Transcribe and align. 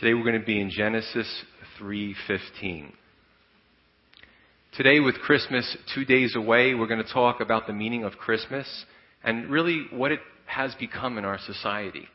Today 0.00 0.14
we're 0.14 0.22
going 0.22 0.38
to 0.38 0.46
be 0.46 0.60
in 0.60 0.70
Genesis 0.70 1.26
3:15. 1.80 2.92
Today 4.76 5.00
with 5.00 5.16
Christmas 5.16 5.76
2 5.92 6.04
days 6.04 6.36
away, 6.36 6.72
we're 6.74 6.86
going 6.86 7.02
to 7.04 7.12
talk 7.12 7.40
about 7.40 7.66
the 7.66 7.72
meaning 7.72 8.04
of 8.04 8.12
Christmas 8.12 8.84
and 9.24 9.50
really 9.50 9.88
what 9.90 10.12
it 10.12 10.20
has 10.46 10.72
become 10.76 11.18
in 11.18 11.24
our 11.24 11.38
society. 11.38 12.06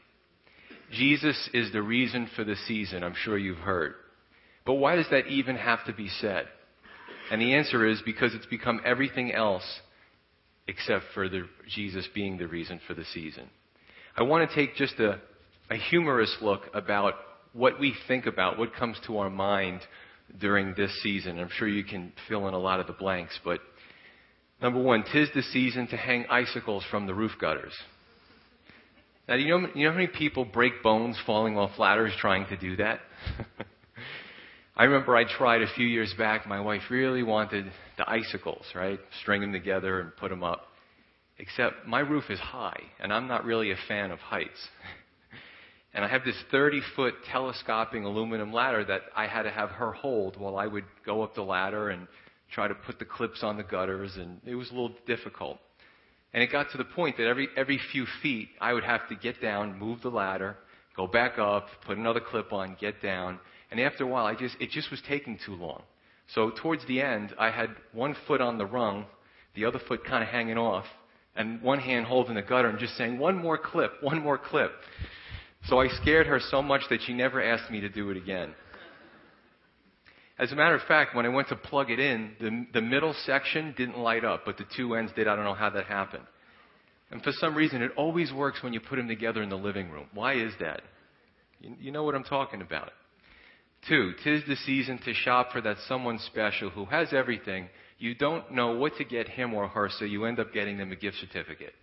Jesus 0.94 1.50
is 1.54 1.74
the 1.74 1.82
reason 1.82 2.30
for 2.38 2.46
the 2.46 2.56
season, 2.56 3.04
I'm 3.04 3.16
sure 3.16 3.38
you've 3.38 3.58
heard. 3.58 3.96
But 4.66 4.76
why 4.76 4.96
does 4.96 5.10
that 5.12 5.28
even 5.28 5.58
have 5.58 5.84
to 5.84 5.94
be 5.94 6.08
said? 6.08 6.46
And 7.32 7.42
the 7.42 7.54
answer 7.54 7.86
is 7.86 8.02
because 8.06 8.34
it's 8.34 8.46
become 8.46 8.80
everything 8.86 9.34
else 9.34 9.82
except 10.70 11.04
for 11.14 11.28
the, 11.28 11.50
Jesus 11.68 12.08
being 12.16 12.38
the 12.38 12.48
reason 12.48 12.80
for 12.88 12.94
the 12.94 13.04
season. 13.14 13.50
I 14.16 14.24
want 14.24 14.50
to 14.50 14.56
take 14.56 14.78
just 14.78 15.02
a, 15.02 15.20
a 15.70 15.76
humorous 15.76 16.38
look 16.42 16.62
about 16.74 17.16
what 17.54 17.80
we 17.80 17.96
think 18.08 18.26
about, 18.26 18.58
what 18.58 18.76
comes 18.76 18.98
to 19.08 19.18
our 19.20 19.30
mind 19.30 19.82
during 20.40 20.74
this 20.76 20.92
season. 21.02 21.40
I'm 21.40 21.50
sure 21.58 21.68
you 21.68 21.84
can 21.84 22.12
fill 22.28 22.48
in 22.48 22.54
a 22.54 22.60
lot 22.60 22.80
of 22.80 22.88
the 22.88 22.94
blanks, 22.94 23.40
but 23.44 23.60
number 24.62 24.82
one, 24.82 25.04
tis 25.12 25.30
the 25.34 25.44
season 25.44 25.88
to 25.88 25.98
hang 25.98 26.26
icicles 26.30 26.84
from 26.90 27.08
the 27.08 27.14
roof 27.14 27.34
gutters. 27.40 27.74
Now, 29.28 29.36
you 29.36 29.48
know, 29.48 29.68
you 29.74 29.86
know 29.86 29.92
how 29.92 29.98
many 29.98 30.08
people 30.08 30.44
break 30.44 30.84
bones 30.84 31.18
falling 31.26 31.58
off 31.58 31.80
ladders 31.80 32.14
trying 32.20 32.46
to 32.48 32.58
do 32.58 32.76
that? 32.78 33.00
I 34.76 34.86
remember 34.86 35.16
I 35.16 35.24
tried 35.24 35.62
a 35.62 35.74
few 35.76 35.86
years 35.86 36.14
back. 36.18 36.48
My 36.48 36.60
wife 36.60 36.82
really 36.90 37.24
wanted 37.24 37.72
the 37.98 38.10
icicles, 38.10 38.66
right? 38.74 39.00
String 39.22 39.42
them 39.42 39.54
together 39.54 40.02
and 40.02 40.16
put 40.18 40.30
them 40.30 40.44
up. 40.44 40.64
Except 41.38 41.86
my 41.88 42.00
roof 42.00 42.26
is 42.30 42.40
high, 42.40 42.80
and 43.00 43.14
I'm 43.14 43.28
not 43.28 43.46
really 43.46 43.72
a 43.72 43.78
fan 43.88 44.12
of 44.12 44.20
heights. 44.20 44.68
And 45.94 46.04
I 46.04 46.08
have 46.08 46.26
this 46.26 46.36
30 46.52 46.82
foot 46.96 47.14
telescoping 47.32 48.04
aluminum 48.04 48.52
ladder 48.52 48.84
that 48.86 49.02
I 49.16 49.28
had 49.28 49.44
to 49.44 49.52
have 49.52 49.70
her 49.72 49.92
hold 49.92 50.38
while 50.38 50.58
I 50.58 50.66
would 50.66 50.86
go 51.06 51.22
up 51.22 51.36
the 51.36 51.44
ladder 51.44 51.90
and 51.90 52.08
try 52.52 52.68
to 52.68 52.74
put 52.74 53.00
the 53.00 53.06
clips 53.06 53.44
on 53.44 53.58
the 53.58 53.64
gutters, 53.64 54.16
and 54.18 54.40
it 54.46 54.56
was 54.56 54.70
a 54.70 54.74
little 54.74 54.96
difficult. 55.06 55.60
And 56.34 56.42
it 56.42 56.52
got 56.52 56.72
to 56.72 56.78
the 56.78 56.84
point 56.84 57.18
that 57.18 57.28
every, 57.28 57.48
every 57.56 57.80
few 57.92 58.06
feet 58.22 58.50
I 58.60 58.74
would 58.74 58.84
have 58.84 59.08
to 59.10 59.16
get 59.16 59.42
down, 59.42 59.78
move 59.78 60.02
the 60.02 60.10
ladder, 60.10 60.58
go 60.96 61.06
back 61.06 61.38
up, 61.38 61.68
put 61.86 61.98
another 61.98 62.20
clip 62.20 62.52
on, 62.52 62.76
get 62.80 63.02
down. 63.02 63.40
And 63.70 63.80
after 63.80 64.04
a 64.04 64.08
while, 64.08 64.26
I 64.26 64.36
just, 64.36 64.56
it 64.60 64.72
just 64.72 64.90
was 64.90 65.02
taking 65.08 65.38
too 65.46 65.56
long. 65.56 65.84
So 66.34 66.52
towards 66.62 66.86
the 66.88 67.02
end, 67.02 67.34
I 67.38 67.52
had 67.52 67.70
one 67.92 68.16
foot 68.28 68.42
on 68.42 68.58
the 68.58 68.66
rung, 68.66 69.06
the 69.56 69.66
other 69.66 69.80
foot 69.88 70.04
kind 70.06 70.24
of 70.24 70.30
hanging 70.30 70.58
off, 70.58 70.86
and 71.36 71.62
one 71.62 71.80
hand 71.80 72.06
holding 72.06 72.36
the 72.36 72.42
gutter 72.42 72.70
and 72.70 72.80
just 72.80 72.98
saying, 72.98 73.20
one 73.20 73.38
more 73.38 73.58
clip, 73.58 73.92
one 74.02 74.22
more 74.22 74.38
clip. 74.38 74.72
So 75.68 75.80
I 75.80 75.88
scared 76.02 76.28
her 76.28 76.40
so 76.40 76.62
much 76.62 76.82
that 76.90 77.02
she 77.06 77.14
never 77.14 77.42
asked 77.42 77.72
me 77.72 77.82
to 77.82 77.90
do 77.90 78.10
it 78.10 78.18
again. 78.18 78.54
As 80.38 80.52
a 80.52 80.56
matter 80.56 80.76
of 80.76 80.82
fact, 80.84 81.16
when 81.16 81.26
I 81.26 81.30
went 81.30 81.50
to 81.50 81.56
plug 81.56 81.92
it 81.92 82.00
in, 82.00 82.32
the, 82.42 82.66
the 82.74 82.82
middle 82.82 83.14
section 83.26 83.74
didn't 83.78 83.98
light 83.98 84.26
up, 84.26 84.42
but 84.46 84.58
the 84.58 84.66
two 84.76 84.96
ends 84.96 85.12
did. 85.16 85.28
I 85.28 85.36
don't 85.36 85.46
know 85.46 85.54
how 85.54 85.70
that 85.70 85.86
happened. 85.86 86.24
And 87.12 87.22
for 87.22 87.32
some 87.34 87.56
reason, 87.56 87.82
it 87.82 87.92
always 87.96 88.34
works 88.34 88.64
when 88.64 88.74
you 88.74 88.80
put 88.80 88.96
them 88.96 89.08
together 89.08 89.44
in 89.44 89.50
the 89.50 89.56
living 89.56 89.92
room. 89.92 90.08
Why 90.14 90.34
is 90.34 90.52
that? 90.60 90.82
You, 91.60 91.76
you 91.80 91.92
know 91.92 92.04
what 92.04 92.16
I'm 92.16 92.24
talking 92.24 92.62
about. 92.62 92.92
Two, 93.88 94.14
tis 94.24 94.42
the 94.48 94.56
season 94.56 95.00
to 95.06 95.14
shop 95.14 95.52
for 95.52 95.62
that 95.62 95.78
someone 95.88 96.18
special 96.18 96.72
who 96.72 96.86
has 96.86 97.14
everything. 97.14 97.70
You 98.00 98.16
don't 98.16 98.52
know 98.52 98.74
what 98.76 98.98
to 98.98 99.04
get 99.04 99.30
him 99.30 99.54
or 99.54 99.68
her, 99.68 99.90
so 99.98 100.06
you 100.06 100.26
end 100.26 100.40
up 100.40 100.52
getting 100.54 100.78
them 100.78 100.92
a 100.92 100.96
gift 100.96 101.18
certificate. 101.18 101.74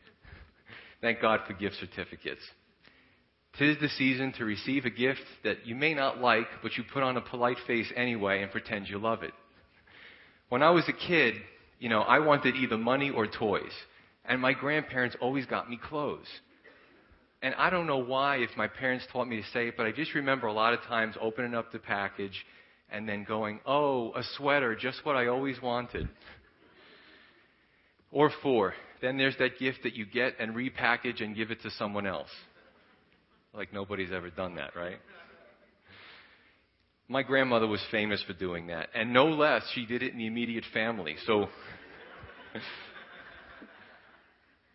Thank 1.00 1.20
God 1.20 1.40
for 1.46 1.52
gift 1.52 1.76
certificates. 1.76 2.42
Tis 3.58 3.76
the 3.80 3.88
season 3.88 4.32
to 4.38 4.44
receive 4.44 4.84
a 4.84 4.90
gift 4.90 5.20
that 5.44 5.66
you 5.66 5.74
may 5.74 5.92
not 5.92 6.18
like, 6.20 6.46
but 6.62 6.76
you 6.76 6.84
put 6.92 7.02
on 7.02 7.16
a 7.16 7.20
polite 7.20 7.58
face 7.66 7.90
anyway 7.96 8.42
and 8.42 8.50
pretend 8.50 8.88
you 8.88 8.98
love 8.98 9.22
it. 9.22 9.32
When 10.48 10.62
I 10.62 10.70
was 10.70 10.88
a 10.88 10.92
kid, 10.92 11.34
you 11.78 11.88
know, 11.88 12.00
I 12.00 12.20
wanted 12.20 12.56
either 12.56 12.78
money 12.78 13.10
or 13.10 13.26
toys. 13.26 13.72
And 14.24 14.40
my 14.40 14.52
grandparents 14.52 15.16
always 15.20 15.46
got 15.46 15.68
me 15.68 15.78
clothes. 15.82 16.28
And 17.42 17.54
I 17.54 17.70
don't 17.70 17.86
know 17.86 17.98
why, 17.98 18.36
if 18.36 18.50
my 18.56 18.68
parents 18.68 19.06
taught 19.10 19.26
me 19.26 19.36
to 19.36 19.48
say 19.52 19.68
it, 19.68 19.74
but 19.76 19.86
I 19.86 19.92
just 19.92 20.14
remember 20.14 20.46
a 20.46 20.52
lot 20.52 20.74
of 20.74 20.82
times 20.82 21.16
opening 21.20 21.54
up 21.54 21.72
the 21.72 21.78
package 21.78 22.44
and 22.90 23.08
then 23.08 23.24
going, 23.24 23.60
oh, 23.66 24.12
a 24.12 24.22
sweater, 24.36 24.76
just 24.76 25.04
what 25.04 25.16
I 25.16 25.28
always 25.28 25.60
wanted. 25.62 26.08
Or 28.12 28.30
four, 28.42 28.74
then 29.00 29.16
there's 29.16 29.36
that 29.38 29.58
gift 29.58 29.84
that 29.84 29.94
you 29.94 30.04
get 30.04 30.34
and 30.38 30.54
repackage 30.54 31.22
and 31.22 31.34
give 31.34 31.50
it 31.50 31.62
to 31.62 31.70
someone 31.70 32.06
else. 32.06 32.28
Like 33.54 33.72
nobody's 33.72 34.12
ever 34.12 34.30
done 34.30 34.56
that, 34.56 34.76
right? 34.76 34.98
My 37.08 37.24
grandmother 37.24 37.66
was 37.66 37.82
famous 37.90 38.22
for 38.22 38.34
doing 38.34 38.68
that. 38.68 38.88
And 38.94 39.12
no 39.12 39.26
less, 39.26 39.62
she 39.74 39.84
did 39.84 40.02
it 40.02 40.12
in 40.12 40.18
the 40.18 40.26
immediate 40.26 40.64
family. 40.72 41.16
So, 41.26 41.48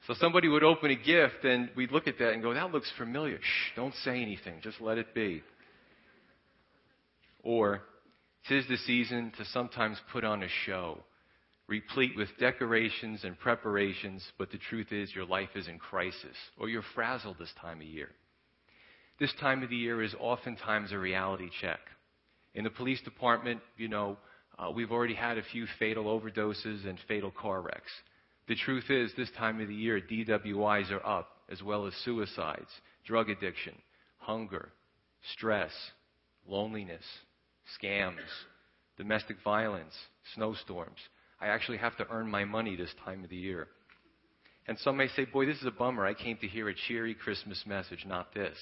so 0.08 0.14
somebody 0.16 0.50
would 0.50 0.64
open 0.64 0.92
a 0.92 0.96
gift 0.96 1.46
and 1.46 1.70
we'd 1.78 1.94
look 1.94 2.08
at 2.08 2.20
that 2.20 2.34
and 2.34 2.44
go, 2.44 2.54
that 2.54 2.74
looks 2.74 2.92
familiar. 2.98 3.38
Shh, 3.38 3.76
don't 3.78 3.94
say 4.04 4.22
anything. 4.22 4.60
Just 4.62 4.82
let 4.82 4.98
it 4.98 5.16
be. 5.16 5.44
Or, 7.42 7.84
tis 8.50 8.68
the 8.68 8.78
season 8.78 9.32
to 9.38 9.46
sometimes 9.46 9.98
put 10.12 10.26
on 10.26 10.44
a 10.44 10.50
show, 10.66 10.98
replete 11.68 12.18
with 12.18 12.28
decorations 12.38 13.24
and 13.24 13.40
preparations, 13.40 14.22
but 14.38 14.52
the 14.52 14.58
truth 14.58 14.92
is 14.92 15.16
your 15.16 15.26
life 15.26 15.50
is 15.56 15.70
in 15.70 15.80
crisis, 15.80 16.36
or 16.60 16.68
you're 16.68 16.84
frazzled 16.96 17.38
this 17.40 17.54
time 17.62 17.80
of 17.80 17.88
year. 17.88 18.10
This 19.18 19.34
time 19.40 19.64
of 19.64 19.70
the 19.70 19.76
year 19.78 20.02
is 20.02 20.14
oftentimes 20.20 20.92
a 20.92 20.98
reality 20.98 21.50
check. 21.62 21.80
In 22.54 22.64
the 22.64 22.70
police 22.70 23.02
department, 23.02 23.62
you 23.78 23.88
know, 23.88 24.18
uh, 24.58 24.72
we've 24.72 24.92
already 24.92 25.14
had 25.14 25.38
a 25.38 25.44
few 25.44 25.66
fatal 25.80 26.06
overdoses 26.06 26.88
and 26.88 26.98
fatal 27.08 27.32
car 27.32 27.62
wrecks. 27.62 27.92
The 28.48 28.56
truth 28.56 28.90
is, 28.90 29.12
this 29.16 29.32
time 29.38 29.62
of 29.62 29.68
the 29.68 29.76
year, 29.76 30.02
DWIs 30.02 30.92
are 30.92 31.06
up, 31.06 31.30
as 31.50 31.64
well 31.64 31.88
as 31.88 31.94
suicides, 32.04 32.70
drug 33.06 33.30
addiction, 33.30 33.74
hunger, 34.18 34.70
stress, 35.34 35.72
loneliness, 36.48 37.04
scams, 37.82 38.20
domestic 38.98 39.38
violence, 39.44 39.94
snowstorms. 40.36 41.00
I 41.40 41.48
actually 41.48 41.78
have 41.78 41.98
to 41.98 42.08
earn 42.10 42.30
my 42.30 42.46
money 42.46 42.76
this 42.76 42.94
time 43.04 43.24
of 43.24 43.30
the 43.30 43.36
year. 43.36 43.68
And 44.68 44.78
some 44.80 44.98
may 44.98 45.08
say, 45.10 45.26
Boy, 45.26 45.46
this 45.46 45.58
is 45.58 45.66
a 45.66 45.72
bummer. 45.72 46.06
I 46.06 46.14
came 46.14 46.38
to 46.38 46.48
hear 46.48 46.70
a 46.70 46.76
cheery 46.88 47.14
Christmas 47.14 47.64
message, 47.66 48.06
not 48.06 48.34
this. 48.34 48.58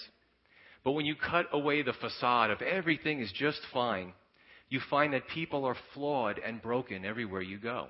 But 0.83 0.91
when 0.91 1.05
you 1.05 1.15
cut 1.15 1.47
away 1.51 1.81
the 1.81 1.93
facade 1.93 2.51
of 2.51 2.61
everything 2.61 3.21
is 3.21 3.31
just 3.31 3.61
fine, 3.71 4.13
you 4.69 4.79
find 4.89 5.13
that 5.13 5.27
people 5.27 5.65
are 5.65 5.77
flawed 5.93 6.39
and 6.43 6.61
broken 6.61 7.05
everywhere 7.05 7.41
you 7.41 7.57
go. 7.57 7.87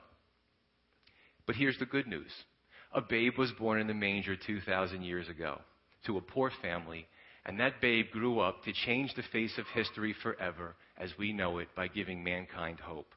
But 1.46 1.56
here's 1.56 1.80
the 1.80 1.86
good 1.86 2.08
news 2.08 2.32
a 2.94 3.02
babe 3.02 3.38
was 3.38 3.52
born 3.54 3.82
in 3.82 3.88
the 3.88 3.94
manger 3.94 4.36
2,000 4.36 5.02
years 5.02 5.28
ago 5.28 5.60
to 6.06 6.18
a 6.18 6.22
poor 6.22 6.52
family, 6.62 7.08
and 7.46 7.60
that 7.60 7.82
babe 7.82 8.12
grew 8.12 8.40
up 8.40 8.64
to 8.64 8.74
change 8.86 9.14
the 9.16 9.24
face 9.32 9.58
of 9.58 9.66
history 9.74 10.14
forever 10.22 10.76
as 10.98 11.10
we 11.18 11.34
know 11.34 11.58
it 11.58 11.70
by 11.76 11.88
giving 11.88 12.24
mankind 12.24 12.80
hope. 12.80 13.08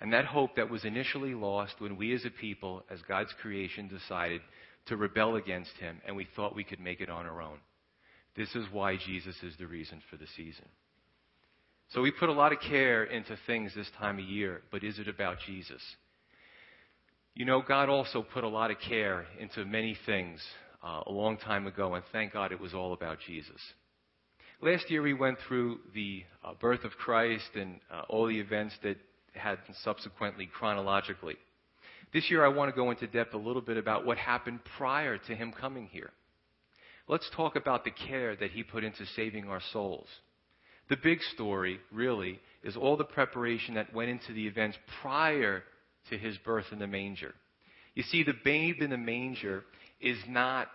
And 0.00 0.12
that 0.12 0.24
hope 0.24 0.56
that 0.56 0.70
was 0.70 0.84
initially 0.84 1.34
lost 1.34 1.74
when 1.80 1.96
we 1.96 2.14
as 2.14 2.24
a 2.24 2.30
people, 2.30 2.84
as 2.90 3.00
God's 3.02 3.32
creation, 3.40 3.88
decided 3.88 4.40
to 4.86 4.96
rebel 4.96 5.36
against 5.36 5.72
Him 5.78 6.00
and 6.06 6.16
we 6.16 6.26
thought 6.36 6.54
we 6.54 6.64
could 6.64 6.80
make 6.80 7.00
it 7.00 7.10
on 7.10 7.26
our 7.26 7.42
own. 7.42 7.58
This 8.38 8.54
is 8.54 8.66
why 8.70 8.96
Jesus 8.96 9.34
is 9.42 9.54
the 9.58 9.66
reason 9.66 10.00
for 10.08 10.16
the 10.16 10.28
season. 10.36 10.66
So 11.88 12.00
we 12.00 12.12
put 12.12 12.28
a 12.28 12.32
lot 12.32 12.52
of 12.52 12.60
care 12.60 13.02
into 13.02 13.36
things 13.48 13.72
this 13.74 13.90
time 13.98 14.20
of 14.20 14.24
year, 14.24 14.62
but 14.70 14.84
is 14.84 15.00
it 15.00 15.08
about 15.08 15.38
Jesus? 15.44 15.82
You 17.34 17.46
know, 17.46 17.60
God 17.66 17.88
also 17.88 18.22
put 18.22 18.44
a 18.44 18.48
lot 18.48 18.70
of 18.70 18.76
care 18.78 19.26
into 19.40 19.64
many 19.64 19.98
things 20.06 20.40
uh, 20.84 21.00
a 21.06 21.10
long 21.10 21.36
time 21.36 21.66
ago, 21.66 21.96
and 21.96 22.04
thank 22.12 22.32
God 22.32 22.52
it 22.52 22.60
was 22.60 22.74
all 22.74 22.92
about 22.92 23.18
Jesus. 23.26 23.60
Last 24.62 24.88
year 24.88 25.02
we 25.02 25.14
went 25.14 25.38
through 25.48 25.80
the 25.92 26.22
uh, 26.44 26.52
birth 26.60 26.84
of 26.84 26.92
Christ 26.92 27.50
and 27.56 27.80
uh, 27.92 28.02
all 28.08 28.28
the 28.28 28.38
events 28.38 28.74
that 28.84 28.98
had 29.34 29.58
subsequently 29.82 30.46
chronologically. 30.46 31.36
This 32.12 32.30
year 32.30 32.44
I 32.44 32.48
want 32.48 32.72
to 32.72 32.76
go 32.76 32.92
into 32.92 33.08
depth 33.08 33.34
a 33.34 33.38
little 33.38 33.62
bit 33.62 33.78
about 33.78 34.06
what 34.06 34.16
happened 34.16 34.60
prior 34.76 35.18
to 35.18 35.34
him 35.34 35.52
coming 35.52 35.88
here. 35.90 36.10
Let's 37.08 37.28
talk 37.34 37.56
about 37.56 37.84
the 37.84 37.90
care 37.90 38.36
that 38.36 38.50
he 38.50 38.62
put 38.62 38.84
into 38.84 39.06
saving 39.16 39.48
our 39.48 39.62
souls. 39.72 40.06
The 40.90 40.96
big 40.96 41.22
story, 41.34 41.80
really, 41.90 42.38
is 42.62 42.76
all 42.76 42.96
the 42.96 43.04
preparation 43.04 43.74
that 43.74 43.94
went 43.94 44.10
into 44.10 44.32
the 44.32 44.46
events 44.46 44.76
prior 45.02 45.62
to 46.10 46.18
his 46.18 46.36
birth 46.38 46.66
in 46.70 46.78
the 46.78 46.86
manger. 46.86 47.34
You 47.94 48.02
see, 48.02 48.22
the 48.22 48.34
babe 48.44 48.80
in 48.80 48.90
the 48.90 48.98
manger 48.98 49.64
is 50.00 50.18
not 50.28 50.68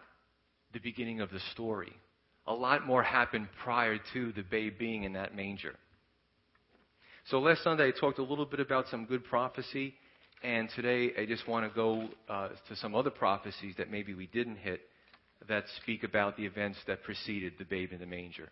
the 0.73 0.79
beginning 0.79 1.21
of 1.21 1.29
the 1.29 1.39
story. 1.51 1.93
A 2.47 2.53
lot 2.53 2.85
more 2.85 3.03
happened 3.03 3.47
prior 3.63 3.97
to 4.13 4.31
the 4.33 4.43
babe 4.43 4.77
being 4.77 5.03
in 5.03 5.13
that 5.13 5.35
manger. 5.35 5.75
So 7.29 7.39
last 7.39 7.63
Sunday 7.63 7.87
I 7.87 7.91
talked 7.91 8.19
a 8.19 8.23
little 8.23 8.45
bit 8.45 8.59
about 8.59 8.87
some 8.89 9.05
good 9.05 9.23
prophecy, 9.23 9.93
and 10.43 10.67
today 10.75 11.11
I 11.17 11.25
just 11.25 11.47
want 11.47 11.69
to 11.69 11.73
go 11.73 12.09
uh, 12.27 12.49
to 12.67 12.75
some 12.75 12.95
other 12.95 13.11
prophecies 13.11 13.75
that 13.77 13.89
maybe 13.89 14.13
we 14.13 14.27
didn't 14.27 14.57
hit 14.57 14.81
that 15.47 15.65
speak 15.81 16.03
about 16.03 16.37
the 16.37 16.45
events 16.45 16.79
that 16.87 17.03
preceded 17.03 17.53
the 17.57 17.65
babe 17.65 17.91
in 17.91 17.99
the 17.99 18.05
manger. 18.05 18.49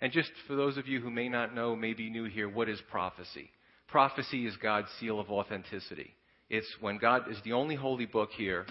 And 0.00 0.12
just 0.12 0.30
for 0.46 0.56
those 0.56 0.76
of 0.76 0.86
you 0.86 1.00
who 1.00 1.10
may 1.10 1.28
not 1.28 1.54
know, 1.54 1.74
may 1.74 1.94
be 1.94 2.10
new 2.10 2.24
here, 2.24 2.48
what 2.48 2.68
is 2.68 2.80
prophecy? 2.90 3.50
Prophecy 3.88 4.46
is 4.46 4.56
God's 4.56 4.88
seal 5.00 5.18
of 5.18 5.30
authenticity. 5.30 6.14
It's 6.50 6.70
when 6.80 6.98
God 6.98 7.30
is 7.30 7.38
the 7.44 7.52
only 7.52 7.74
holy 7.74 8.06
book 8.06 8.30
here 8.36 8.66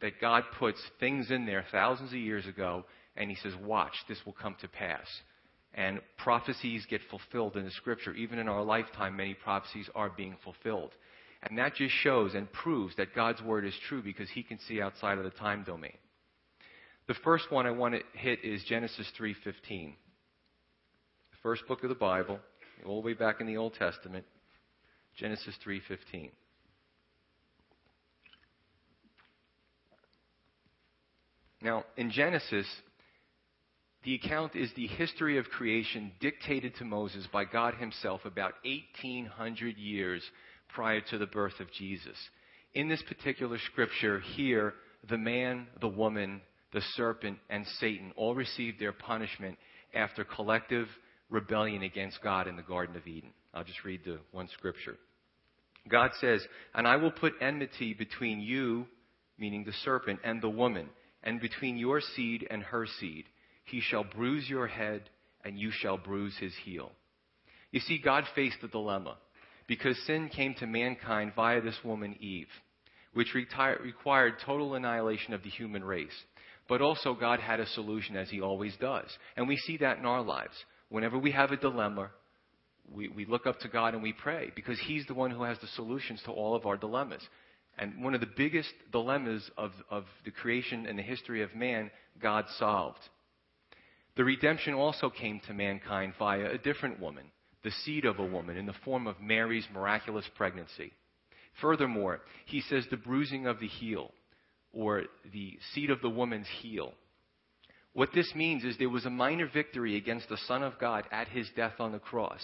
that 0.00 0.20
God 0.20 0.44
puts 0.58 0.80
things 1.00 1.30
in 1.30 1.46
there 1.46 1.64
thousands 1.72 2.12
of 2.12 2.18
years 2.18 2.46
ago, 2.46 2.84
and 3.16 3.30
He 3.30 3.36
says, 3.36 3.54
Watch, 3.62 3.94
this 4.08 4.18
will 4.26 4.34
come 4.34 4.56
to 4.60 4.68
pass. 4.68 5.06
And 5.74 6.00
prophecies 6.18 6.86
get 6.88 7.00
fulfilled 7.10 7.56
in 7.56 7.64
the 7.64 7.70
Scripture. 7.70 8.12
Even 8.14 8.38
in 8.38 8.48
our 8.48 8.62
lifetime, 8.62 9.16
many 9.16 9.34
prophecies 9.34 9.88
are 9.94 10.10
being 10.10 10.36
fulfilled. 10.42 10.92
And 11.42 11.58
that 11.58 11.74
just 11.74 11.94
shows 11.94 12.34
and 12.34 12.50
proves 12.52 12.96
that 12.96 13.14
God's 13.14 13.42
Word 13.42 13.64
is 13.64 13.74
true 13.88 14.02
because 14.02 14.28
He 14.30 14.42
can 14.42 14.58
see 14.60 14.80
outside 14.80 15.18
of 15.18 15.24
the 15.24 15.30
time 15.30 15.64
domain. 15.64 15.96
The 17.06 17.14
first 17.14 17.52
one 17.52 17.66
I 17.66 17.70
want 17.70 17.94
to 17.94 18.18
hit 18.18 18.44
is 18.44 18.64
Genesis 18.64 19.10
3:15. 19.18 19.94
The 21.30 21.36
first 21.42 21.66
book 21.68 21.84
of 21.84 21.88
the 21.88 21.94
Bible, 21.94 22.40
all 22.84 23.00
the 23.00 23.06
way 23.06 23.14
back 23.14 23.40
in 23.40 23.46
the 23.46 23.56
Old 23.56 23.74
Testament, 23.74 24.26
Genesis 25.14 25.56
3:15. 25.64 26.32
Now, 31.62 31.84
in 31.96 32.10
Genesis, 32.10 32.66
the 34.02 34.14
account 34.14 34.54
is 34.56 34.72
the 34.74 34.86
history 34.88 35.38
of 35.38 35.48
creation 35.48 36.12
dictated 36.20 36.74
to 36.76 36.84
Moses 36.84 37.26
by 37.28 37.44
God 37.44 37.74
Himself 37.74 38.24
about 38.24 38.54
1,800 38.64 39.76
years 39.76 40.28
prior 40.68 41.00
to 41.02 41.18
the 41.18 41.26
birth 41.26 41.58
of 41.60 41.70
Jesus. 41.72 42.16
In 42.74 42.88
this 42.88 43.02
particular 43.02 43.58
scripture, 43.58 44.20
here, 44.20 44.74
the 45.08 45.16
man, 45.18 45.68
the 45.80 45.88
woman, 45.88 46.42
the 46.76 46.82
serpent, 46.94 47.38
and 47.48 47.64
Satan 47.80 48.12
all 48.16 48.34
received 48.34 48.78
their 48.78 48.92
punishment 48.92 49.56
after 49.94 50.24
collective 50.24 50.86
rebellion 51.30 51.82
against 51.82 52.22
God 52.22 52.46
in 52.46 52.54
the 52.54 52.62
Garden 52.62 52.94
of 52.96 53.06
Eden. 53.06 53.30
I'll 53.54 53.64
just 53.64 53.82
read 53.82 54.02
the 54.04 54.18
one 54.30 54.46
scripture. 54.48 54.96
God 55.88 56.10
says, 56.20 56.46
And 56.74 56.86
I 56.86 56.96
will 56.96 57.10
put 57.10 57.32
enmity 57.40 57.94
between 57.94 58.40
you, 58.40 58.84
meaning 59.38 59.64
the 59.64 59.72
serpent, 59.86 60.20
and 60.22 60.42
the 60.42 60.50
woman, 60.50 60.90
and 61.22 61.40
between 61.40 61.78
your 61.78 62.02
seed 62.02 62.46
and 62.50 62.62
her 62.62 62.86
seed. 63.00 63.24
He 63.64 63.80
shall 63.80 64.04
bruise 64.04 64.46
your 64.46 64.66
head, 64.66 65.08
and 65.46 65.58
you 65.58 65.70
shall 65.70 65.96
bruise 65.96 66.36
his 66.38 66.52
heel. 66.62 66.92
You 67.70 67.80
see, 67.80 67.96
God 68.04 68.24
faced 68.34 68.58
a 68.62 68.68
dilemma 68.68 69.16
because 69.66 69.96
sin 70.06 70.28
came 70.28 70.52
to 70.56 70.66
mankind 70.66 71.32
via 71.34 71.62
this 71.62 71.78
woman, 71.82 72.16
Eve, 72.20 72.50
which 73.14 73.32
required 73.34 74.34
total 74.44 74.74
annihilation 74.74 75.32
of 75.32 75.42
the 75.42 75.48
human 75.48 75.82
race. 75.82 76.12
But 76.68 76.82
also, 76.82 77.14
God 77.14 77.40
had 77.40 77.60
a 77.60 77.66
solution, 77.66 78.16
as 78.16 78.28
He 78.28 78.40
always 78.40 78.74
does. 78.80 79.06
And 79.36 79.46
we 79.46 79.56
see 79.56 79.76
that 79.78 79.98
in 79.98 80.06
our 80.06 80.22
lives. 80.22 80.54
Whenever 80.88 81.18
we 81.18 81.32
have 81.32 81.52
a 81.52 81.56
dilemma, 81.56 82.10
we, 82.92 83.08
we 83.08 83.24
look 83.24 83.46
up 83.46 83.60
to 83.60 83.68
God 83.68 83.94
and 83.94 84.02
we 84.02 84.12
pray 84.12 84.50
because 84.54 84.78
He's 84.80 85.06
the 85.06 85.14
one 85.14 85.30
who 85.30 85.42
has 85.44 85.58
the 85.60 85.68
solutions 85.68 86.20
to 86.24 86.32
all 86.32 86.54
of 86.54 86.66
our 86.66 86.76
dilemmas. 86.76 87.22
And 87.78 88.02
one 88.02 88.14
of 88.14 88.20
the 88.20 88.30
biggest 88.36 88.72
dilemmas 88.90 89.48
of, 89.58 89.72
of 89.90 90.04
the 90.24 90.30
creation 90.30 90.86
and 90.86 90.98
the 90.98 91.02
history 91.02 91.42
of 91.42 91.54
man, 91.54 91.90
God 92.20 92.46
solved. 92.58 93.00
The 94.16 94.24
redemption 94.24 94.72
also 94.72 95.10
came 95.10 95.40
to 95.46 95.54
mankind 95.54 96.14
via 96.18 96.50
a 96.50 96.58
different 96.58 97.00
woman, 97.00 97.24
the 97.62 97.70
seed 97.84 98.06
of 98.06 98.18
a 98.18 98.24
woman, 98.24 98.56
in 98.56 98.64
the 98.64 98.72
form 98.84 99.06
of 99.06 99.20
Mary's 99.20 99.66
miraculous 99.72 100.24
pregnancy. 100.36 100.92
Furthermore, 101.60 102.22
he 102.46 102.62
says 102.62 102.86
the 102.90 102.96
bruising 102.96 103.46
of 103.46 103.60
the 103.60 103.68
heel, 103.68 104.10
or 104.76 105.04
the 105.32 105.58
seed 105.72 105.90
of 105.90 106.00
the 106.02 106.10
woman's 106.10 106.46
heel. 106.60 106.92
What 107.94 108.10
this 108.14 108.30
means 108.34 108.62
is 108.62 108.76
there 108.76 108.90
was 108.90 109.06
a 109.06 109.10
minor 109.10 109.48
victory 109.52 109.96
against 109.96 110.28
the 110.28 110.36
Son 110.46 110.62
of 110.62 110.78
God 110.78 111.04
at 111.10 111.28
his 111.28 111.48
death 111.56 111.80
on 111.80 111.92
the 111.92 111.98
cross. 111.98 112.42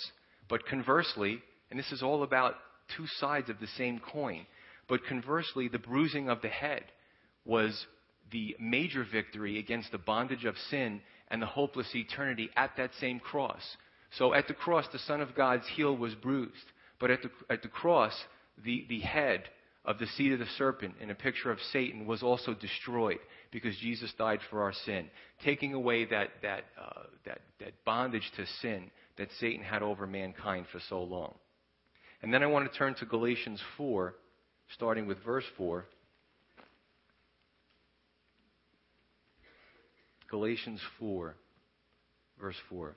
But 0.49 0.67
conversely, 0.67 1.43
and 1.71 1.79
this 1.79 1.93
is 1.93 2.03
all 2.03 2.23
about 2.23 2.55
two 2.97 3.07
sides 3.19 3.51
of 3.51 3.61
the 3.61 3.67
same 3.77 4.01
coin, 4.01 4.47
but 4.89 5.05
conversely, 5.07 5.69
the 5.69 5.79
bruising 5.79 6.31
of 6.31 6.41
the 6.41 6.49
head 6.49 6.85
was 7.45 7.87
the 8.31 8.57
major 8.59 9.07
victory 9.11 9.59
against 9.59 9.93
the 9.93 9.99
bondage 9.99 10.47
of 10.47 10.57
sin 10.71 11.01
and 11.29 11.41
the 11.41 11.47
hopeless 11.47 11.95
eternity 11.95 12.49
at 12.57 12.71
that 12.79 12.91
same 12.99 13.21
cross. 13.21 13.63
So 14.19 14.35
at 14.35 14.49
the 14.49 14.55
cross, 14.55 14.87
the 14.91 14.99
Son 15.01 15.21
of 15.21 15.35
God's 15.35 15.67
heel 15.77 15.97
was 15.97 16.15
bruised. 16.15 16.53
But 16.99 17.11
at 17.11 17.21
the, 17.23 17.31
at 17.51 17.63
the 17.63 17.69
cross, 17.69 18.13
the, 18.65 18.87
the 18.89 19.01
head 19.01 19.45
of 19.85 19.99
the 19.99 20.07
seed 20.17 20.33
of 20.33 20.39
the 20.39 20.47
serpent 20.59 20.95
in 21.01 21.11
a 21.11 21.15
picture 21.15 21.51
of 21.51 21.59
Satan 21.73 22.07
was 22.07 22.23
also 22.23 22.55
destroyed 22.55 23.19
because 23.51 23.77
Jesus 23.79 24.13
died 24.17 24.39
for 24.49 24.63
our 24.63 24.73
sin, 24.85 25.09
taking 25.45 25.75
away 25.75 26.05
that, 26.05 26.29
that, 26.43 26.65
uh, 26.81 27.03
that, 27.27 27.41
that 27.59 27.73
bondage 27.85 28.31
to 28.37 28.47
sin 28.61 28.91
that 29.19 29.29
Satan 29.41 29.65
had 29.65 29.83
over 29.83 30.07
mankind 30.07 30.67
for 30.71 30.81
so 30.89 31.03
long. 31.03 31.35
And 32.23 32.33
then 32.33 32.43
I 32.43 32.47
want 32.47 32.71
to 32.71 32.79
turn 32.79 32.95
to 33.01 33.07
Galatians 33.07 33.61
4, 33.77 34.15
starting 34.75 35.07
with 35.07 35.19
verse 35.25 35.45
4. 35.57 35.85
Galatians 40.31 40.81
4, 41.01 41.35
verse 42.41 42.57
4. 42.71 42.97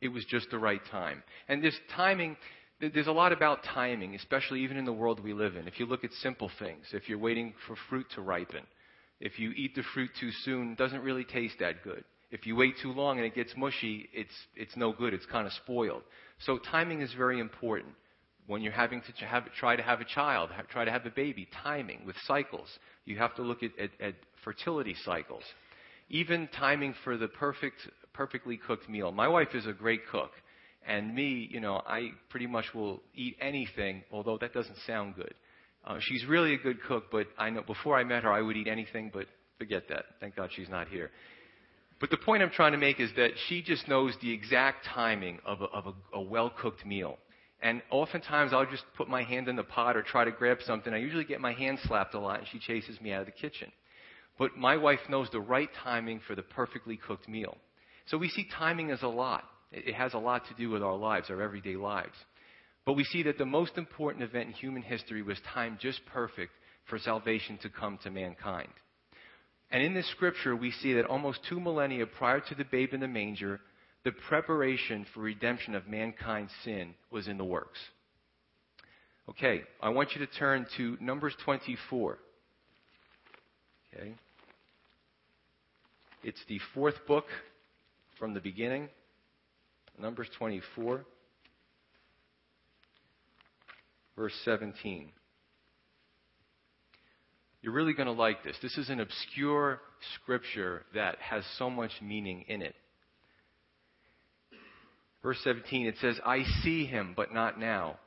It 0.00 0.08
was 0.08 0.24
just 0.24 0.50
the 0.50 0.58
right 0.58 0.84
time. 0.90 1.22
And 1.48 1.62
this 1.62 1.78
timing, 1.94 2.36
there's 2.80 3.08
a 3.08 3.12
lot 3.12 3.32
about 3.32 3.64
timing, 3.64 4.14
especially 4.14 4.62
even 4.62 4.76
in 4.76 4.84
the 4.84 4.92
world 4.92 5.20
we 5.20 5.32
live 5.32 5.56
in. 5.56 5.66
If 5.66 5.80
you 5.80 5.86
look 5.86 6.04
at 6.04 6.12
simple 6.12 6.50
things, 6.58 6.86
if 6.92 7.08
you're 7.08 7.18
waiting 7.18 7.54
for 7.66 7.76
fruit 7.88 8.06
to 8.14 8.20
ripen, 8.20 8.62
if 9.20 9.38
you 9.38 9.50
eat 9.56 9.74
the 9.74 9.82
fruit 9.94 10.10
too 10.20 10.30
soon, 10.44 10.72
it 10.72 10.78
doesn't 10.78 11.02
really 11.02 11.24
taste 11.24 11.56
that 11.60 11.82
good. 11.82 12.04
If 12.30 12.46
you 12.46 12.54
wait 12.56 12.74
too 12.80 12.92
long 12.92 13.16
and 13.16 13.26
it 13.26 13.34
gets 13.34 13.56
mushy, 13.56 14.08
it's, 14.12 14.34
it's 14.54 14.76
no 14.76 14.92
good. 14.92 15.14
It's 15.14 15.26
kind 15.26 15.46
of 15.46 15.52
spoiled. 15.54 16.02
So 16.40 16.58
timing 16.58 17.00
is 17.00 17.12
very 17.14 17.40
important. 17.40 17.94
When 18.46 18.62
you're 18.62 18.72
having 18.72 19.02
to 19.02 19.26
have, 19.26 19.44
try 19.58 19.76
to 19.76 19.82
have 19.82 20.00
a 20.00 20.04
child, 20.04 20.50
try 20.70 20.84
to 20.84 20.90
have 20.90 21.04
a 21.04 21.10
baby, 21.10 21.48
timing 21.62 22.04
with 22.06 22.16
cycles. 22.24 22.68
You 23.04 23.18
have 23.18 23.34
to 23.36 23.42
look 23.42 23.62
at, 23.62 23.72
at, 23.78 23.90
at 24.00 24.14
fertility 24.44 24.94
cycles, 25.04 25.42
even 26.08 26.48
timing 26.58 26.94
for 27.04 27.16
the 27.16 27.28
perfect, 27.28 27.76
perfectly 28.18 28.56
cooked 28.56 28.88
meal. 28.88 29.12
My 29.12 29.28
wife 29.28 29.54
is 29.54 29.64
a 29.66 29.72
great 29.72 30.00
cook, 30.10 30.32
and 30.84 31.14
me, 31.14 31.48
you 31.52 31.60
know, 31.60 31.80
I 31.86 32.10
pretty 32.30 32.48
much 32.48 32.74
will 32.74 33.00
eat 33.14 33.36
anything, 33.40 34.02
although 34.10 34.36
that 34.38 34.52
doesn't 34.52 34.76
sound 34.88 35.14
good. 35.14 35.32
Uh, 35.86 35.98
she's 36.00 36.26
really 36.26 36.52
a 36.54 36.58
good 36.58 36.82
cook, 36.82 37.04
but 37.12 37.28
I 37.38 37.48
know 37.50 37.62
before 37.62 37.96
I 37.96 38.02
met 38.02 38.24
her, 38.24 38.32
I 38.32 38.42
would 38.42 38.56
eat 38.56 38.66
anything, 38.66 39.12
but 39.14 39.26
forget 39.56 39.84
that. 39.90 40.04
Thank 40.18 40.34
God 40.34 40.50
she's 40.52 40.68
not 40.68 40.88
here. 40.88 41.10
But 42.00 42.10
the 42.10 42.16
point 42.16 42.42
I'm 42.42 42.50
trying 42.50 42.72
to 42.72 42.78
make 42.78 42.98
is 42.98 43.10
that 43.16 43.30
she 43.46 43.62
just 43.62 43.86
knows 43.86 44.14
the 44.20 44.32
exact 44.32 44.84
timing 44.84 45.38
of 45.46 45.62
a, 45.62 45.66
of 45.66 45.86
a, 45.86 46.16
a 46.18 46.20
well 46.20 46.50
cooked 46.50 46.84
meal. 46.84 47.18
And 47.62 47.82
oftentimes 47.90 48.52
I'll 48.52 48.66
just 48.66 48.84
put 48.96 49.08
my 49.08 49.22
hand 49.22 49.46
in 49.46 49.54
the 49.54 49.64
pot 49.64 49.96
or 49.96 50.02
try 50.02 50.24
to 50.24 50.32
grab 50.32 50.58
something. 50.64 50.92
I 50.92 50.98
usually 50.98 51.24
get 51.24 51.40
my 51.40 51.52
hand 51.52 51.78
slapped 51.84 52.14
a 52.14 52.20
lot, 52.20 52.40
and 52.40 52.48
she 52.50 52.58
chases 52.58 53.00
me 53.00 53.12
out 53.12 53.20
of 53.20 53.26
the 53.26 53.32
kitchen. 53.32 53.70
But 54.38 54.56
my 54.56 54.76
wife 54.76 55.00
knows 55.08 55.28
the 55.30 55.40
right 55.40 55.70
timing 55.84 56.20
for 56.26 56.34
the 56.34 56.42
perfectly 56.42 56.96
cooked 56.96 57.28
meal. 57.28 57.56
So 58.08 58.18
we 58.18 58.28
see 58.28 58.46
timing 58.58 58.90
as 58.90 59.02
a 59.02 59.08
lot. 59.08 59.44
It 59.70 59.94
has 59.94 60.14
a 60.14 60.18
lot 60.18 60.46
to 60.48 60.54
do 60.54 60.70
with 60.70 60.82
our 60.82 60.96
lives, 60.96 61.28
our 61.30 61.42
everyday 61.42 61.76
lives. 61.76 62.14
But 62.86 62.94
we 62.94 63.04
see 63.04 63.22
that 63.24 63.36
the 63.36 63.44
most 63.44 63.76
important 63.76 64.24
event 64.24 64.48
in 64.48 64.54
human 64.54 64.82
history 64.82 65.22
was 65.22 65.38
timed 65.52 65.78
just 65.78 66.00
perfect 66.06 66.52
for 66.88 66.98
salvation 66.98 67.58
to 67.62 67.68
come 67.68 67.98
to 68.02 68.10
mankind. 68.10 68.70
And 69.70 69.82
in 69.82 69.92
this 69.92 70.10
scripture, 70.12 70.56
we 70.56 70.70
see 70.70 70.94
that 70.94 71.04
almost 71.04 71.40
two 71.48 71.60
millennia 71.60 72.06
prior 72.06 72.40
to 72.40 72.54
the 72.54 72.64
babe 72.64 72.94
in 72.94 73.00
the 73.00 73.08
manger, 73.08 73.60
the 74.04 74.12
preparation 74.12 75.04
for 75.12 75.20
redemption 75.20 75.74
of 75.74 75.86
mankind's 75.86 76.52
sin 76.64 76.94
was 77.10 77.28
in 77.28 77.36
the 77.36 77.44
works. 77.44 77.78
Okay, 79.28 79.62
I 79.82 79.90
want 79.90 80.12
you 80.14 80.24
to 80.24 80.32
turn 80.38 80.66
to 80.78 80.96
Numbers 81.02 81.34
24. 81.44 82.18
Okay. 83.92 84.14
It's 86.22 86.40
the 86.48 86.58
fourth 86.72 87.06
book 87.06 87.26
from 88.18 88.34
the 88.34 88.40
beginning, 88.40 88.88
Numbers 89.98 90.28
24, 90.38 91.04
verse 94.16 94.32
17. 94.44 95.10
You're 97.60 97.72
really 97.72 97.94
going 97.94 98.06
to 98.06 98.12
like 98.12 98.44
this. 98.44 98.56
This 98.62 98.78
is 98.78 98.88
an 98.88 99.00
obscure 99.00 99.80
scripture 100.14 100.84
that 100.94 101.16
has 101.18 101.44
so 101.58 101.68
much 101.68 101.90
meaning 102.00 102.44
in 102.48 102.62
it. 102.62 102.74
Verse 105.22 105.38
17, 105.42 105.86
it 105.86 105.96
says, 106.00 106.18
I 106.24 106.44
see 106.62 106.86
him, 106.86 107.14
but 107.16 107.34
not 107.34 107.58
now. 107.58 107.98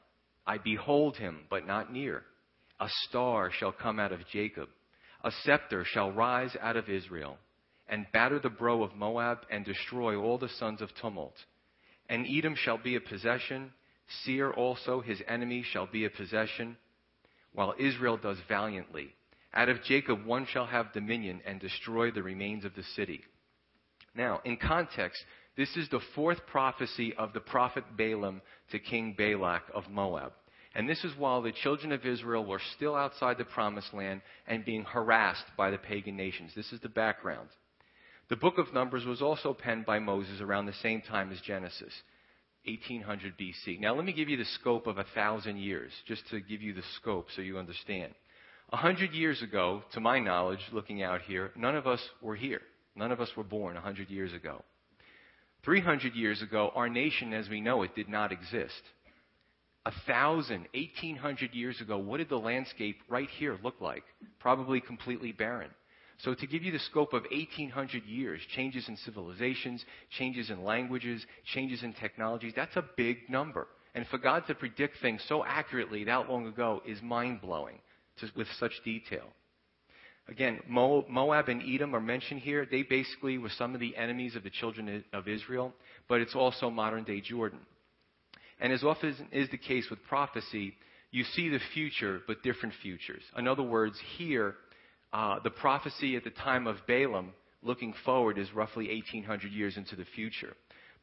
I 0.47 0.57
behold 0.57 1.17
him, 1.17 1.41
but 1.49 1.67
not 1.67 1.91
near. 1.91 2.23
A 2.79 2.87
star 3.07 3.51
shall 3.51 3.73
come 3.73 3.99
out 3.99 4.13
of 4.13 4.21
Jacob. 4.31 4.69
A 5.23 5.31
scepter 5.43 5.83
shall 5.85 6.11
rise 6.11 6.55
out 6.61 6.77
of 6.77 6.89
Israel, 6.89 7.37
and 7.91 8.07
batter 8.11 8.39
the 8.39 8.49
brow 8.49 8.81
of 8.81 8.95
Moab, 8.95 9.39
and 9.51 9.63
destroy 9.63 10.15
all 10.15 10.39
the 10.39 10.49
sons 10.49 10.81
of 10.81 10.89
tumult. 10.99 11.35
And 12.09 12.25
Edom 12.25 12.55
shall 12.55 12.77
be 12.77 12.95
a 12.95 13.01
possession. 13.01 13.71
Seir 14.23 14.51
also, 14.51 15.01
his 15.01 15.21
enemy, 15.27 15.63
shall 15.71 15.85
be 15.85 16.05
a 16.05 16.09
possession, 16.09 16.77
while 17.53 17.75
Israel 17.77 18.17
does 18.17 18.37
valiantly. 18.47 19.13
Out 19.53 19.69
of 19.69 19.83
Jacob 19.83 20.25
one 20.25 20.47
shall 20.47 20.65
have 20.65 20.93
dominion, 20.93 21.41
and 21.45 21.59
destroy 21.59 22.09
the 22.09 22.23
remains 22.23 22.65
of 22.65 22.73
the 22.75 22.83
city. 22.95 23.21
Now, 24.15 24.41
in 24.45 24.57
context, 24.57 25.21
this 25.57 25.75
is 25.75 25.89
the 25.89 26.01
fourth 26.15 26.39
prophecy 26.47 27.13
of 27.17 27.33
the 27.33 27.39
prophet 27.41 27.83
Balaam 27.97 28.41
to 28.71 28.79
King 28.79 29.15
Balak 29.17 29.63
of 29.73 29.89
Moab. 29.89 30.31
And 30.73 30.87
this 30.87 31.03
is 31.03 31.17
while 31.17 31.41
the 31.41 31.51
children 31.51 31.91
of 31.91 32.05
Israel 32.05 32.45
were 32.45 32.61
still 32.75 32.95
outside 32.95 33.37
the 33.37 33.43
promised 33.43 33.93
land 33.93 34.21
and 34.47 34.63
being 34.63 34.85
harassed 34.85 35.43
by 35.57 35.69
the 35.69 35.77
pagan 35.77 36.15
nations. 36.15 36.53
This 36.55 36.71
is 36.71 36.79
the 36.79 36.87
background. 36.89 37.49
The 38.31 38.37
book 38.37 38.57
of 38.57 38.73
Numbers 38.73 39.03
was 39.03 39.21
also 39.21 39.53
penned 39.53 39.85
by 39.85 39.99
Moses 39.99 40.39
around 40.39 40.65
the 40.65 40.73
same 40.81 41.01
time 41.01 41.33
as 41.33 41.41
Genesis, 41.41 41.91
1800 42.63 43.33
BC. 43.37 43.77
Now, 43.77 43.93
let 43.93 44.05
me 44.05 44.13
give 44.13 44.29
you 44.29 44.37
the 44.37 44.45
scope 44.45 44.87
of 44.87 44.97
a 44.97 45.05
thousand 45.13 45.57
years, 45.57 45.91
just 46.07 46.25
to 46.29 46.39
give 46.39 46.61
you 46.61 46.73
the 46.73 46.81
scope 46.95 47.27
so 47.35 47.41
you 47.41 47.57
understand. 47.57 48.13
A 48.71 48.77
hundred 48.77 49.11
years 49.11 49.41
ago, 49.41 49.83
to 49.91 49.99
my 49.99 50.17
knowledge, 50.19 50.61
looking 50.71 51.03
out 51.03 51.23
here, 51.23 51.51
none 51.57 51.75
of 51.75 51.87
us 51.87 51.99
were 52.21 52.37
here. 52.37 52.61
None 52.95 53.11
of 53.11 53.19
us 53.19 53.27
were 53.35 53.43
born 53.43 53.75
a 53.75 53.81
hundred 53.81 54.09
years 54.09 54.31
ago. 54.31 54.63
300 55.65 56.15
years 56.15 56.41
ago, 56.41 56.71
our 56.73 56.87
nation 56.87 57.33
as 57.33 57.49
we 57.49 57.59
know 57.59 57.83
it 57.83 57.93
did 57.95 58.07
not 58.07 58.31
exist. 58.31 58.81
A 59.85 59.91
thousand, 60.07 60.69
1800 60.73 61.53
years 61.53 61.81
ago, 61.81 61.97
what 61.97 62.19
did 62.19 62.29
the 62.29 62.37
landscape 62.37 63.01
right 63.09 63.29
here 63.37 63.57
look 63.61 63.81
like? 63.81 64.05
Probably 64.39 64.79
completely 64.79 65.33
barren. 65.33 65.71
So, 66.23 66.35
to 66.35 66.47
give 66.47 66.63
you 66.63 66.71
the 66.71 66.79
scope 66.79 67.13
of 67.13 67.23
1800 67.31 68.05
years, 68.05 68.41
changes 68.55 68.87
in 68.87 68.95
civilizations, 68.97 69.83
changes 70.17 70.49
in 70.49 70.63
languages, 70.63 71.25
changes 71.53 71.81
in 71.83 71.93
technologies, 71.93 72.53
that's 72.55 72.75
a 72.75 72.85
big 72.95 73.29
number. 73.29 73.67
And 73.95 74.05
for 74.07 74.17
God 74.17 74.43
to 74.47 74.55
predict 74.55 74.97
things 75.01 75.23
so 75.27 75.43
accurately 75.43 76.03
that 76.05 76.29
long 76.29 76.47
ago 76.47 76.81
is 76.85 77.01
mind 77.01 77.41
blowing 77.41 77.79
with 78.35 78.47
such 78.59 78.73
detail. 78.85 79.25
Again, 80.27 80.59
Moab 80.67 81.49
and 81.49 81.63
Edom 81.63 81.95
are 81.95 82.01
mentioned 82.01 82.41
here. 82.41 82.67
They 82.69 82.83
basically 82.83 83.37
were 83.37 83.49
some 83.49 83.73
of 83.73 83.79
the 83.79 83.97
enemies 83.97 84.35
of 84.35 84.43
the 84.43 84.49
children 84.49 85.03
of 85.11 85.27
Israel, 85.27 85.73
but 86.07 86.21
it's 86.21 86.35
also 86.35 86.69
modern 86.69 87.03
day 87.03 87.19
Jordan. 87.19 87.59
And 88.59 88.71
as 88.71 88.83
often 88.83 89.15
is 89.31 89.49
the 89.49 89.57
case 89.57 89.89
with 89.89 89.99
prophecy, 90.07 90.75
you 91.09 91.23
see 91.23 91.49
the 91.49 91.59
future, 91.73 92.21
but 92.27 92.43
different 92.43 92.75
futures. 92.81 93.23
In 93.35 93.47
other 93.47 93.63
words, 93.63 93.99
here, 94.17 94.55
uh, 95.13 95.39
the 95.43 95.49
prophecy 95.49 96.15
at 96.15 96.23
the 96.23 96.29
time 96.29 96.67
of 96.67 96.77
Balaam, 96.87 97.33
looking 97.61 97.93
forward, 98.05 98.37
is 98.37 98.53
roughly 98.53 98.87
1800 98.87 99.51
years 99.51 99.77
into 99.77 99.95
the 99.95 100.05
future. 100.15 100.53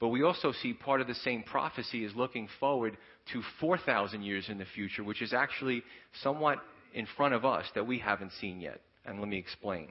But 0.00 0.08
we 0.08 0.22
also 0.22 0.52
see 0.52 0.72
part 0.72 1.00
of 1.00 1.08
the 1.08 1.14
same 1.14 1.42
prophecy 1.42 2.04
is 2.04 2.14
looking 2.14 2.48
forward 2.60 2.96
to 3.32 3.42
4,000 3.60 4.22
years 4.22 4.48
in 4.48 4.58
the 4.58 4.64
future, 4.64 5.02
which 5.02 5.22
is 5.22 5.32
actually 5.32 5.82
somewhat 6.22 6.58
in 6.94 7.06
front 7.16 7.34
of 7.34 7.44
us 7.44 7.66
that 7.74 7.86
we 7.86 7.98
haven't 7.98 8.32
seen 8.40 8.60
yet. 8.60 8.80
And 9.04 9.18
let 9.18 9.28
me 9.28 9.38
explain. 9.38 9.90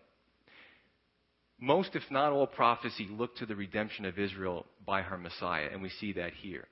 Most, 1.60 1.96
if 1.96 2.04
not 2.10 2.32
all, 2.32 2.48
prophecy 2.48 3.08
look 3.10 3.36
to 3.38 3.46
the 3.46 3.56
redemption 3.56 4.06
of 4.06 4.20
Israel 4.20 4.66
by 4.86 5.02
her 5.02 5.18
Messiah, 5.18 5.70
and 5.72 5.82
we 5.82 5.90
see 5.90 6.14
that 6.14 6.34
here. 6.34 6.68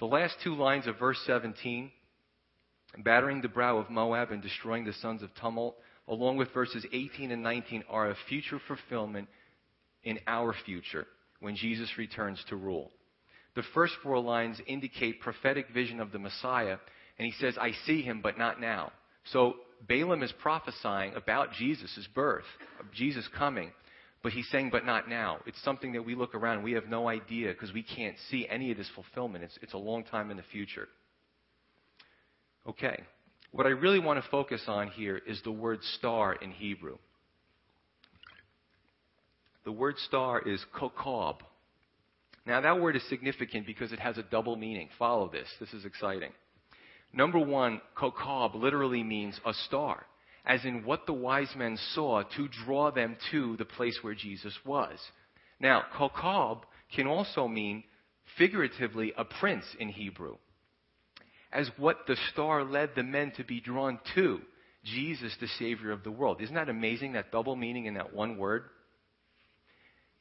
The 0.00 0.06
last 0.06 0.36
two 0.42 0.54
lines 0.54 0.86
of 0.86 0.98
verse 0.98 1.20
17, 1.26 1.90
battering 3.04 3.42
the 3.42 3.48
brow 3.48 3.78
of 3.78 3.90
Moab 3.90 4.32
and 4.32 4.42
destroying 4.42 4.84
the 4.84 4.94
sons 4.94 5.22
of 5.22 5.34
tumult, 5.34 5.76
along 6.08 6.36
with 6.36 6.52
verses 6.52 6.84
18 6.92 7.30
and 7.30 7.42
19, 7.42 7.84
are 7.88 8.10
a 8.10 8.16
future 8.28 8.60
fulfillment 8.66 9.28
in 10.02 10.18
our 10.26 10.54
future 10.64 11.06
when 11.40 11.56
Jesus 11.56 11.90
returns 11.98 12.42
to 12.48 12.56
rule. 12.56 12.90
The 13.54 13.62
first 13.72 13.94
four 14.02 14.18
lines 14.18 14.60
indicate 14.66 15.20
prophetic 15.20 15.68
vision 15.72 16.00
of 16.00 16.12
the 16.12 16.18
Messiah, 16.18 16.78
and 17.18 17.26
he 17.26 17.32
says, 17.40 17.56
I 17.60 17.72
see 17.86 18.02
him, 18.02 18.20
but 18.22 18.36
not 18.38 18.60
now. 18.60 18.92
So 19.32 19.54
Balaam 19.88 20.22
is 20.22 20.32
prophesying 20.40 21.14
about 21.14 21.52
Jesus' 21.52 22.08
birth, 22.14 22.44
of 22.80 22.90
Jesus 22.92 23.28
coming, 23.36 23.70
but 24.22 24.32
he's 24.32 24.48
saying, 24.50 24.70
but 24.72 24.86
not 24.86 25.08
now. 25.08 25.38
It's 25.46 25.62
something 25.62 25.92
that 25.92 26.04
we 26.04 26.14
look 26.14 26.34
around 26.34 26.62
we 26.62 26.72
have 26.72 26.88
no 26.88 27.08
idea 27.08 27.52
because 27.52 27.72
we 27.72 27.82
can't 27.82 28.16
see 28.30 28.48
any 28.48 28.70
of 28.70 28.78
this 28.78 28.90
fulfillment. 28.94 29.44
It's, 29.44 29.58
it's 29.62 29.74
a 29.74 29.78
long 29.78 30.02
time 30.04 30.30
in 30.30 30.36
the 30.36 30.42
future. 30.50 30.88
Okay. 32.66 33.02
What 33.54 33.66
I 33.66 33.70
really 33.70 34.00
want 34.00 34.20
to 34.20 34.30
focus 34.30 34.64
on 34.66 34.88
here 34.88 35.20
is 35.28 35.40
the 35.44 35.52
word 35.52 35.78
star 35.96 36.32
in 36.32 36.50
Hebrew. 36.50 36.96
The 39.64 39.70
word 39.70 39.96
star 39.98 40.42
is 40.42 40.60
kokob. 40.76 41.36
Now, 42.44 42.60
that 42.62 42.80
word 42.80 42.96
is 42.96 43.08
significant 43.08 43.64
because 43.64 43.92
it 43.92 44.00
has 44.00 44.18
a 44.18 44.24
double 44.24 44.56
meaning. 44.56 44.88
Follow 44.98 45.30
this. 45.30 45.46
This 45.60 45.72
is 45.72 45.84
exciting. 45.84 46.32
Number 47.12 47.38
one, 47.38 47.80
kokab 47.96 48.56
literally 48.56 49.04
means 49.04 49.38
a 49.46 49.54
star, 49.54 50.04
as 50.44 50.64
in 50.64 50.84
what 50.84 51.06
the 51.06 51.12
wise 51.12 51.54
men 51.56 51.78
saw 51.92 52.24
to 52.36 52.48
draw 52.66 52.90
them 52.90 53.16
to 53.30 53.56
the 53.56 53.64
place 53.64 53.96
where 54.02 54.16
Jesus 54.16 54.58
was. 54.66 54.98
Now, 55.60 55.84
kokab 55.96 56.62
can 56.92 57.06
also 57.06 57.46
mean 57.46 57.84
figuratively 58.36 59.12
a 59.16 59.24
prince 59.24 59.64
in 59.78 59.90
Hebrew, 59.90 60.38
as 61.54 61.70
what 61.78 61.98
the 62.06 62.16
star 62.32 62.64
led 62.64 62.90
the 62.96 63.04
men 63.04 63.32
to 63.36 63.44
be 63.44 63.60
drawn 63.60 64.00
to 64.16 64.40
Jesus, 64.84 65.34
the 65.40 65.48
Savior 65.58 65.92
of 65.92 66.02
the 66.02 66.10
world. 66.10 66.42
Isn't 66.42 66.56
that 66.56 66.68
amazing, 66.68 67.12
that 67.12 67.32
double 67.32 67.56
meaning 67.56 67.86
in 67.86 67.94
that 67.94 68.12
one 68.12 68.36
word? 68.36 68.64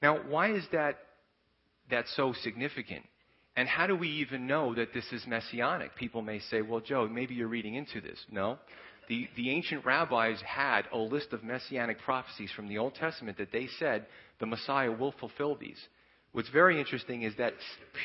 Now, 0.01 0.19
why 0.29 0.53
is 0.53 0.63
that, 0.71 0.99
that 1.89 2.05
so 2.15 2.33
significant? 2.43 3.03
And 3.55 3.67
how 3.67 3.87
do 3.87 3.95
we 3.95 4.09
even 4.09 4.47
know 4.47 4.73
that 4.75 4.93
this 4.93 5.05
is 5.11 5.25
messianic? 5.27 5.95
People 5.95 6.21
may 6.21 6.39
say, 6.39 6.61
well, 6.61 6.79
Joe, 6.79 7.07
maybe 7.11 7.33
you're 7.35 7.47
reading 7.47 7.75
into 7.75 7.99
this. 7.99 8.17
No. 8.31 8.57
The, 9.09 9.27
the 9.35 9.49
ancient 9.49 9.85
rabbis 9.85 10.41
had 10.45 10.83
a 10.93 10.97
list 10.97 11.33
of 11.33 11.43
messianic 11.43 11.99
prophecies 11.99 12.51
from 12.55 12.67
the 12.67 12.77
Old 12.77 12.95
Testament 12.95 13.37
that 13.37 13.51
they 13.51 13.67
said 13.79 14.05
the 14.39 14.45
Messiah 14.45 14.91
will 14.91 15.13
fulfill 15.19 15.55
these. 15.55 15.77
What's 16.33 16.49
very 16.49 16.79
interesting 16.79 17.21
is 17.21 17.35
that 17.37 17.53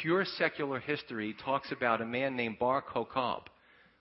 pure 0.03 0.25
secular 0.25 0.81
history 0.81 1.35
talks 1.45 1.73
about 1.73 2.01
a 2.01 2.07
man 2.07 2.37
named 2.37 2.59
Bar 2.59 2.83
Kokhba, 2.83 3.43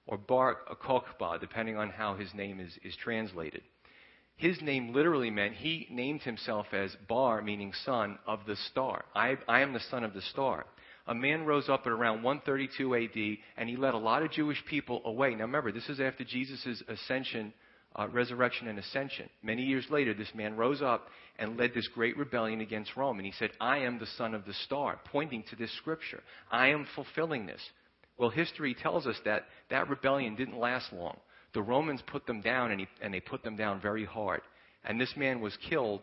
or 0.05 0.17
Bar 0.17 0.57
Kokhba, 0.81 1.39
depending 1.39 1.77
on 1.77 1.89
how 1.89 2.15
his 2.15 2.34
name 2.34 2.60
is, 2.60 2.77
is 2.84 2.96
translated. 2.98 3.62
His 4.36 4.62
name 4.62 4.93
literally 4.93 5.31
meant 5.31 5.55
he 5.55 5.88
named 5.89 6.22
himself 6.22 6.67
as 6.74 6.96
Bar, 7.07 7.41
meaning 7.41 7.74
son 7.86 8.19
of 8.27 8.41
the 8.46 8.55
star. 8.55 9.05
I, 9.15 9.38
I 9.48 9.62
am 9.62 9.74
the 9.74 9.79
son 9.79 10.03
of 10.03 10.13
the 10.13 10.22
star 10.22 10.65
a 11.07 11.15
man 11.15 11.46
rose 11.46 11.69
up 11.69 11.81
at 11.86 11.91
around 11.91 12.22
132 12.22 12.96
AD, 12.96 13.38
and 13.57 13.69
he 13.69 13.77
led 13.77 13.93
a 13.93 13.98
lot 13.98 14.24
of 14.24 14.31
Jewish 14.31 14.63
people 14.65 15.01
away. 15.05 15.34
Now 15.34 15.46
remember, 15.46 15.72
this 15.72 15.88
is 15.88 16.00
after 16.00 16.24
Jesus' 16.24 16.84
ascension, 16.88 17.53
uh, 17.98 18.08
resurrection, 18.10 18.68
and 18.68 18.77
ascension. 18.77 19.30
Many 19.42 19.63
years 19.63 19.86
later, 19.89 20.13
this 20.13 20.34
man 20.36 20.56
rose 20.56 20.82
up 20.82 21.08
and 21.39 21.58
led 21.58 21.74
this 21.74 21.88
great 21.88 22.18
rebellion 22.18 22.62
against 22.62 22.96
Rome. 22.96 23.18
And 23.18 23.25
he 23.25 23.34
said, 23.38 23.51
I 23.60 23.80
am 23.80 24.00
the 24.00 24.08
son 24.18 24.34
of 24.34 24.46
the 24.46 24.54
star, 24.66 25.00
pointing 25.12 25.44
to 25.50 25.56
this 25.56 25.75
scripture. 25.77 26.22
I 26.51 26.68
am 26.68 26.88
fulfilling 26.96 27.46
this. 27.46 27.62
Well, 28.18 28.30
history 28.30 28.75
tells 28.75 29.06
us 29.08 29.18
that 29.25 29.46
that 29.70 29.89
rebellion 29.89 30.36
didn't 30.36 30.58
last 30.58 30.92
long. 30.92 31.18
The 31.54 31.62
Romans 31.62 32.01
put 32.08 32.25
them 32.25 32.42
down, 32.42 32.72
and, 32.72 32.82
he, 32.82 32.88
and 33.01 33.13
they 33.13 33.20
put 33.20 33.44
them 33.44 33.56
down 33.56 33.82
very 33.82 34.06
hard. 34.06 34.42
And 34.84 35.00
this 35.00 35.13
man 35.16 35.42
was 35.42 35.58
killed, 35.70 36.01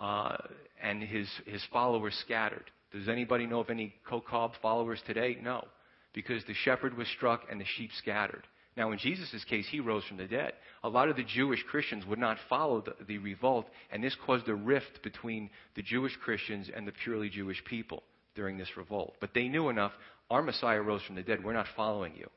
uh, 0.00 0.36
and 0.82 1.02
his, 1.02 1.28
his 1.46 1.62
followers 1.72 2.14
scattered. 2.24 2.70
Does 2.92 3.08
anybody 3.08 3.46
know 3.46 3.60
of 3.60 3.70
any 3.70 3.94
Kokob 4.08 4.52
followers 4.62 5.00
today? 5.06 5.36
No. 5.42 5.64
Because 6.12 6.44
the 6.46 6.54
shepherd 6.54 6.96
was 6.96 7.08
struck 7.16 7.42
and 7.50 7.60
the 7.60 7.64
sheep 7.76 7.90
scattered. 7.98 8.44
Now, 8.76 8.90
in 8.90 8.98
Jesus' 8.98 9.44
case, 9.44 9.66
he 9.70 9.78
rose 9.78 10.04
from 10.04 10.16
the 10.16 10.26
dead. 10.26 10.52
A 10.82 10.88
lot 10.88 11.08
of 11.08 11.16
the 11.16 11.22
Jewish 11.22 11.62
Christians 11.70 12.04
would 12.06 12.18
not 12.18 12.38
follow 12.48 12.80
the, 12.80 12.94
the, 13.06 13.18
revolt, 13.18 13.66
and 13.92 14.02
this 14.02 14.16
caused 14.26 14.48
a 14.48 14.54
rift 14.54 15.00
between 15.04 15.48
the 15.76 15.82
Jewish 15.82 16.16
Christians 16.16 16.68
and 16.74 16.86
the 16.86 16.92
purely 17.04 17.28
Jewish 17.28 17.62
people 17.64 18.02
during 18.34 18.58
this 18.58 18.76
revolt. 18.76 19.14
But 19.20 19.30
they 19.32 19.46
knew 19.46 19.68
enough 19.68 19.92
our 20.28 20.42
Messiah 20.42 20.80
rose 20.80 21.02
from 21.02 21.14
the 21.14 21.22
dead. 21.22 21.44
We're 21.44 21.52
not 21.52 21.66
following 21.76 22.14
you. 22.16 22.28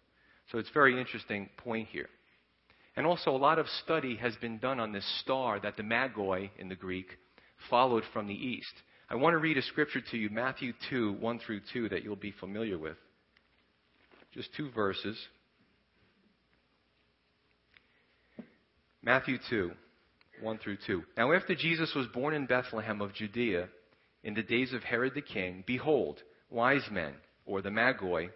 So 0.52 0.60
it's 0.60 0.70
a 0.70 0.74
very 0.74 1.00
interesting 1.00 1.50
point 1.58 1.88
here. 1.92 2.10
And 2.96 3.06
also, 3.06 3.32
a 3.32 3.38
lot 3.38 3.60
of 3.60 3.68
study 3.84 4.16
has 4.18 4.36
been 4.38 4.60
done 4.60 4.80
on 4.80 4.92
this 4.92 5.06
star 5.22 5.60
that 5.60 5.78
the 5.78 5.84
Magoi 5.84 6.50
in 6.58 6.70
the 6.70 6.76
Greek 6.76 7.08
followed 7.70 8.04
from 8.14 8.28
the 8.28 8.34
east. 8.34 8.74
I 9.10 9.16
want 9.16 9.34
to 9.34 9.38
read 9.38 9.58
a 9.58 9.62
scripture 9.62 10.02
to 10.12 10.18
you, 10.18 10.30
Matthew 10.30 10.74
2, 10.90 11.14
1 11.14 11.40
through 11.40 11.62
2, 11.74 11.90
that 11.90 12.04
you'll 12.04 12.16
be 12.16 12.34
familiar 12.40 12.78
with. 12.78 12.98
Just 14.34 14.50
two 14.56 14.70
verses. 14.72 15.18
Matthew 19.08 19.38
2, 19.50 19.72
1 20.42 20.58
through 20.58 20.80
2. 20.86 21.02
Now, 21.16 21.32
after 21.32 21.56
Jesus 21.56 21.96
was 21.96 22.08
born 22.08 22.34
in 22.34 22.46
Bethlehem 22.46 23.00
of 23.00 23.14
Judea, 23.14 23.70
in 24.26 24.34
the 24.34 24.44
days 24.44 24.74
of 24.74 24.84
Herod 24.84 25.14
the 25.16 25.22
king, 25.22 25.64
behold, 25.66 26.22
wise 26.50 26.84
men 26.92 27.14
or 27.46 27.62
the 27.62 27.70
Magoi, 27.70 28.32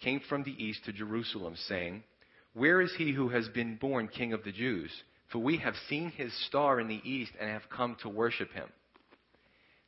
came 0.00 0.18
from 0.28 0.42
the 0.42 0.60
east 0.60 0.84
to 0.84 0.92
Jerusalem, 0.92 1.54
saying, 1.68 2.02
Where 2.54 2.80
is 2.80 2.92
he 2.98 3.12
who 3.12 3.28
has 3.28 3.48
been 3.50 3.76
born 3.76 4.08
King 4.08 4.32
of 4.32 4.42
the 4.42 4.50
Jews? 4.50 4.90
For 5.30 5.38
we 5.38 5.58
have 5.58 5.74
seen 5.88 6.10
his 6.10 6.32
star 6.48 6.80
in 6.80 6.88
the 6.88 7.08
east 7.08 7.30
and 7.38 7.48
have 7.48 7.70
come 7.70 7.96
to 8.02 8.08
worship 8.08 8.52
him. 8.52 8.66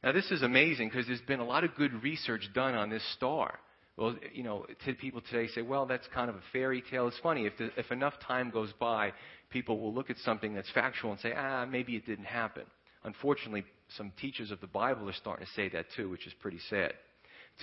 Now, 0.04 0.12
this 0.12 0.30
is 0.30 0.42
amazing 0.42 0.90
because 0.90 1.08
there's 1.08 1.20
been 1.22 1.40
a 1.40 1.44
lot 1.44 1.64
of 1.64 1.74
good 1.74 2.04
research 2.04 2.48
done 2.54 2.76
on 2.76 2.90
this 2.90 3.02
star. 3.14 3.58
Well, 3.98 4.14
you 4.32 4.44
know, 4.44 4.64
people 5.00 5.20
today 5.28 5.48
say, 5.48 5.62
well, 5.62 5.84
that's 5.84 6.06
kind 6.14 6.30
of 6.30 6.36
a 6.36 6.42
fairy 6.52 6.84
tale. 6.88 7.08
It's 7.08 7.18
funny, 7.20 7.46
if, 7.46 7.58
the, 7.58 7.70
if 7.76 7.90
enough 7.90 8.14
time 8.24 8.50
goes 8.50 8.72
by, 8.78 9.12
people 9.50 9.80
will 9.80 9.92
look 9.92 10.08
at 10.08 10.16
something 10.18 10.54
that's 10.54 10.70
factual 10.70 11.10
and 11.10 11.18
say, 11.20 11.32
ah, 11.36 11.66
maybe 11.66 11.96
it 11.96 12.06
didn't 12.06 12.26
happen. 12.26 12.62
Unfortunately, 13.02 13.64
some 13.96 14.12
teachers 14.20 14.52
of 14.52 14.60
the 14.60 14.68
Bible 14.68 15.08
are 15.08 15.14
starting 15.14 15.46
to 15.46 15.52
say 15.52 15.68
that 15.70 15.86
too, 15.96 16.08
which 16.08 16.28
is 16.28 16.32
pretty 16.40 16.60
sad. 16.70 16.92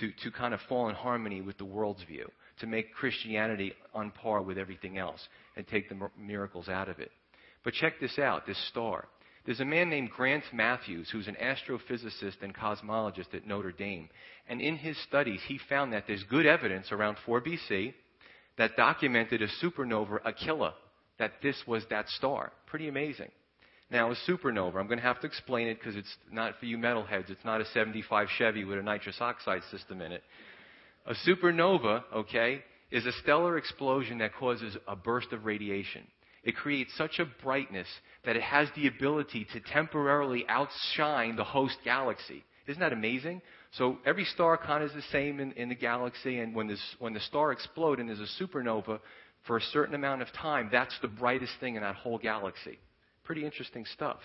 To, 0.00 0.10
to 0.24 0.30
kind 0.30 0.52
of 0.52 0.60
fall 0.68 0.90
in 0.90 0.94
harmony 0.94 1.40
with 1.40 1.56
the 1.56 1.64
world's 1.64 2.02
view, 2.02 2.28
to 2.60 2.66
make 2.66 2.92
Christianity 2.92 3.72
on 3.94 4.10
par 4.10 4.42
with 4.42 4.58
everything 4.58 4.98
else 4.98 5.26
and 5.56 5.66
take 5.66 5.88
the 5.88 5.96
miracles 6.18 6.68
out 6.68 6.90
of 6.90 6.98
it. 7.00 7.10
But 7.64 7.72
check 7.72 7.94
this 7.98 8.18
out 8.18 8.46
this 8.46 8.62
star. 8.68 9.08
There's 9.46 9.60
a 9.60 9.64
man 9.64 9.88
named 9.88 10.10
Grant 10.10 10.42
Mathews 10.52 11.08
who's 11.10 11.28
an 11.28 11.36
astrophysicist 11.40 12.42
and 12.42 12.52
cosmologist 12.52 13.32
at 13.32 13.46
Notre 13.46 13.70
Dame. 13.70 14.08
And 14.48 14.60
in 14.60 14.76
his 14.76 15.00
studies, 15.04 15.40
he 15.46 15.60
found 15.68 15.92
that 15.92 16.04
there's 16.08 16.24
good 16.24 16.46
evidence 16.46 16.90
around 16.90 17.16
4 17.24 17.40
BC 17.40 17.94
that 18.58 18.76
documented 18.76 19.42
a 19.42 19.48
supernova, 19.62 20.18
Aquila, 20.24 20.74
that 21.20 21.34
this 21.42 21.62
was 21.64 21.84
that 21.90 22.08
star. 22.08 22.52
Pretty 22.66 22.88
amazing. 22.88 23.30
Now, 23.88 24.10
a 24.10 24.16
supernova, 24.28 24.76
I'm 24.76 24.88
going 24.88 24.98
to 24.98 25.04
have 25.04 25.20
to 25.20 25.28
explain 25.28 25.68
it 25.68 25.78
because 25.78 25.94
it's 25.94 26.16
not 26.32 26.58
for 26.58 26.66
you 26.66 26.76
metalheads. 26.76 27.30
It's 27.30 27.44
not 27.44 27.60
a 27.60 27.66
75 27.66 28.26
Chevy 28.36 28.64
with 28.64 28.78
a 28.78 28.82
nitrous 28.82 29.20
oxide 29.20 29.62
system 29.70 30.02
in 30.02 30.10
it. 30.10 30.24
A 31.06 31.14
supernova, 31.24 32.02
okay, 32.12 32.64
is 32.90 33.06
a 33.06 33.12
stellar 33.22 33.56
explosion 33.58 34.18
that 34.18 34.34
causes 34.34 34.76
a 34.88 34.96
burst 34.96 35.32
of 35.32 35.44
radiation. 35.44 36.02
It 36.46 36.56
creates 36.56 36.96
such 36.96 37.18
a 37.18 37.26
brightness 37.42 37.88
that 38.24 38.36
it 38.36 38.42
has 38.42 38.68
the 38.76 38.86
ability 38.86 39.46
to 39.52 39.60
temporarily 39.60 40.46
outshine 40.48 41.34
the 41.34 41.44
host 41.44 41.76
galaxy. 41.84 42.44
Isn't 42.68 42.80
that 42.80 42.92
amazing? 42.92 43.42
So 43.72 43.98
every 44.06 44.24
star 44.24 44.56
kind 44.56 44.82
of 44.82 44.90
is 44.90 44.96
the 44.96 45.02
same 45.10 45.40
in, 45.40 45.52
in 45.52 45.68
the 45.68 45.74
galaxy, 45.74 46.38
and 46.38 46.54
when, 46.54 46.68
this, 46.68 46.80
when 47.00 47.14
the 47.14 47.20
star 47.20 47.50
explodes 47.50 48.00
and 48.00 48.08
there's 48.08 48.20
a 48.20 48.42
supernova, 48.42 49.00
for 49.46 49.56
a 49.56 49.60
certain 49.60 49.94
amount 49.94 50.22
of 50.22 50.32
time, 50.32 50.68
that's 50.72 50.96
the 51.02 51.08
brightest 51.08 51.52
thing 51.60 51.76
in 51.76 51.82
that 51.82 51.96
whole 51.96 52.18
galaxy. 52.18 52.78
Pretty 53.24 53.44
interesting 53.44 53.84
stuff. 53.94 54.18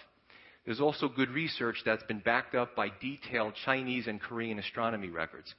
There's 0.66 0.80
also 0.80 1.10
good 1.10 1.30
research 1.30 1.78
that's 1.86 2.04
been 2.04 2.20
backed 2.20 2.54
up 2.54 2.76
by 2.76 2.90
detailed 3.02 3.54
Chinese 3.66 4.06
and 4.08 4.22
Korean 4.22 4.60
astronomy 4.60 5.10
records. 5.10 5.54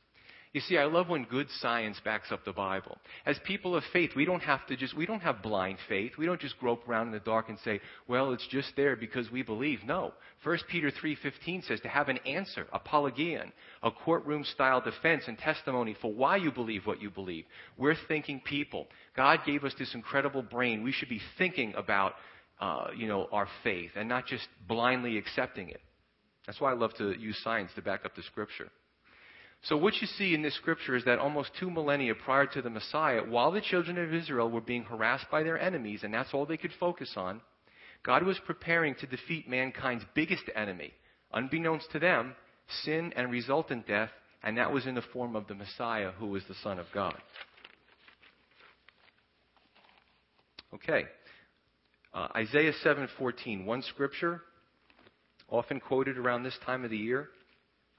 You 0.53 0.61
see, 0.61 0.77
I 0.77 0.85
love 0.85 1.09
when 1.09 1.25
good 1.25 1.47
science 1.61 1.99
backs 2.05 2.31
up 2.31 2.45
the 2.45 2.53
Bible. 2.53 2.99
As 3.25 3.39
people 3.47 3.75
of 3.75 3.85
faith, 3.91 4.11
we 4.15 4.27
don't 4.27 4.43
have 4.43 4.67
to 4.67 4.77
just, 4.77 4.95
we 4.95 5.07
don't 5.07 5.23
have 5.23 5.43
blind 5.43 5.79
faith. 5.89 6.13
We 6.19 6.27
don't 6.27 6.41
just 6.41 6.59
grope 6.59 6.87
around 6.87 7.07
in 7.07 7.13
the 7.15 7.21
dark 7.21 7.49
and 7.49 7.59
say, 7.65 7.81
well, 8.07 8.33
it's 8.35 8.47
just 8.49 8.73
there 8.77 8.95
because 8.95 9.31
we 9.31 9.43
believe. 9.43 9.79
No. 9.87 10.13
1 10.45 10.59
Peter 10.69 10.91
3.15 10.91 11.67
says 11.67 11.81
to 11.81 11.89
have 11.89 12.11
an 12.11 12.19
answer, 12.27 12.67
apologian, 12.71 13.51
a 13.83 13.91
courtroom 13.91 14.45
style 14.45 14.83
defense 14.83 15.25
and 15.27 15.39
testimony 15.39 15.97
for 16.03 16.13
why 16.13 16.37
you 16.37 16.53
believe 16.53 16.87
what 16.87 17.01
you 17.01 17.09
believe. 17.09 17.47
We're 17.79 17.97
thinking 18.07 18.43
people. 18.45 18.89
God 19.17 19.41
gave 19.47 19.65
us 19.65 19.73
this 19.79 19.95
incredible 19.95 20.43
brain. 20.43 20.83
We 20.83 20.93
should 20.93 21.09
be 21.09 21.23
thinking 21.39 21.73
about, 21.79 22.17
uh, 22.61 22.89
you 22.95 23.09
know, 23.09 23.27
our 23.33 23.49
faith 23.65 23.93
and 23.97 24.07
not 24.07 24.27
just 24.27 24.47
blindly 24.69 25.17
accepting 25.17 25.71
it. 25.71 25.81
That's 26.47 26.61
why 26.61 26.73
I 26.73 26.75
love 26.75 26.93
to 26.99 27.19
use 27.19 27.41
science 27.43 27.71
to 27.77 27.81
back 27.81 28.05
up 28.05 28.15
the 28.15 28.23
scripture. 28.25 28.69
So, 29.65 29.77
what 29.77 29.95
you 30.01 30.09
see 30.09 30.35
in 30.35 30.43
this 30.43 30.57
scripture 30.57 30.97
is 30.97 31.05
that 31.05 31.21
almost 31.21 31.51
two 31.59 31.71
millennia 31.71 32.17
prior 32.17 32.47
to 32.47 32.63
the 32.63 32.71
Messiah, 32.71 33.21
while 33.21 33.53
the 33.53 33.61
children 33.61 33.97
of 33.97 34.13
Israel 34.13 34.51
were 34.51 34.61
being 34.61 34.83
harassed 34.83 35.27
by 35.31 35.45
their 35.45 35.59
enemies, 35.59 36.01
and 36.03 36.13
that's 36.13 36.35
all 36.35 36.47
they 36.47 36.57
could 36.57 36.73
focus 36.81 37.13
on, 37.17 37.41
God 38.05 38.25
was 38.25 38.41
preparing 38.45 38.97
to 38.97 39.07
defeat 39.07 39.49
mankind's 39.49 40.05
biggest 40.15 40.43
enemy, 40.57 40.93
unbeknownst 41.33 41.93
to 41.93 42.01
them, 42.01 42.35
sin 42.83 43.13
and 43.15 43.31
resultant 43.31 43.87
death, 43.87 44.11
and 44.43 44.59
that 44.59 44.73
was 44.73 44.87
in 44.87 44.97
the 44.97 45.05
form 45.13 45.37
of 45.37 45.47
the 45.47 45.55
Messiah, 45.55 46.11
who 46.19 46.27
was 46.27 46.43
the 46.49 46.57
Son 46.63 46.81
of 46.81 46.87
God. 46.93 47.17
Okay. 50.75 51.05
Uh, 52.13 52.29
Isaiah 52.35 52.73
7:14, 52.83 53.65
one 53.65 53.83
scripture 53.83 54.43
often 55.49 55.79
quoted 55.79 56.19
around 56.19 56.43
this 56.43 56.59
time 56.65 56.83
of 56.83 56.91
the 56.91 56.97
year. 56.97 57.31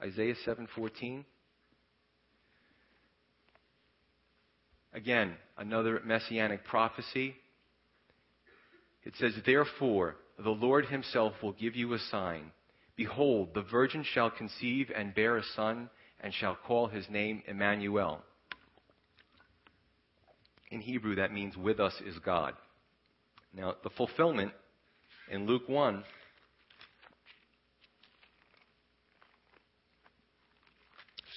Isaiah 0.02 0.36
7:14. 0.45 1.23
Again, 4.93 5.36
another 5.58 6.01
messianic 6.06 6.65
prophecy. 6.65 7.36
It 9.03 9.13
says, 9.19 9.34
Therefore, 9.45 10.15
the 10.38 10.51
Lord 10.51 10.86
himself 10.86 11.34
will 11.41 11.53
give 11.53 11.75
you 11.75 11.93
a 11.93 11.99
sign. 11.99 12.51
Behold, 12.95 13.49
the 13.53 13.63
virgin 13.63 14.03
shall 14.03 14.29
conceive 14.29 14.91
and 14.95 15.15
bear 15.15 15.38
a 15.38 15.43
son, 15.56 15.89
and 16.19 16.34
shall 16.34 16.56
call 16.56 16.88
his 16.88 17.10
name 17.10 17.41
Emmanuel. 17.47 18.21
In 20.71 20.79
Hebrew, 20.79 21.15
that 21.15 21.34
means 21.34 21.58
with 21.58 21.79
us 21.79 21.93
is 22.06 22.17
God. 22.19 22.53
Now, 23.53 23.75
the 23.84 23.89
fulfillment 23.89 24.51
in 25.29 25.45
Luke 25.47 25.67
1 25.67 26.03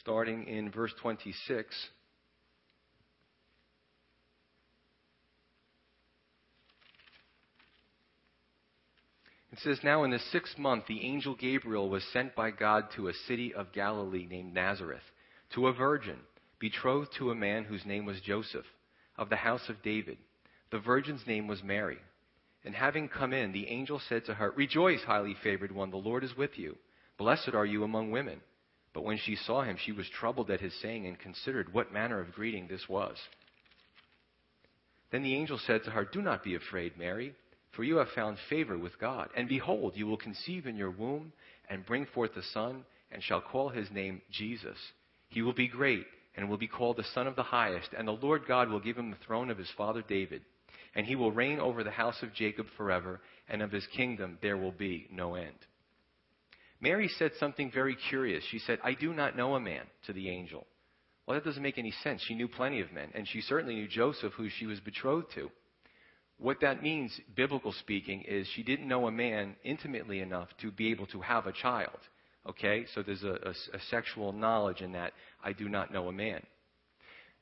starting 0.07 0.47
in 0.47 0.71
verse 0.71 0.93
26. 1.03 1.75
It 9.57 9.63
says, 9.63 9.83
Now 9.83 10.05
in 10.05 10.11
the 10.11 10.19
sixth 10.19 10.59
month, 10.59 10.85
the 10.87 11.01
angel 11.01 11.35
Gabriel 11.35 11.89
was 11.89 12.05
sent 12.13 12.35
by 12.35 12.51
God 12.51 12.91
to 12.95 13.09
a 13.09 13.15
city 13.15 13.55
of 13.55 13.73
Galilee 13.73 14.27
named 14.29 14.53
Nazareth, 14.53 15.03
to 15.55 15.69
a 15.69 15.73
virgin, 15.73 16.19
betrothed 16.59 17.15
to 17.17 17.31
a 17.31 17.35
man 17.35 17.65
whose 17.65 17.87
name 17.87 18.05
was 18.05 18.21
Joseph, 18.21 18.67
of 19.17 19.31
the 19.31 19.37
house 19.37 19.71
of 19.71 19.83
David. 19.83 20.19
The 20.71 20.79
virgin's 20.79 21.27
name 21.27 21.47
was 21.47 21.63
Mary. 21.63 21.97
And 22.67 22.75
having 22.75 23.09
come 23.09 23.33
in, 23.33 23.53
the 23.53 23.69
angel 23.69 23.99
said 23.99 24.27
to 24.27 24.35
her, 24.35 24.51
Rejoice, 24.51 25.03
highly 25.05 25.35
favored 25.43 25.73
one, 25.73 25.91
the 25.91 25.97
Lord 25.97 26.23
is 26.23 26.37
with 26.37 26.59
you. 26.59 26.77
Blessed 27.17 27.55
are 27.55 27.65
you 27.65 27.83
among 27.83 28.11
women. 28.11 28.43
But 28.93 29.05
when 29.05 29.17
she 29.17 29.37
saw 29.37 29.63
him, 29.63 29.79
she 29.79 29.93
was 29.93 30.07
troubled 30.11 30.51
at 30.51 30.61
his 30.61 30.75
saying 30.83 31.07
and 31.07 31.19
considered 31.19 31.73
what 31.73 31.95
manner 31.95 32.21
of 32.21 32.35
greeting 32.35 32.67
this 32.67 32.91
was. 32.91 33.17
Then 35.11 35.23
the 35.23 35.35
angel 35.35 35.59
said 35.67 35.85
to 35.85 35.93
her, 35.93 36.05
Do 36.05 36.21
not 36.21 36.45
be 36.45 36.57
afraid, 36.57 36.99
Mary 36.99 37.35
for 37.77 37.85
you 37.85 37.99
have 37.99 38.09
found 38.15 38.39
favor 38.49 38.77
with 38.77 38.99
God. 38.99 39.29
And 39.37 39.49
behold, 39.49 39.93
you 39.95 40.07
will 40.07 40.17
conceive 40.17 40.67
in 40.67 40.77
your 40.77 40.91
womb 40.91 41.33
and 41.69 41.87
bring 41.87 42.07
forth 42.07 42.37
a 42.37 42.43
son, 42.53 42.85
and 43.13 43.23
shall 43.23 43.41
call 43.41 43.69
his 43.69 43.91
name 43.91 44.23
Jesus. 44.33 44.77
He 45.29 45.43
will 45.43 45.53
be 45.53 45.69
great, 45.69 46.07
and 46.35 46.49
will 46.49 46.59
be 46.59 46.67
called 46.67 46.97
the 46.97 47.05
Son 47.15 47.27
of 47.27 47.37
the 47.37 47.43
Highest. 47.43 47.91
And 47.97 48.09
the 48.09 48.13
Lord 48.13 48.43
God 48.49 48.69
will 48.69 48.81
give 48.81 48.97
him 48.97 49.11
the 49.11 49.17
throne 49.27 49.51
of 49.51 49.59
his 49.59 49.71
father 49.77 50.03
David. 50.07 50.43
And 50.95 51.07
he 51.07 51.17
will 51.17 51.31
reign 51.33 51.61
over 51.61 51.85
the 51.85 51.91
house 51.91 52.23
of 52.23 52.35
Jacob 52.35 52.67
forever, 52.77 53.21
and 53.49 53.63
of 53.63 53.71
his 53.71 53.87
kingdom 53.97 54.39
there 54.43 54.57
will 54.57 54.73
be 54.73 55.07
no 55.13 55.35
end. 55.35 55.55
Mary 56.81 57.09
said 57.19 57.33
something 57.39 57.71
very 57.71 57.97
curious. 58.09 58.45
She 58.51 58.59
said, 58.59 58.79
I 58.83 58.95
do 58.95 59.13
not 59.13 59.37
know 59.37 59.55
a 59.55 59.61
man, 59.61 59.85
to 60.07 60.13
the 60.13 60.31
angel. 60.31 60.67
Well, 61.27 61.35
that 61.35 61.45
doesn't 61.45 61.63
make 61.63 61.79
any 61.79 61.93
sense. 62.03 62.23
She 62.23 62.35
knew 62.35 62.49
plenty 62.49 62.81
of 62.81 62.93
men, 62.93 63.11
and 63.15 63.27
she 63.27 63.41
certainly 63.41 63.75
knew 63.75 63.89
Joseph, 63.89 64.33
who 64.35 64.49
she 64.49 64.67
was 64.67 64.81
betrothed 64.81 65.33
to. 65.35 65.51
What 66.39 66.61
that 66.61 66.83
means, 66.83 67.19
biblical 67.35 67.73
speaking, 67.73 68.23
is 68.23 68.47
she 68.49 68.63
didn't 68.63 68.89
know 68.89 69.07
a 69.07 69.13
man 69.13 69.57
intimately 69.65 70.21
enough 70.21 70.49
to 70.61 70.71
be 70.71 70.91
able 70.91 71.07
to 71.07 71.21
have 71.23 71.47
a 71.47 71.53
child. 71.53 71.99
Okay? 72.49 72.87
So 72.95 73.03
there's 73.03 73.25
a, 73.25 73.39
a, 73.43 73.77
a 73.77 73.81
sexual 73.91 74.33
knowledge 74.33 74.83
in 74.83 74.93
that. 74.93 75.13
I 75.43 75.53
do 75.53 75.69
not 75.69 75.93
know 75.93 76.09
a 76.09 76.13
man. 76.13 76.43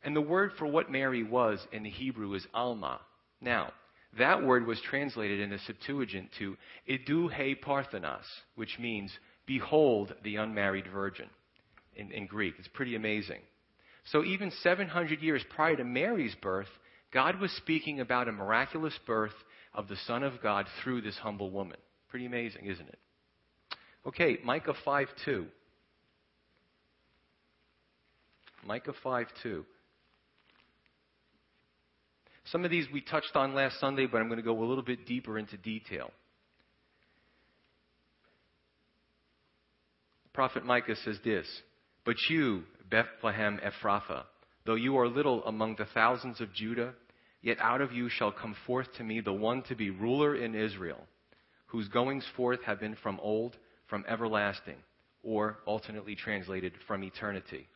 And 0.05 0.15
the 0.15 0.21
word 0.21 0.53
for 0.59 0.67
what 0.67 0.93
Mary 0.93 1.23
was 1.23 1.67
in 1.73 1.83
the 1.83 1.91
Hebrew 1.91 2.35
is 2.35 2.47
Alma. 2.55 3.01
Now, 3.41 3.73
that 4.19 4.45
word 4.45 4.67
was 4.67 4.81
translated 4.81 5.41
in 5.41 5.51
the 5.51 5.59
Septuagint 5.67 6.31
to 6.39 6.57
Idu 6.89 7.33
he 7.33 7.55
Parthenos, 7.55 8.27
which 8.55 8.79
means 8.79 9.11
behold 9.47 10.15
the 10.23 10.37
unmarried 10.37 10.87
virgin 10.93 11.29
in, 11.97 12.13
in 12.13 12.27
Greek. 12.27 12.55
It's 12.59 12.69
pretty 12.69 12.95
amazing. 12.95 13.41
So 14.13 14.23
even 14.23 14.53
700 14.63 15.21
years 15.21 15.43
prior 15.55 15.77
to 15.77 15.85
Mary's 15.85 16.35
birth, 16.43 16.69
God 17.15 17.41
was 17.41 17.53
speaking 17.53 18.01
about 18.01 18.27
a 18.27 18.33
miraculous 18.33 18.99
birth 19.07 19.33
of 19.73 19.87
the 19.87 19.97
Son 20.07 20.25
of 20.25 20.43
God 20.43 20.67
through 20.83 21.01
this 21.03 21.17
humble 21.17 21.51
woman. 21.51 21.79
Pretty 22.11 22.27
amazing, 22.27 22.67
isn't 22.67 22.89
it? 22.89 22.99
Okay, 24.05 24.39
Micah 24.45 24.75
5 24.85 25.09
2. 25.25 25.47
Micah 28.67 28.93
5 29.03 29.27
2. 29.45 29.65
Some 32.47 32.65
of 32.65 32.71
these 32.71 32.87
we 32.93 33.01
touched 33.01 33.37
on 33.37 33.55
last 33.55 33.79
Sunday, 33.79 34.07
but 34.07 34.21
I'm 34.21 34.29
going 34.29 34.39
to 34.39 34.45
go 34.45 34.59
a 34.59 34.67
little 34.67 34.85
bit 34.85 35.07
deeper 35.07 35.39
into 35.39 35.57
detail. 35.57 36.11
Prophet 40.33 40.65
Micah 40.65 40.97
says 41.05 41.19
this 41.25 41.47
But 42.05 42.17
you, 42.29 42.65
Bethlehem 42.91 43.61
Ephrathah, 43.65 44.25
Though 44.67 44.75
you 44.75 44.99
are 44.99 45.09
little 45.09 45.45
among 45.45 45.77
the 45.77 45.87
thousands 45.87 46.41
of 46.41 46.53
Judah, 46.53 46.95
yet 47.45 47.59
out 47.61 47.83
of 47.83 47.93
you 47.93 48.09
shall 48.09 48.33
come 48.33 48.57
forth 48.67 48.89
to 48.97 49.05
me 49.05 49.21
the 49.21 49.33
one 49.33 49.63
to 49.65 49.77
be 49.77 49.91
ruler 49.91 50.35
in 50.35 50.55
Israel, 50.55 51.07
whose 51.67 51.87
goings 51.89 52.25
forth 52.37 52.61
have 52.65 52.81
been 52.81 52.97
from 53.03 53.21
old, 53.21 53.57
from 53.87 54.03
everlasting, 54.09 54.79
or 55.23 55.59
alternately 55.67 56.17
translated, 56.17 56.73
from 56.89 57.05
eternity. 57.05 57.69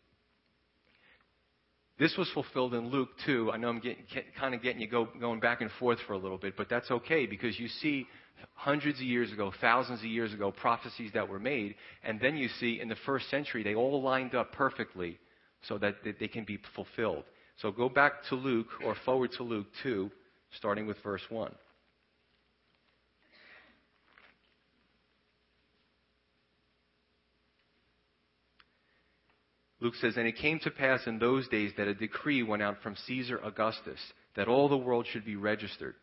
This 1.98 2.16
was 2.16 2.30
fulfilled 2.32 2.72
in 2.74 2.88
Luke 2.88 3.10
too. 3.26 3.50
I 3.52 3.58
know 3.58 3.68
I'm 3.68 3.80
getting, 3.80 4.04
kind 4.40 4.54
of 4.54 4.62
getting 4.62 4.80
you 4.80 4.88
go, 4.88 5.08
going 5.20 5.40
back 5.40 5.60
and 5.60 5.70
forth 5.78 5.98
for 6.06 6.14
a 6.14 6.18
little 6.18 6.38
bit, 6.38 6.56
but 6.56 6.70
that's 6.70 6.90
okay 6.90 7.26
because 7.26 7.58
you 7.60 7.68
see 7.68 8.06
hundreds 8.54 8.98
of 8.98 9.04
years 9.04 9.32
ago, 9.32 9.52
thousands 9.60 9.98
of 9.98 10.06
years 10.06 10.32
ago, 10.32 10.50
prophecies 10.50 11.10
that 11.12 11.28
were 11.28 11.40
made, 11.40 11.74
and 12.04 12.18
then 12.20 12.36
you 12.36 12.48
see 12.60 12.80
in 12.80 12.88
the 12.88 12.96
first 13.04 13.28
century 13.28 13.62
they 13.62 13.74
all 13.74 14.00
lined 14.00 14.34
up 14.34 14.52
perfectly 14.52 15.18
so 15.62 15.76
that 15.76 15.96
they 16.18 16.28
can 16.28 16.44
be 16.44 16.58
fulfilled. 16.74 17.24
So 17.60 17.72
go 17.72 17.88
back 17.88 18.24
to 18.28 18.36
Luke 18.36 18.68
or 18.84 18.94
forward 19.04 19.32
to 19.32 19.42
Luke 19.42 19.66
2, 19.82 20.10
starting 20.56 20.86
with 20.86 20.96
verse 21.02 21.22
1. 21.28 21.52
Luke 29.80 29.94
says, 30.00 30.16
And 30.16 30.26
it 30.26 30.36
came 30.36 30.58
to 30.60 30.70
pass 30.70 31.06
in 31.06 31.18
those 31.18 31.48
days 31.48 31.72
that 31.76 31.88
a 31.88 31.94
decree 31.94 32.42
went 32.42 32.62
out 32.62 32.82
from 32.82 32.96
Caesar 33.06 33.40
Augustus 33.44 34.00
that 34.36 34.48
all 34.48 34.68
the 34.68 34.76
world 34.76 35.06
should 35.10 35.24
be 35.24 35.36
registered. 35.36 35.94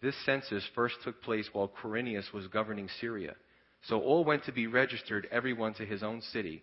This 0.00 0.14
census 0.24 0.64
first 0.74 0.96
took 1.04 1.22
place 1.22 1.48
while 1.52 1.68
Quirinius 1.68 2.32
was 2.32 2.46
governing 2.48 2.88
Syria. 3.00 3.34
So 3.82 4.00
all 4.00 4.24
went 4.24 4.44
to 4.44 4.52
be 4.52 4.66
registered, 4.66 5.26
everyone 5.30 5.74
to 5.74 5.86
his 5.86 6.02
own 6.02 6.20
city. 6.20 6.62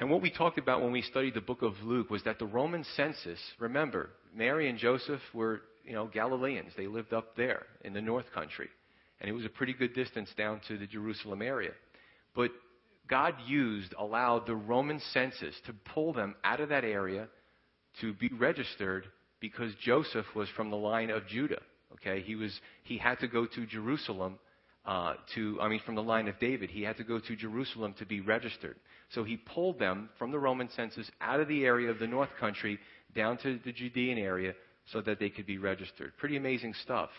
And 0.00 0.08
what 0.08 0.22
we 0.22 0.30
talked 0.30 0.56
about 0.56 0.80
when 0.80 0.92
we 0.92 1.02
studied 1.02 1.34
the 1.34 1.42
book 1.42 1.60
of 1.60 1.74
Luke 1.84 2.08
was 2.08 2.22
that 2.24 2.38
the 2.38 2.46
Roman 2.46 2.84
census, 2.96 3.38
remember, 3.58 4.08
Mary 4.34 4.70
and 4.70 4.78
Joseph 4.78 5.20
were, 5.34 5.60
you 5.84 5.92
know, 5.92 6.06
Galileans. 6.06 6.72
They 6.74 6.86
lived 6.86 7.12
up 7.12 7.36
there 7.36 7.66
in 7.84 7.92
the 7.92 8.00
north 8.00 8.24
country. 8.32 8.70
And 9.20 9.28
it 9.28 9.34
was 9.34 9.44
a 9.44 9.50
pretty 9.50 9.74
good 9.74 9.92
distance 9.92 10.30
down 10.38 10.62
to 10.68 10.78
the 10.78 10.86
Jerusalem 10.86 11.42
area. 11.42 11.72
But 12.34 12.50
God 13.08 13.34
used, 13.46 13.92
allowed 13.98 14.46
the 14.46 14.54
Roman 14.54 15.00
census 15.12 15.54
to 15.66 15.74
pull 15.92 16.14
them 16.14 16.34
out 16.44 16.60
of 16.60 16.70
that 16.70 16.84
area 16.84 17.28
to 18.00 18.14
be 18.14 18.30
registered 18.38 19.04
because 19.38 19.74
Joseph 19.84 20.26
was 20.34 20.48
from 20.56 20.70
the 20.70 20.76
line 20.76 21.10
of 21.10 21.26
Judah. 21.26 21.60
Okay, 21.94 22.22
he 22.22 22.36
was 22.36 22.58
he 22.84 22.96
had 22.96 23.18
to 23.18 23.28
go 23.28 23.44
to 23.44 23.66
Jerusalem 23.66 24.38
uh, 24.86 25.14
to 25.34 25.58
I 25.60 25.68
mean 25.68 25.80
from 25.84 25.94
the 25.94 26.02
line 26.02 26.28
of 26.28 26.38
David. 26.38 26.70
He 26.70 26.82
had 26.82 26.96
to 26.96 27.04
go 27.04 27.18
to 27.18 27.36
Jerusalem 27.36 27.94
to 27.98 28.06
be 28.06 28.20
registered. 28.20 28.76
So 29.14 29.24
he 29.24 29.36
pulled 29.36 29.78
them 29.78 30.08
from 30.18 30.30
the 30.30 30.38
Roman 30.38 30.68
census 30.70 31.10
out 31.20 31.40
of 31.40 31.48
the 31.48 31.64
area 31.64 31.90
of 31.90 31.98
the 31.98 32.06
north 32.06 32.30
country 32.38 32.78
down 33.14 33.38
to 33.38 33.58
the 33.64 33.72
Judean 33.72 34.18
area 34.18 34.54
so 34.92 35.00
that 35.02 35.18
they 35.18 35.30
could 35.30 35.46
be 35.46 35.58
registered. 35.58 36.16
Pretty 36.16 36.36
amazing 36.36 36.74
stuff. 36.82 37.10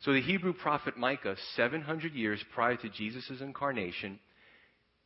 So 0.00 0.14
the 0.14 0.22
Hebrew 0.22 0.54
prophet 0.54 0.96
Micah, 0.96 1.36
700 1.56 2.14
years 2.14 2.42
prior 2.54 2.76
to 2.76 2.88
Jesus' 2.88 3.40
incarnation, 3.40 4.18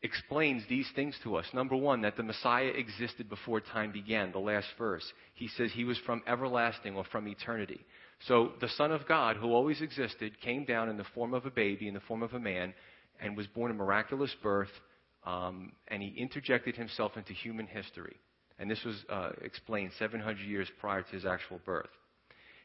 explains 0.03 0.63
these 0.69 0.89
things 0.95 1.19
to 1.25 1.35
us. 1.35 1.47
Number 1.53 1.75
one, 1.75 2.03
that 2.03 2.17
the 2.17 2.23
Messiah 2.23 2.69
existed 2.69 3.29
before 3.29 3.61
time 3.61 3.91
began, 3.91 4.31
the 4.31 4.39
last 4.39 4.69
verse. 4.79 5.05
He 5.35 5.49
says 5.49 5.71
he 5.73 5.85
was 5.85 5.99
from 6.07 6.23
everlasting 6.29 6.95
or 6.95 7.05
from 7.05 7.27
eternity. 7.27 7.81
So 8.27 8.53
the 8.61 8.69
Son 8.69 8.93
of 8.93 9.07
God, 9.07 9.37
who 9.37 9.53
always 9.53 9.81
existed, 9.81 10.41
came 10.41 10.65
down 10.65 10.89
in 10.89 10.97
the 10.97 11.05
form 11.15 11.35
of 11.35 11.47
a 11.47 11.51
baby, 11.51 11.89
in 11.89 11.95
the 11.95 12.01
form 12.01 12.23
of 12.23 12.33
a 12.33 12.41
man, 12.41 12.75
and 13.21 13.37
was 13.37 13.47
born 13.47 13.71
a 13.71 13.75
miraculous 13.75 14.35
birth, 14.43 14.71
um, 15.25 15.73
and 15.89 16.03
he 16.03 16.09
interjected 16.17 16.77
himself 16.77 17.17
into 17.17 17.33
human 17.33 17.67
history. 17.67 18.17
And 18.59 18.71
this 18.71 18.83
was 18.85 18.97
uh, 19.11 19.31
explained 19.43 19.93
700 19.99 20.39
years 20.39 20.69
prior 20.81 21.03
to 21.03 21.11
his 21.11 21.27
actual 21.27 21.61
birth. 21.65 21.91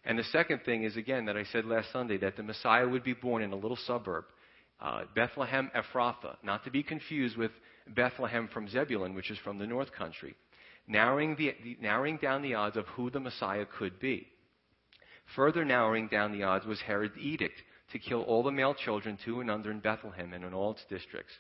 And 0.06 0.18
the 0.18 0.24
second 0.26 0.62
thing 0.66 0.84
is, 0.84 0.96
again, 0.96 1.26
that 1.26 1.36
I 1.36 1.44
said 1.44 1.66
last 1.66 1.92
Sunday, 1.92 2.18
that 2.18 2.38
the 2.38 2.44
Messiah 2.44 2.88
would 2.88 3.04
be 3.04 3.14
born 3.14 3.42
in 3.42 3.52
a 3.52 3.56
little 3.56 3.78
suburb 3.86 4.26
uh, 4.82 5.02
Bethlehem 5.16 5.70
Ephrathah, 5.76 6.38
not 6.44 6.64
to 6.64 6.72
be 6.72 6.84
confused 6.84 7.38
with 7.38 7.52
Bethlehem 7.96 8.50
from 8.54 8.70
Zebulun, 8.70 9.14
which 9.14 9.32
is 9.32 9.38
from 9.40 9.58
the 9.58 9.68
north 9.68 9.92
country, 9.92 10.36
narrowing, 10.88 11.36
the, 11.36 11.54
the, 11.64 11.78
narrowing 11.82 12.18
down 12.18 12.42
the 12.42 12.54
odds 12.54 12.78
of 12.78 12.86
who 12.88 13.10
the 13.10 13.20
Messiah 13.20 13.66
could 13.78 14.00
be. 14.00 14.28
Further 15.36 15.64
narrowing 15.64 16.08
down 16.08 16.32
the 16.32 16.44
odds 16.44 16.66
was 16.66 16.82
Herod's 16.82 17.18
edict 17.18 17.62
to 17.92 18.00
kill 18.00 18.24
all 18.24 18.44
the 18.44 18.52
male 18.52 18.74
children 18.74 19.18
two 19.24 19.42
and 19.42 19.50
under 19.50 19.72
in 19.72 19.80
Bethlehem 19.80 20.34
and 20.34 20.44
in 20.44 20.54
all 20.54 20.72
its 20.72 20.86
districts. 20.90 21.34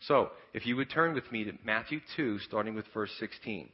So, 0.00 0.30
if 0.52 0.66
you 0.66 0.76
would 0.76 0.90
turn 0.90 1.14
with 1.14 1.30
me 1.32 1.44
to 1.44 1.52
Matthew 1.64 2.00
2, 2.16 2.38
starting 2.40 2.74
with 2.74 2.84
verse 2.92 3.10
16. 3.18 3.70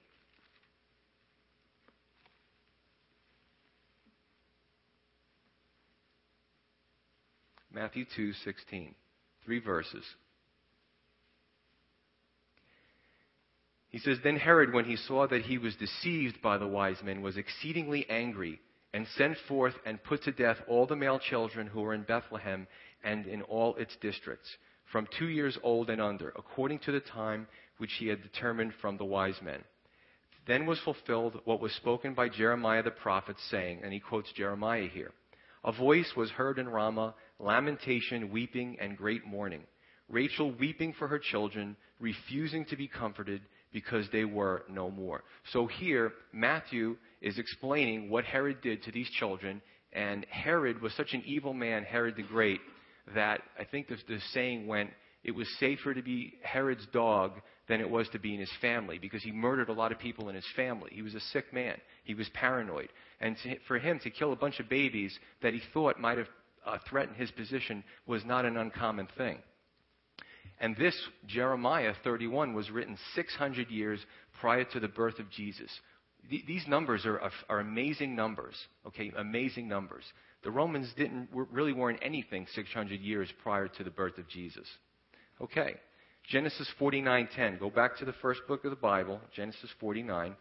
Matthew 7.72 8.04
2:16. 8.16 8.94
Three 9.44 9.58
verses. 9.58 10.04
He 13.88 13.98
says, 13.98 14.18
Then 14.22 14.36
Herod, 14.36 14.72
when 14.72 14.84
he 14.84 14.96
saw 14.96 15.26
that 15.26 15.42
he 15.42 15.58
was 15.58 15.74
deceived 15.76 16.40
by 16.40 16.58
the 16.58 16.66
wise 16.66 17.02
men, 17.02 17.22
was 17.22 17.36
exceedingly 17.36 18.08
angry, 18.08 18.60
and 18.94 19.06
sent 19.16 19.36
forth 19.48 19.74
and 19.86 20.02
put 20.04 20.22
to 20.24 20.32
death 20.32 20.58
all 20.68 20.86
the 20.86 20.96
male 20.96 21.18
children 21.18 21.66
who 21.66 21.80
were 21.80 21.94
in 21.94 22.02
Bethlehem 22.02 22.66
and 23.02 23.26
in 23.26 23.42
all 23.42 23.74
its 23.76 23.96
districts, 23.96 24.48
from 24.90 25.08
two 25.18 25.28
years 25.28 25.58
old 25.62 25.88
and 25.90 26.00
under, 26.00 26.28
according 26.30 26.78
to 26.80 26.92
the 26.92 27.00
time 27.00 27.46
which 27.78 27.92
he 27.98 28.08
had 28.08 28.22
determined 28.22 28.72
from 28.80 28.96
the 28.96 29.04
wise 29.04 29.40
men. 29.42 29.62
Then 30.46 30.66
was 30.66 30.80
fulfilled 30.80 31.40
what 31.44 31.60
was 31.60 31.72
spoken 31.72 32.14
by 32.14 32.28
Jeremiah 32.28 32.82
the 32.82 32.90
prophet, 32.90 33.36
saying, 33.50 33.80
and 33.82 33.92
he 33.92 34.00
quotes 34.00 34.32
Jeremiah 34.32 34.88
here 34.88 35.12
A 35.64 35.72
voice 35.72 36.12
was 36.16 36.30
heard 36.30 36.58
in 36.58 36.68
Ramah 36.68 37.14
lamentation, 37.38 38.30
weeping, 38.30 38.76
and 38.80 38.96
great 38.96 39.24
mourning. 39.24 39.62
Rachel 40.08 40.52
weeping 40.52 40.92
for 40.92 41.08
her 41.08 41.18
children, 41.18 41.76
refusing 41.98 42.64
to 42.66 42.76
be 42.76 42.88
comforted 42.88 43.40
because 43.72 44.06
they 44.12 44.24
were 44.24 44.64
no 44.68 44.90
more. 44.90 45.24
So 45.52 45.66
here, 45.66 46.12
Matthew 46.32 46.96
is 47.20 47.38
explaining 47.38 48.10
what 48.10 48.24
Herod 48.24 48.60
did 48.60 48.82
to 48.84 48.92
these 48.92 49.08
children, 49.10 49.62
and 49.92 50.26
Herod 50.30 50.80
was 50.80 50.92
such 50.94 51.14
an 51.14 51.22
evil 51.24 51.54
man, 51.54 51.84
Herod 51.84 52.16
the 52.16 52.22
Great, 52.22 52.60
that 53.14 53.40
I 53.58 53.64
think 53.64 53.88
the, 53.88 53.96
the 54.08 54.18
saying 54.32 54.66
went, 54.66 54.90
it 55.24 55.32
was 55.32 55.48
safer 55.58 55.94
to 55.94 56.02
be 56.02 56.34
Herod's 56.42 56.86
dog 56.92 57.32
than 57.68 57.80
it 57.80 57.88
was 57.88 58.08
to 58.10 58.18
be 58.18 58.34
in 58.34 58.40
his 58.40 58.50
family 58.60 58.98
because 58.98 59.22
he 59.22 59.30
murdered 59.30 59.68
a 59.68 59.72
lot 59.72 59.92
of 59.92 59.98
people 59.98 60.28
in 60.28 60.34
his 60.34 60.46
family. 60.56 60.90
He 60.92 61.02
was 61.02 61.14
a 61.14 61.20
sick 61.20 61.52
man. 61.52 61.76
He 62.04 62.14
was 62.14 62.28
paranoid. 62.30 62.88
And 63.20 63.36
to, 63.44 63.56
for 63.68 63.78
him 63.78 64.00
to 64.00 64.10
kill 64.10 64.32
a 64.32 64.36
bunch 64.36 64.58
of 64.58 64.68
babies 64.68 65.16
that 65.42 65.54
he 65.54 65.62
thought 65.72 66.00
might 66.00 66.18
have 66.18 66.26
uh, 66.66 66.78
threaten 66.88 67.14
his 67.14 67.30
position 67.30 67.84
was 68.06 68.24
not 68.24 68.44
an 68.44 68.56
uncommon 68.56 69.08
thing. 69.16 69.38
And 70.62 70.76
this, 70.76 70.96
Jeremiah 71.26 71.92
31, 72.04 72.54
was 72.54 72.70
written 72.70 72.96
600 73.16 73.68
years 73.68 74.00
prior 74.40 74.64
to 74.64 74.80
the 74.80 74.88
birth 74.88 75.18
of 75.18 75.28
Jesus. 75.28 75.68
Th- 76.30 76.46
these 76.46 76.66
numbers 76.68 77.04
are, 77.04 77.20
are, 77.20 77.32
are, 77.48 77.58
amazing 77.58 78.14
numbers, 78.14 78.54
okay? 78.86 79.12
Amazing 79.18 79.68
numbers. 79.68 80.04
The 80.44 80.52
Romans 80.52 80.88
didn't, 80.96 81.28
really 81.32 81.72
weren't 81.72 81.98
anything 82.00 82.46
600 82.54 83.00
years 83.00 83.28
prior 83.42 83.66
to 83.66 83.82
the 83.82 83.90
birth 83.90 84.18
of 84.18 84.28
Jesus. 84.28 84.66
Okay. 85.40 85.74
Genesis 86.28 86.68
49:10. 86.80 87.58
Go 87.58 87.68
back 87.68 87.96
to 87.98 88.04
the 88.04 88.12
first 88.22 88.42
book 88.46 88.64
of 88.64 88.70
the 88.70 88.76
Bible, 88.76 89.20
Genesis 89.34 89.70
49. 89.80 90.36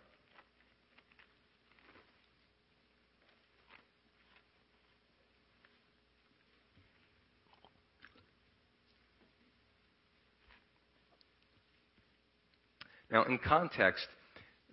Now, 13.11 13.23
in 13.25 13.37
context, 13.37 14.07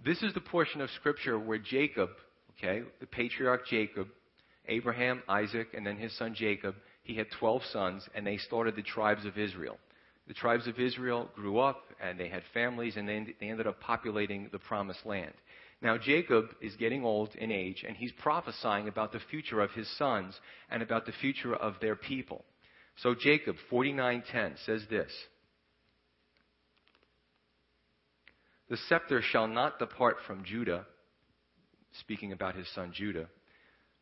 this 0.04 0.22
is 0.22 0.32
the 0.32 0.40
portion 0.40 0.80
of 0.80 0.90
Scripture 0.90 1.38
where 1.38 1.58
Jacob, 1.58 2.10
okay, 2.56 2.82
the 3.00 3.06
patriarch 3.06 3.66
Jacob, 3.66 4.08
Abraham, 4.68 5.22
Isaac, 5.28 5.68
and 5.74 5.86
then 5.86 5.96
his 5.96 6.16
son 6.16 6.34
Jacob, 6.34 6.74
he 7.02 7.14
had 7.14 7.26
12 7.38 7.62
sons, 7.72 8.08
and 8.14 8.26
they 8.26 8.36
started 8.36 8.76
the 8.76 8.82
tribes 8.82 9.24
of 9.24 9.38
Israel. 9.38 9.78
The 10.28 10.34
tribes 10.34 10.66
of 10.66 10.78
Israel 10.78 11.30
grew 11.34 11.58
up, 11.58 11.82
and 12.00 12.20
they 12.20 12.28
had 12.28 12.42
families, 12.52 12.96
and 12.96 13.08
they, 13.08 13.34
they 13.40 13.48
ended 13.48 13.66
up 13.66 13.80
populating 13.80 14.48
the 14.52 14.58
promised 14.58 15.04
land. 15.06 15.32
Now, 15.80 15.96
Jacob 15.96 16.46
is 16.60 16.76
getting 16.76 17.04
old 17.04 17.34
in 17.36 17.50
age, 17.50 17.84
and 17.86 17.96
he's 17.96 18.12
prophesying 18.12 18.88
about 18.88 19.12
the 19.12 19.20
future 19.30 19.60
of 19.60 19.70
his 19.72 19.88
sons 19.96 20.38
and 20.70 20.82
about 20.82 21.06
the 21.06 21.12
future 21.12 21.54
of 21.54 21.74
their 21.80 21.96
people. 21.96 22.44
So 22.96 23.14
Jacob 23.14 23.56
49:10 23.70 24.64
says 24.66 24.82
this: 24.90 25.12
The 28.68 28.76
scepter 28.88 29.22
shall 29.22 29.46
not 29.46 29.78
depart 29.78 30.16
from 30.26 30.44
Judah, 30.44 30.86
speaking 32.00 32.32
about 32.32 32.54
his 32.54 32.68
son 32.74 32.92
Judah, 32.94 33.28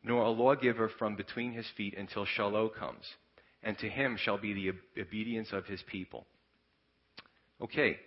nor 0.03 0.23
a 0.23 0.31
lawgiver 0.31 0.91
from 0.99 1.17
between 1.17 1.53
his 1.53 1.67
feet 1.77 1.97
until 1.97 2.25
Shiloh 2.25 2.69
comes, 2.69 3.05
and 3.63 3.79
to 3.79 3.89
him 3.89 4.17
shall 4.21 4.39
be 4.39 4.55
the 4.55 5.01
obedience 5.01 5.49
of 5.53 5.67
his 5.67 5.83
people. 5.87 6.27
Okay. 7.61 7.99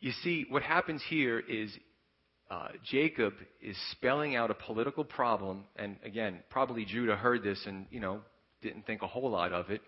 You 0.00 0.12
see, 0.22 0.46
what 0.50 0.62
happens 0.62 1.02
here 1.08 1.40
is 1.40 1.74
uh, 2.50 2.68
Jacob 2.84 3.32
is 3.62 3.76
spelling 3.92 4.36
out 4.36 4.50
a 4.50 4.54
political 4.54 5.04
problem, 5.04 5.64
and 5.76 5.96
again, 6.04 6.40
probably 6.50 6.84
Judah 6.84 7.16
heard 7.16 7.42
this 7.42 7.64
and, 7.66 7.86
you 7.90 8.00
know, 8.00 8.20
didn't 8.60 8.86
think 8.86 9.02
a 9.02 9.06
whole 9.06 9.30
lot 9.30 9.52
of 9.52 9.70
it. 9.70 9.80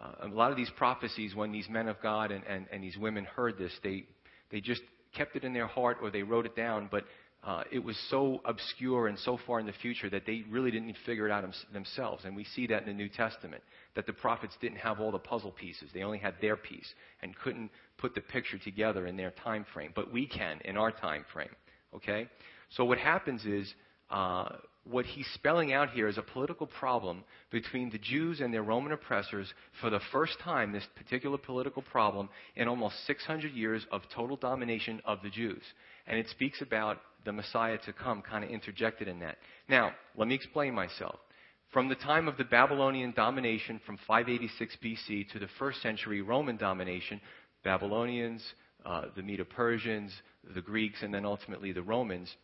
Uh, 0.00 0.26
a 0.26 0.28
lot 0.28 0.50
of 0.50 0.56
these 0.56 0.70
prophecies, 0.76 1.34
when 1.34 1.50
these 1.50 1.68
men 1.68 1.88
of 1.88 2.00
God 2.00 2.30
and, 2.30 2.44
and, 2.44 2.66
and 2.72 2.82
these 2.82 2.96
women 2.96 3.24
heard 3.24 3.58
this, 3.58 3.72
they, 3.82 4.04
they 4.50 4.60
just 4.60 4.82
kept 5.16 5.36
it 5.36 5.44
in 5.44 5.52
their 5.52 5.66
heart 5.66 5.98
or 6.02 6.10
they 6.10 6.22
wrote 6.22 6.46
it 6.46 6.56
down, 6.56 6.88
but 6.90 7.04
uh, 7.44 7.62
it 7.70 7.78
was 7.78 7.96
so 8.10 8.40
obscure 8.44 9.06
and 9.06 9.16
so 9.20 9.38
far 9.46 9.60
in 9.60 9.66
the 9.66 9.72
future 9.72 10.10
that 10.10 10.26
they 10.26 10.44
really 10.50 10.70
didn't 10.70 10.96
figure 11.06 11.26
it 11.26 11.32
out 11.32 11.44
themselves. 11.72 12.24
And 12.24 12.34
we 12.34 12.42
see 12.42 12.66
that 12.66 12.82
in 12.82 12.88
the 12.88 12.94
New 12.94 13.08
Testament, 13.08 13.62
that 13.94 14.04
the 14.04 14.12
prophets 14.12 14.54
didn't 14.60 14.78
have 14.78 15.00
all 15.00 15.12
the 15.12 15.18
puzzle 15.18 15.52
pieces. 15.52 15.90
They 15.94 16.02
only 16.02 16.18
had 16.18 16.34
their 16.40 16.56
piece 16.56 16.92
and 17.22 17.36
couldn't 17.36 17.70
put 17.98 18.16
the 18.16 18.20
picture 18.20 18.58
together 18.58 19.06
in 19.06 19.16
their 19.16 19.30
time 19.44 19.64
frame. 19.72 19.92
But 19.94 20.12
we 20.12 20.26
can 20.26 20.60
in 20.64 20.76
our 20.76 20.90
time 20.90 21.24
frame. 21.32 21.54
Okay? 21.94 22.28
So 22.70 22.84
what 22.84 22.98
happens 22.98 23.44
is 23.44 23.72
uh, 24.10 24.48
what 24.90 25.04
he's 25.04 25.26
spelling 25.34 25.72
out 25.72 25.90
here 25.90 26.06
is 26.08 26.18
a 26.18 26.22
political 26.22 26.66
problem 26.66 27.24
between 27.50 27.90
the 27.90 27.98
Jews 27.98 28.40
and 28.40 28.52
their 28.54 28.62
Roman 28.62 28.92
oppressors 28.92 29.52
for 29.80 29.90
the 29.90 30.00
first 30.12 30.38
time, 30.40 30.72
this 30.72 30.86
particular 30.96 31.38
political 31.38 31.82
problem 31.82 32.28
in 32.54 32.68
almost 32.68 33.06
600 33.06 33.52
years 33.52 33.84
of 33.90 34.02
total 34.14 34.36
domination 34.36 35.00
of 35.04 35.18
the 35.22 35.30
Jews. 35.30 35.62
And 36.06 36.18
it 36.18 36.28
speaks 36.28 36.62
about 36.62 36.98
the 37.24 37.32
Messiah 37.32 37.78
to 37.84 37.92
come 37.92 38.22
kind 38.22 38.44
of 38.44 38.50
interjected 38.50 39.08
in 39.08 39.18
that. 39.20 39.38
Now, 39.68 39.92
let 40.16 40.28
me 40.28 40.34
explain 40.34 40.74
myself. 40.74 41.16
From 41.72 41.88
the 41.88 41.96
time 41.96 42.28
of 42.28 42.36
the 42.36 42.44
Babylonian 42.44 43.12
domination 43.12 43.80
from 43.84 43.98
586 44.06 44.76
BC 44.82 45.32
to 45.32 45.40
the 45.40 45.48
first 45.58 45.82
century 45.82 46.22
Roman 46.22 46.56
domination, 46.56 47.20
Babylonians, 47.64 48.42
uh, 48.84 49.06
the 49.16 49.22
Medo 49.22 49.44
Persians, 49.44 50.12
the 50.54 50.62
Greeks, 50.62 51.02
and 51.02 51.12
then 51.12 51.26
ultimately 51.26 51.72
the 51.72 51.82
Romans, 51.82 52.34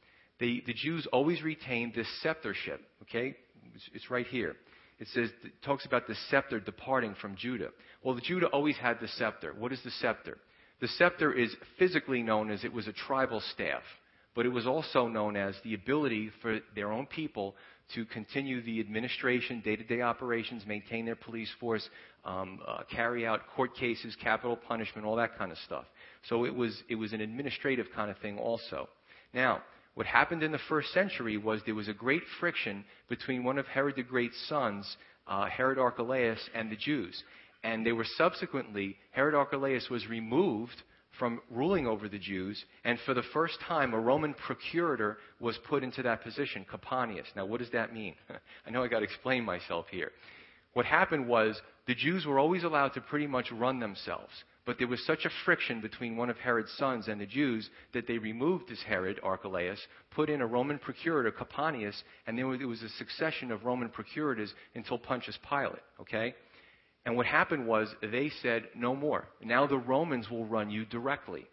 the, 0.43 0.63
the 0.67 0.75
Jews 0.75 1.07
always 1.13 1.41
retained 1.41 1.95
this 1.95 2.09
sceptership. 2.23 2.81
Okay? 3.03 3.37
It's, 3.75 3.89
it's 3.95 4.11
right 4.11 4.27
here. 4.27 4.57
It 4.99 5.07
says, 5.15 5.31
it 5.45 5.53
talks 5.65 5.87
about 5.87 6.09
the 6.09 6.17
scepter 6.29 6.59
departing 6.59 7.15
from 7.21 7.37
Judah. 7.37 7.69
Well, 8.03 8.17
the 8.17 8.21
Judah 8.21 8.49
always 8.49 8.77
had 8.77 8.99
the 9.01 9.07
scepter. 9.07 9.55
What 9.57 9.73
is 9.73 9.81
the 9.85 9.93
scepter? 9.93 10.39
The 10.81 10.89
scepter 10.89 11.33
is 11.33 11.55
physically 11.79 12.23
known 12.23 12.51
as 12.51 12.65
it 12.65 12.73
was 12.73 12.89
a 12.89 12.93
tribal 12.93 13.41
staff, 13.53 13.83
but 14.35 14.45
it 14.45 14.49
was 14.49 14.67
also 14.67 15.07
known 15.07 15.37
as 15.37 15.55
the 15.63 15.75
ability 15.75 16.31
for 16.43 16.59
their 16.75 16.91
own 16.91 17.07
people 17.07 17.55
to 17.95 18.05
continue 18.07 18.63
the 18.63 18.81
administration, 18.81 19.61
day 19.61 19.77
to 19.77 19.85
day 19.85 20.01
operations, 20.01 20.65
maintain 20.67 21.05
their 21.05 21.17
police 21.17 21.51
force, 21.61 21.89
um, 22.25 22.59
uh, 22.67 22.83
carry 22.91 23.27
out 23.27 23.43
court 23.55 23.77
cases, 23.77 24.17
capital 24.21 24.57
punishment, 24.57 25.07
all 25.07 25.17
that 25.17 25.39
kind 25.39 25.53
of 25.53 25.59
stuff. 25.59 25.85
So 26.29 26.45
it 26.45 26.55
was, 26.55 26.83
it 26.89 26.97
was 26.97 27.13
an 27.13 27.21
administrative 27.21 27.87
kind 27.95 28.11
of 28.11 28.19
thing 28.19 28.39
also. 28.39 28.89
Now, 29.35 29.63
what 29.95 30.07
happened 30.07 30.43
in 30.43 30.53
the 30.53 30.59
first 30.69 30.93
century 30.93 31.37
was 31.37 31.61
there 31.65 31.75
was 31.75 31.89
a 31.89 31.95
great 31.95 32.23
friction 32.41 32.85
between 33.09 33.45
one 33.45 33.59
of 33.59 33.67
Herod 33.67 33.97
the 33.97 34.03
Great's 34.03 34.49
sons, 34.49 34.97
uh, 35.27 35.47
Herod 35.47 35.79
Archelaus, 35.79 36.41
and 36.55 36.71
the 36.71 36.77
Jews. 36.77 37.23
And 37.63 37.87
they 37.87 37.93
were 37.93 38.07
subsequently, 38.17 38.97
Herod 39.13 39.35
Archelaus 39.35 39.89
was 39.91 40.07
removed 40.09 40.83
from 41.19 41.43
ruling 41.51 41.87
over 41.87 42.09
the 42.09 42.19
Jews, 42.19 42.65
and 42.85 42.99
for 43.05 43.13
the 43.13 43.23
first 43.35 43.59
time, 43.69 43.93
a 43.93 44.01
Roman 44.01 44.33
procurator 44.33 45.19
was 45.41 45.59
put 45.69 45.85
into 45.85 46.03
that 46.03 46.23
position, 46.23 46.65
Coponius. 46.65 47.27
Now, 47.37 47.45
what 47.45 47.61
does 47.61 47.71
that 47.73 47.93
mean? 47.93 48.15
I 48.67 48.71
know 48.71 48.83
I 48.83 48.89
got 48.89 49.01
to 49.01 49.05
explain 49.05 49.45
myself 49.45 49.87
here. 49.91 50.11
What 50.73 50.87
happened 50.87 51.29
was 51.29 51.61
the 51.87 51.95
Jews 51.95 52.25
were 52.25 52.39
always 52.39 52.65
allowed 52.65 52.95
to 52.95 53.03
pretty 53.03 53.27
much 53.27 53.53
run 53.53 53.79
themselves. 53.79 54.33
But 54.65 54.79
there 54.79 54.87
was 54.87 55.05
such 55.05 55.25
a 55.25 55.31
friction 55.45 55.81
between 55.81 56.17
one 56.17 56.31
of 56.31 56.39
Herod's 56.39 56.73
sons 56.79 57.09
and 57.09 57.21
the 57.21 57.27
Jews 57.27 57.69
that 57.95 58.07
they 58.07 58.19
removed 58.19 58.69
this 58.69 58.83
Herod, 58.83 59.19
Archelaus, 59.23 59.81
put 60.13 60.31
in 60.31 60.41
a 60.41 60.47
Roman 60.47 60.79
procurator, 60.79 61.33
Coponius, 61.33 62.01
and 62.27 62.39
there 62.39 62.47
was 62.47 62.83
a 62.83 62.89
succession 62.91 63.51
of 63.51 63.65
Roman 63.65 63.89
procurators 63.89 64.55
until 64.77 64.99
Pontius 64.99 65.39
Pilate, 65.49 65.83
okay? 66.01 66.35
And 67.05 67.17
what 67.17 67.27
happened 67.27 67.67
was 67.67 67.93
they 68.01 68.31
said, 68.41 68.69
no 68.77 68.95
more. 68.95 69.27
Now 69.43 69.67
the 69.67 69.79
Romans 69.79 70.31
will 70.31 70.47
run 70.47 70.71
you 70.71 70.85
directly. 70.85 71.47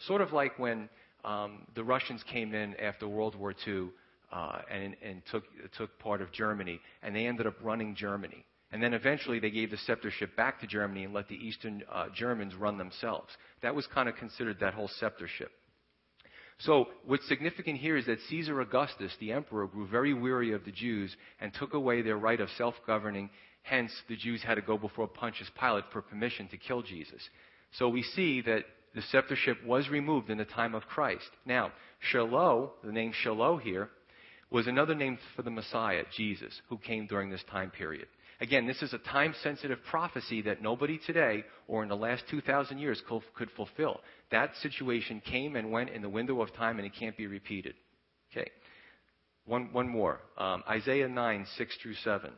Sort 0.00 0.20
of 0.20 0.32
like 0.32 0.58
when 0.58 0.88
um, 1.24 1.66
the 1.76 1.84
Russians 1.84 2.24
came 2.24 2.54
in 2.54 2.74
after 2.80 3.06
World 3.06 3.36
War 3.36 3.54
II 3.66 3.90
uh, 4.32 4.58
and, 4.68 4.96
and 5.00 5.22
took, 5.30 5.44
took 5.76 5.96
part 6.00 6.20
of 6.20 6.32
Germany, 6.32 6.80
and 7.04 7.14
they 7.14 7.26
ended 7.26 7.46
up 7.46 7.54
running 7.62 7.94
Germany. 7.94 8.44
And 8.70 8.82
then 8.82 8.92
eventually 8.92 9.38
they 9.38 9.50
gave 9.50 9.70
the 9.70 9.78
sceptership 9.78 10.36
back 10.36 10.60
to 10.60 10.66
Germany 10.66 11.04
and 11.04 11.14
let 11.14 11.28
the 11.28 11.34
Eastern 11.36 11.82
uh, 11.90 12.06
Germans 12.14 12.54
run 12.54 12.76
themselves. 12.76 13.30
That 13.62 13.74
was 13.74 13.86
kind 13.86 14.08
of 14.08 14.16
considered 14.16 14.60
that 14.60 14.74
whole 14.74 14.90
sceptership. 15.00 15.48
So 16.58 16.88
what's 17.06 17.26
significant 17.28 17.78
here 17.78 17.96
is 17.96 18.06
that 18.06 18.18
Caesar 18.28 18.60
Augustus, 18.60 19.12
the 19.20 19.32
emperor, 19.32 19.66
grew 19.66 19.86
very 19.86 20.12
weary 20.12 20.52
of 20.52 20.64
the 20.64 20.72
Jews 20.72 21.16
and 21.40 21.54
took 21.54 21.72
away 21.72 22.02
their 22.02 22.18
right 22.18 22.40
of 22.40 22.50
self-governing. 22.58 23.30
Hence, 23.62 23.92
the 24.08 24.16
Jews 24.16 24.42
had 24.42 24.56
to 24.56 24.62
go 24.62 24.76
before 24.76 25.06
Pontius 25.06 25.50
Pilate 25.58 25.84
for 25.92 26.02
permission 26.02 26.48
to 26.48 26.56
kill 26.56 26.82
Jesus. 26.82 27.22
So 27.78 27.88
we 27.88 28.02
see 28.02 28.40
that 28.42 28.64
the 28.94 29.02
sceptership 29.12 29.64
was 29.64 29.88
removed 29.88 30.30
in 30.30 30.38
the 30.38 30.44
time 30.44 30.74
of 30.74 30.82
Christ. 30.86 31.30
Now, 31.46 31.72
Shiloh, 32.00 32.72
the 32.82 32.92
name 32.92 33.12
Shiloh 33.12 33.58
here, 33.58 33.90
was 34.50 34.66
another 34.66 34.94
name 34.94 35.18
for 35.36 35.42
the 35.42 35.50
Messiah, 35.50 36.04
Jesus, 36.16 36.60
who 36.68 36.78
came 36.78 37.06
during 37.06 37.30
this 37.30 37.44
time 37.50 37.70
period. 37.70 38.08
Again, 38.40 38.66
this 38.66 38.82
is 38.82 38.92
a 38.92 38.98
time 38.98 39.34
sensitive 39.42 39.78
prophecy 39.90 40.42
that 40.42 40.62
nobody 40.62 41.00
today 41.04 41.44
or 41.66 41.82
in 41.82 41.88
the 41.88 41.96
last 41.96 42.22
2,000 42.30 42.78
years 42.78 43.02
could 43.34 43.50
fulfill. 43.56 44.00
That 44.30 44.54
situation 44.62 45.20
came 45.24 45.56
and 45.56 45.72
went 45.72 45.90
in 45.90 46.02
the 46.02 46.08
window 46.08 46.40
of 46.40 46.54
time 46.54 46.78
and 46.78 46.86
it 46.86 46.92
can't 46.98 47.16
be 47.16 47.26
repeated. 47.26 47.74
Okay. 48.30 48.48
One, 49.44 49.72
one 49.72 49.88
more. 49.88 50.20
Um, 50.36 50.62
Isaiah 50.68 51.08
9, 51.08 51.46
6 51.56 51.76
through 51.82 51.94
7. 51.94 52.30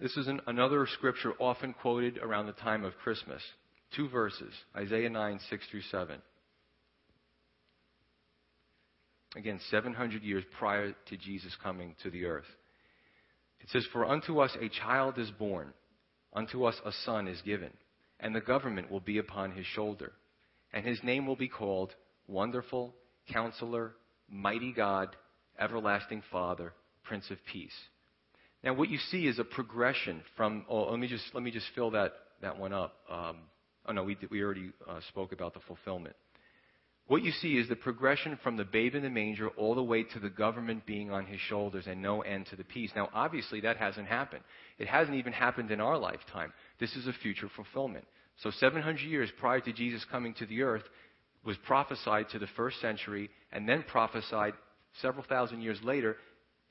This 0.00 0.16
is 0.16 0.28
an, 0.28 0.40
another 0.46 0.86
scripture 0.86 1.32
often 1.40 1.74
quoted 1.74 2.18
around 2.18 2.46
the 2.46 2.52
time 2.52 2.84
of 2.84 2.96
Christmas. 2.98 3.42
Two 3.96 4.08
verses 4.08 4.52
Isaiah 4.76 5.10
9, 5.10 5.40
6 5.50 5.64
through 5.70 5.82
7. 5.82 6.20
Again, 9.36 9.60
700 9.70 10.22
years 10.22 10.44
prior 10.58 10.94
to 11.08 11.16
Jesus 11.16 11.54
coming 11.62 11.94
to 12.02 12.10
the 12.10 12.24
earth. 12.26 12.46
It 13.60 13.68
says, 13.70 13.86
For 13.92 14.06
unto 14.06 14.38
us 14.38 14.56
a 14.60 14.68
child 14.68 15.18
is 15.18 15.30
born, 15.32 15.72
unto 16.32 16.64
us 16.64 16.76
a 16.84 16.92
son 17.04 17.28
is 17.28 17.42
given, 17.42 17.70
and 18.20 18.34
the 18.34 18.40
government 18.40 18.90
will 18.90 19.00
be 19.00 19.18
upon 19.18 19.52
his 19.52 19.66
shoulder. 19.66 20.12
And 20.72 20.86
his 20.86 21.02
name 21.02 21.26
will 21.26 21.36
be 21.36 21.48
called 21.48 21.94
Wonderful, 22.26 22.94
Counselor, 23.30 23.92
Mighty 24.30 24.72
God, 24.72 25.16
Everlasting 25.58 26.22
Father, 26.30 26.72
Prince 27.04 27.30
of 27.30 27.38
Peace. 27.50 27.72
Now, 28.64 28.74
what 28.74 28.88
you 28.88 28.98
see 29.10 29.26
is 29.26 29.38
a 29.38 29.44
progression 29.44 30.22
from. 30.36 30.64
Oh, 30.68 30.90
let 30.90 30.98
me 30.98 31.06
just 31.06 31.24
let 31.32 31.42
me 31.42 31.50
just 31.50 31.66
fill 31.74 31.92
that 31.92 32.12
that 32.42 32.58
one 32.58 32.72
up. 32.72 32.96
Um, 33.10 33.36
oh 33.86 33.92
no, 33.92 34.04
we 34.04 34.16
we 34.30 34.42
already 34.42 34.72
uh, 34.88 35.00
spoke 35.08 35.32
about 35.32 35.54
the 35.54 35.60
fulfillment. 35.60 36.16
What 37.06 37.22
you 37.22 37.30
see 37.32 37.56
is 37.56 37.68
the 37.68 37.76
progression 37.76 38.38
from 38.42 38.58
the 38.58 38.66
babe 38.66 38.94
in 38.94 39.02
the 39.02 39.08
manger 39.08 39.48
all 39.48 39.74
the 39.74 39.82
way 39.82 40.02
to 40.02 40.18
the 40.18 40.28
government 40.28 40.84
being 40.84 41.10
on 41.10 41.24
his 41.24 41.40
shoulders 41.40 41.86
and 41.86 42.02
no 42.02 42.20
end 42.20 42.46
to 42.50 42.56
the 42.56 42.64
peace. 42.64 42.90
Now, 42.94 43.08
obviously, 43.14 43.62
that 43.62 43.78
hasn't 43.78 44.08
happened. 44.08 44.42
It 44.78 44.88
hasn't 44.88 45.16
even 45.16 45.32
happened 45.32 45.70
in 45.70 45.80
our 45.80 45.96
lifetime. 45.96 46.52
This 46.78 46.94
is 46.96 47.06
a 47.06 47.14
future 47.14 47.48
fulfillment. 47.56 48.04
So, 48.42 48.50
700 48.50 49.00
years 49.00 49.30
prior 49.40 49.60
to 49.60 49.72
Jesus 49.72 50.04
coming 50.10 50.34
to 50.34 50.46
the 50.46 50.62
earth 50.62 50.82
was 51.44 51.56
prophesied 51.66 52.28
to 52.30 52.38
the 52.38 52.46
first 52.56 52.78
century 52.80 53.30
and 53.52 53.66
then 53.66 53.84
prophesied 53.88 54.52
several 55.00 55.24
thousand 55.24 55.62
years 55.62 55.78
later 55.82 56.16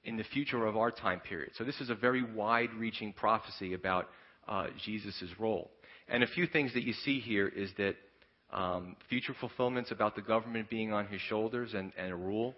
in 0.07 0.17
the 0.17 0.23
future 0.23 0.65
of 0.65 0.75
our 0.75 0.89
time 0.89 1.19
period. 1.19 1.51
So 1.57 1.63
this 1.63 1.79
is 1.79 1.89
a 1.89 1.95
very 1.95 2.23
wide 2.23 2.73
reaching 2.77 3.13
prophecy 3.13 3.73
about 3.73 4.09
uh, 4.47 4.67
Jesus' 4.83 5.23
role. 5.37 5.69
And 6.07 6.23
a 6.23 6.27
few 6.27 6.47
things 6.47 6.73
that 6.73 6.83
you 6.83 6.93
see 6.93 7.19
here 7.19 7.47
is 7.47 7.69
that 7.77 7.95
um, 8.51 8.95
future 9.09 9.35
fulfillments 9.39 9.91
about 9.91 10.15
the 10.15 10.21
government 10.21 10.69
being 10.69 10.93
on 10.93 11.07
his 11.07 11.21
shoulders 11.21 11.73
and, 11.73 11.91
and 11.97 12.11
a 12.11 12.15
rule, 12.15 12.55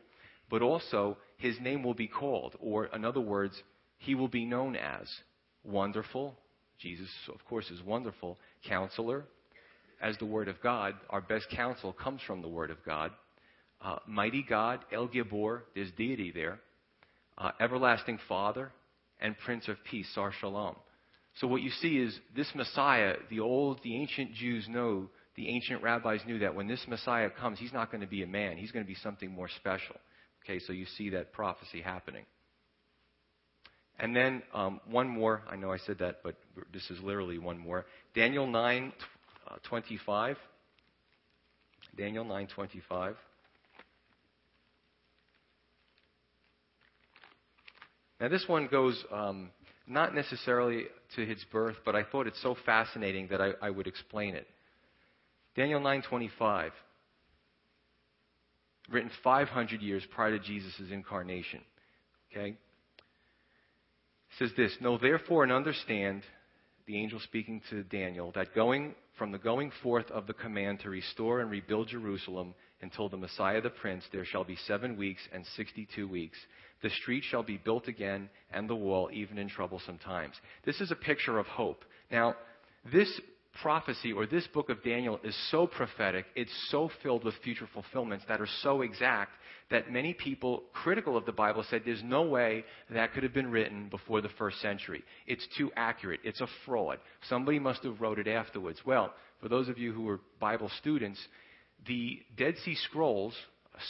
but 0.50 0.62
also 0.62 1.18
his 1.38 1.60
name 1.60 1.84
will 1.84 1.96
be 1.96 2.08
called, 2.08 2.56
or 2.62 2.86
in 2.86 3.04
other 3.04 3.20
words, 3.20 3.62
he 3.98 4.16
will 4.16 4.28
be 4.28 4.46
known 4.46 4.76
as 4.76 5.08
Wonderful. 5.64 6.38
Jesus, 6.80 7.10
of 7.28 7.44
course, 7.46 7.70
is 7.70 7.82
wonderful. 7.84 8.38
Counselor, 8.66 9.26
as 10.02 10.18
the 10.18 10.26
Word 10.26 10.48
of 10.48 10.62
God. 10.62 10.96
Our 11.10 11.22
best 11.22 11.48
counsel 11.50 11.92
comes 11.92 12.22
from 12.26 12.42
the 12.42 12.48
Word 12.48 12.72
of 12.72 12.78
God. 12.86 13.12
Uh, 13.82 13.98
mighty 14.08 14.44
God, 14.48 14.80
El 14.92 15.08
Gibor, 15.08 15.62
there's 15.76 15.92
deity 15.92 16.32
there. 16.32 16.60
Uh, 17.40 17.52
everlasting 17.60 18.20
Father, 18.28 18.72
and 19.22 19.38
Prince 19.46 19.68
of 19.70 19.78
Peace, 19.90 20.08
Shalom. 20.42 20.76
So 21.36 21.48
what 21.48 21.62
you 21.62 21.70
see 21.70 21.98
is 21.98 22.18
this 22.36 22.52
Messiah, 22.54 23.16
the 23.30 23.40
old, 23.40 23.80
the 23.84 23.96
ancient 23.96 24.34
Jews 24.34 24.68
know, 24.68 25.10
the 25.36 25.48
ancient 25.48 25.82
rabbis 25.82 26.20
knew 26.26 26.40
that 26.40 26.54
when 26.54 26.68
this 26.68 26.84
Messiah 26.88 27.30
comes, 27.30 27.58
he's 27.58 27.72
not 27.72 27.92
going 27.92 28.02
to 28.02 28.08
be 28.08 28.24
a 28.24 28.28
man. 28.28 28.58
He's 28.58 28.72
going 28.72 28.84
to 28.84 28.88
be 28.88 28.98
something 29.02 29.32
more 29.32 29.48
special. 29.56 29.96
Okay, 30.44 30.60
so 30.60 30.74
you 30.74 30.86
see 30.98 31.12
that 31.12 31.32
prophecy 31.32 31.82
happening. 31.82 32.26
And 34.00 34.14
then 34.14 34.42
um, 34.54 34.82
one 34.90 35.08
more. 35.08 35.44
I 35.50 35.56
know 35.56 35.72
I 35.72 35.78
said 35.78 36.00
that, 36.00 36.18
but 36.24 36.36
this 36.74 36.90
is 36.90 37.00
literally 37.02 37.38
one 37.38 37.58
more. 37.58 37.86
Daniel 38.16 38.48
9, 38.48 38.94
uh, 39.50 39.56
25. 39.64 40.38
Daniel 41.98 42.26
9:25. 42.26 43.16
Now 48.20 48.28
this 48.28 48.46
one 48.48 48.68
goes 48.68 49.04
um, 49.12 49.50
not 49.88 50.14
necessarily 50.14 50.86
to 51.16 51.26
his 51.26 51.44
birth, 51.52 51.78
but 51.86 51.96
I 51.96 52.04
thought 52.04 52.28
it's 52.28 52.42
so 52.42 52.56
fascinating 52.66 53.28
that 53.30 53.42
I, 53.42 53.52
I 53.62 53.70
would 53.70 53.88
explain 53.88 54.36
it. 54.36 54.48
Daniel 55.56 55.82
9:25, 55.82 56.72
written 58.90 59.12
500 59.24 59.82
years 59.82 60.04
prior 60.14 60.38
to 60.38 60.40
Jesus' 60.40 60.92
incarnation. 60.92 61.62
Okay, 62.32 62.56
says 64.38 64.52
this: 64.56 64.76
Know 64.80 64.98
therefore 64.98 65.44
and 65.44 65.52
understand, 65.52 66.24
the 66.86 66.98
angel 66.98 67.20
speaking 67.20 67.62
to 67.70 67.84
Daniel, 67.84 68.32
that 68.36 68.54
going 68.54 68.96
from 69.18 69.32
the 69.32 69.38
going 69.38 69.72
forth 69.84 70.10
of 70.12 70.28
the 70.28 70.34
command 70.34 70.80
to 70.82 70.90
restore 70.90 71.42
and 71.42 71.50
rebuild 71.50 71.88
Jerusalem 71.88 72.54
until 72.82 73.10
the 73.10 73.18
Messiah 73.18 73.62
the 73.62 73.70
Prince, 73.70 74.04
there 74.12 74.26
shall 74.26 74.44
be 74.44 74.58
seven 74.68 74.98
weeks 74.98 75.22
and 75.34 75.46
sixty-two 75.56 76.08
weeks. 76.08 76.38
The 76.82 76.90
street 76.90 77.24
shall 77.30 77.44
be 77.44 77.58
built 77.58 77.88
again, 77.88 78.30
and 78.54 78.70
the 78.70 78.76
wall, 78.76 79.10
even 79.12 79.38
in 79.38 79.50
troublesome 79.50 79.98
times. 79.98 80.36
This 80.66 80.80
is 80.80 80.92
a 80.92 80.96
picture 80.96 81.38
of 81.38 81.46
hope. 81.48 81.84
Now, 82.10 82.36
this 82.92 83.20
prophecy 83.62 84.14
or 84.14 84.26
this 84.26 84.48
book 84.48 84.70
of 84.70 84.82
Daniel 84.84 85.20
is 85.24 85.36
so 85.52 85.68
prophetic, 85.68 86.26
it's 86.36 86.52
so 86.70 86.90
filled 87.04 87.26
with 87.26 87.34
future 87.44 87.68
fulfillments 87.74 88.24
that 88.30 88.40
are 88.40 88.48
so 88.62 88.82
exact 88.82 89.32
that 89.70 89.92
many 89.92 90.14
people 90.14 90.64
critical 90.74 91.18
of 91.18 91.26
the 91.26 91.32
Bible 91.32 91.66
said 91.70 91.82
there's 91.84 92.02
no 92.04 92.24
way 92.24 92.64
that 92.90 93.14
could 93.14 93.24
have 93.24 93.34
been 93.34 93.52
written 93.52 93.90
before 93.90 94.22
the 94.22 94.30
first 94.38 94.62
century. 94.62 95.04
It's 95.28 95.46
too 95.58 95.72
accurate. 95.76 96.22
It's 96.24 96.42
a 96.42 96.48
fraud. 96.66 97.00
Somebody 97.28 97.60
must 97.60 97.84
have 97.84 98.00
wrote 98.00 98.18
it 98.18 98.28
afterwards. 98.28 98.80
Well, 98.86 99.14
for 99.42 99.50
those 99.50 99.68
of 99.68 99.78
you 99.78 99.92
who 99.92 100.04
were 100.04 100.22
Bible 100.40 100.72
students, 100.80 101.20
the 101.88 102.20
Dead 102.38 102.56
Sea 102.64 102.76
Scrolls 102.76 103.34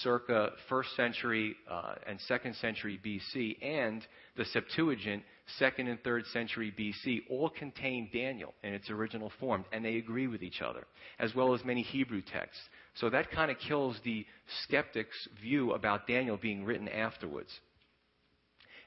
circa 0.03 0.51
1st 0.69 0.95
century 0.95 1.55
uh, 1.69 1.95
and 2.07 2.19
2nd 2.29 2.59
century 2.61 2.99
BC, 3.03 3.57
and 3.63 4.05
the 4.37 4.45
Septuagint, 4.45 5.23
2nd 5.59 5.89
and 5.89 6.03
3rd 6.03 6.31
century 6.31 6.73
BC, 6.77 7.21
all 7.29 7.49
contain 7.49 8.09
Daniel 8.13 8.53
in 8.63 8.73
its 8.73 8.89
original 8.89 9.31
form, 9.39 9.65
and 9.71 9.83
they 9.83 9.95
agree 9.97 10.27
with 10.27 10.43
each 10.43 10.61
other, 10.61 10.85
as 11.19 11.33
well 11.33 11.53
as 11.53 11.65
many 11.65 11.81
Hebrew 11.81 12.21
texts. 12.21 12.61
So 12.95 13.09
that 13.09 13.31
kind 13.31 13.49
of 13.49 13.57
kills 13.59 13.97
the 14.03 14.25
skeptic's 14.63 15.27
view 15.41 15.73
about 15.73 16.07
Daniel 16.07 16.37
being 16.37 16.65
written 16.65 16.87
afterwards. 16.87 17.49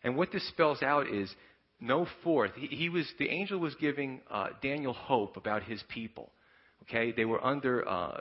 And 0.04 0.16
what 0.16 0.32
this 0.32 0.46
spells 0.48 0.82
out 0.82 1.08
is 1.08 1.32
no 1.80 2.06
fourth. 2.22 2.52
He, 2.56 2.66
he 2.68 2.88
was 2.88 3.06
the 3.18 3.28
angel 3.28 3.58
was 3.58 3.74
giving 3.76 4.20
uh, 4.30 4.48
Daniel 4.62 4.92
hope 4.92 5.36
about 5.36 5.64
his 5.64 5.82
people. 5.88 6.30
Okay, 6.82 7.12
they 7.12 7.24
were 7.24 7.44
under 7.44 7.88
uh, 7.88 8.20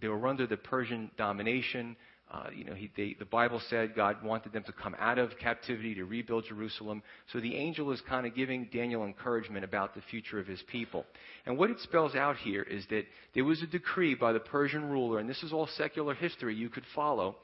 they 0.00 0.08
were 0.08 0.26
under 0.26 0.46
the 0.46 0.56
Persian 0.56 1.10
domination. 1.16 1.96
Uh, 2.32 2.44
you 2.54 2.64
know, 2.64 2.74
he, 2.74 2.88
they, 2.96 3.16
the 3.18 3.24
Bible 3.24 3.60
said 3.68 3.96
God 3.96 4.22
wanted 4.22 4.52
them 4.52 4.62
to 4.64 4.72
come 4.72 4.94
out 5.00 5.18
of 5.18 5.36
captivity 5.40 5.96
to 5.96 6.04
rebuild 6.04 6.44
Jerusalem. 6.48 7.02
So 7.32 7.40
the 7.40 7.56
angel 7.56 7.90
is 7.90 8.00
kind 8.08 8.24
of 8.24 8.36
giving 8.36 8.68
Daniel 8.72 9.04
encouragement 9.04 9.64
about 9.64 9.96
the 9.96 10.00
future 10.02 10.38
of 10.38 10.46
his 10.46 10.62
people. 10.70 11.04
And 11.44 11.58
what 11.58 11.70
it 11.70 11.80
spells 11.80 12.14
out 12.14 12.36
here 12.36 12.62
is 12.62 12.86
that 12.90 13.06
there 13.34 13.44
was 13.44 13.62
a 13.62 13.66
decree 13.66 14.14
by 14.14 14.32
the 14.32 14.38
Persian 14.38 14.88
ruler, 14.88 15.18
and 15.18 15.28
this 15.28 15.42
is 15.42 15.52
all 15.52 15.68
secular 15.76 16.14
history 16.14 16.54
you 16.54 16.68
could 16.68 16.84
follow. 16.94 17.36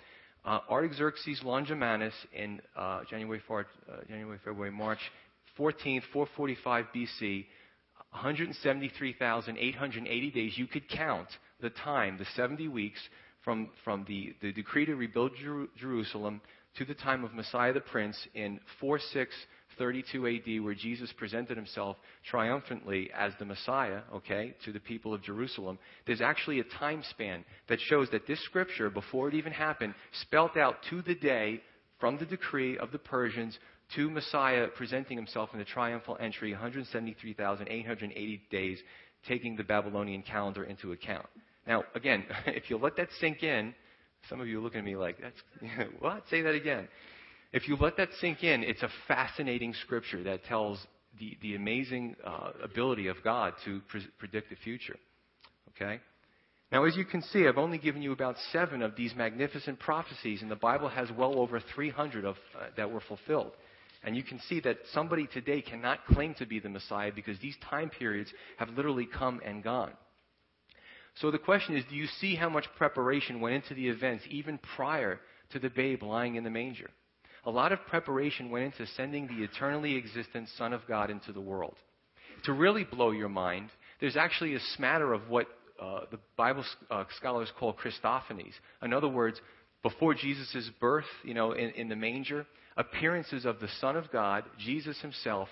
Uh, 0.45 0.61
Artaxerxes 0.71 1.41
Longimanus 1.43 2.15
in 2.33 2.61
uh, 2.77 3.01
January, 3.11 3.43
4, 3.49 3.61
uh, 3.61 3.97
January, 4.07 4.39
February, 4.45 4.71
March 4.71 5.01
14th, 5.59 6.03
445 6.13 6.85
BC, 6.95 7.47
173,880 8.17 10.31
days. 10.31 10.57
You 10.57 10.67
could 10.67 10.89
count 10.89 11.29
the 11.61 11.69
time, 11.71 12.19
the 12.19 12.27
70 12.35 12.67
weeks 12.69 12.99
from, 13.45 13.69
from 13.85 14.05
the, 14.09 14.35
the 14.41 14.53
decree 14.53 14.87
to 14.87 14.97
rebuild 14.97 15.33
Jer- 15.41 15.69
Jerusalem 15.79 16.41
to 16.79 16.85
the 16.85 16.95
time 16.95 17.25
of 17.25 17.35
Messiah 17.35 17.73
the 17.73 17.81
Prince 17.81 18.17
in 18.35 18.61
4632 18.81 20.27
AD, 20.27 20.65
where 20.65 20.75
Jesus 20.75 21.13
presented 21.17 21.57
himself 21.57 21.97
triumphantly 22.29 23.11
as 23.17 23.33
the 23.39 23.45
Messiah, 23.45 24.01
okay, 24.15 24.55
to 24.65 24.73
the 24.73 24.81
people 24.81 25.15
of 25.15 25.23
Jerusalem. 25.23 25.79
There's 26.07 26.21
actually 26.21 26.61
a 26.61 26.79
time 26.79 27.03
span 27.11 27.45
that 27.69 27.81
shows 27.81 28.09
that 28.13 28.27
this 28.27 28.43
scripture, 28.45 28.91
before 28.91 29.29
it 29.29 29.35
even 29.35 29.53
happened, 29.53 29.95
spelt 30.23 30.57
out 30.57 30.77
to 30.91 31.03
the 31.03 31.15
day 31.15 31.63
from 31.99 32.19
the 32.19 32.27
decree 32.27 32.77
of 32.79 32.93
the 32.93 32.99
Persians 32.99 33.59
to 33.95 34.11
Messiah 34.11 34.67
presenting 34.69 35.17
himself 35.17 35.51
in 35.53 35.59
the 35.59 35.65
triumphal 35.65 36.17
entry 36.21 36.53
173,880 36.53 38.43
days, 38.51 38.79
taking 39.29 39.57
the 39.57 39.65
Babylonian 39.65 40.23
calendar 40.23 40.65
into 40.65 40.93
account. 40.93 41.27
Now, 41.67 41.85
again, 41.95 42.25
if 42.47 42.69
you 42.71 42.79
let 42.79 42.97
that 42.97 43.09
sink 43.21 43.43
in, 43.43 43.75
some 44.29 44.41
of 44.41 44.49
you 44.49 44.59
are 44.59 44.63
looking 44.63 44.81
at 44.81 44.85
me 44.85 44.97
like, 44.97 45.19
that's, 45.21 45.91
what? 46.01 46.25
Say 46.31 46.43
that 46.43 46.55
again. 46.55 46.89
If 47.53 47.69
you 47.69 47.77
let 47.77 47.97
that 47.97 48.09
sink 48.21 48.43
in, 48.43 48.63
it's 48.63 48.83
a 48.83 48.91
fascinating 49.07 49.73
scripture 49.83 50.23
that 50.25 50.45
tells 50.45 50.85
the, 51.19 51.37
the 51.41 51.55
amazing 51.55 52.17
uh, 52.25 52.51
ability 52.63 53.07
of 53.07 53.17
God 53.23 53.55
to 53.65 53.81
pre- 53.89 54.07
predict 54.19 54.51
the 54.51 54.57
future. 54.57 54.97
Okay? 55.71 56.01
Now, 56.73 56.85
as 56.85 56.97
you 56.97 57.05
can 57.05 57.23
see, 57.23 57.47
I've 57.47 57.59
only 57.59 57.79
given 57.79 58.03
you 58.03 58.13
about 58.13 58.37
seven 58.53 58.83
of 58.83 58.97
these 58.97 59.15
magnificent 59.15 59.79
prophecies, 59.79 60.43
and 60.43 60.51
the 60.51 60.57
Bible 60.57 60.89
has 60.89 61.09
well 61.17 61.39
over 61.39 61.61
300 61.75 62.25
of, 62.25 62.37
uh, 62.55 62.67
that 62.77 62.91
were 62.91 63.01
fulfilled. 63.01 63.53
And 64.07 64.17
you 64.17 64.23
can 64.23 64.39
see 64.49 64.61
that 64.61 64.79
somebody 64.95 65.27
today 65.27 65.61
cannot 65.61 66.07
claim 66.07 66.35
to 66.35 66.47
be 66.47 66.61
the 66.61 66.69
Messiah 66.69 67.11
because 67.13 67.39
these 67.41 67.57
time 67.69 67.91
periods 67.91 68.33
have 68.57 68.69
literally 68.71 69.07
come 69.07 69.41
and 69.45 69.65
gone. 69.65 69.93
So 71.17 71.33
the 71.33 71.39
question 71.39 71.77
is 71.77 71.85
do 71.91 71.97
you 71.97 72.07
see 72.21 72.37
how 72.37 72.49
much 72.49 72.67
preparation 72.77 73.41
went 73.41 73.57
into 73.57 73.75
the 73.75 73.89
events 73.89 74.25
even 74.31 74.59
prior 74.77 75.19
to 75.51 75.59
the 75.59 75.71
babe 75.71 76.05
lying 76.05 76.37
in 76.37 76.45
the 76.45 76.51
manger? 76.51 76.89
A 77.45 77.51
lot 77.51 77.73
of 77.73 77.85
preparation 77.87 78.51
went 78.51 78.65
into 78.65 78.87
sending 78.93 79.27
the 79.27 79.43
eternally 79.43 79.97
existent 79.97 80.49
Son 80.57 80.73
of 80.73 80.87
God 80.87 81.11
into 81.11 81.33
the 81.33 81.41
world. 81.41 81.75
To 82.45 82.53
really 82.53 82.85
blow 82.85 83.11
your 83.11 83.29
mind, 83.29 83.71
there's 84.01 84.17
actually 84.17 84.55
a 84.55 84.61
smatter 84.77 85.13
of 85.13 85.29
what 85.29 85.49
uh, 85.83 86.01
the 86.13 86.19
Bible 86.37 86.65
uh, 86.91 87.05
scholars 87.17 87.51
call 87.59 87.75
Christophanies. 87.75 88.53
In 88.83 88.93
other 88.93 89.09
words, 89.09 89.41
before 89.83 90.15
Jesus' 90.15 90.71
birth, 90.81 91.05
you 91.25 91.35
know, 91.35 91.53
in, 91.53 91.71
in 91.71 91.89
the 91.89 91.97
manger, 91.97 92.47
appearances 92.77 93.45
of 93.45 93.61
the 93.61 93.69
Son 93.81 93.97
of 93.97 94.11
God, 94.11 94.45
Jesus 94.59 95.01
himself, 95.01 95.49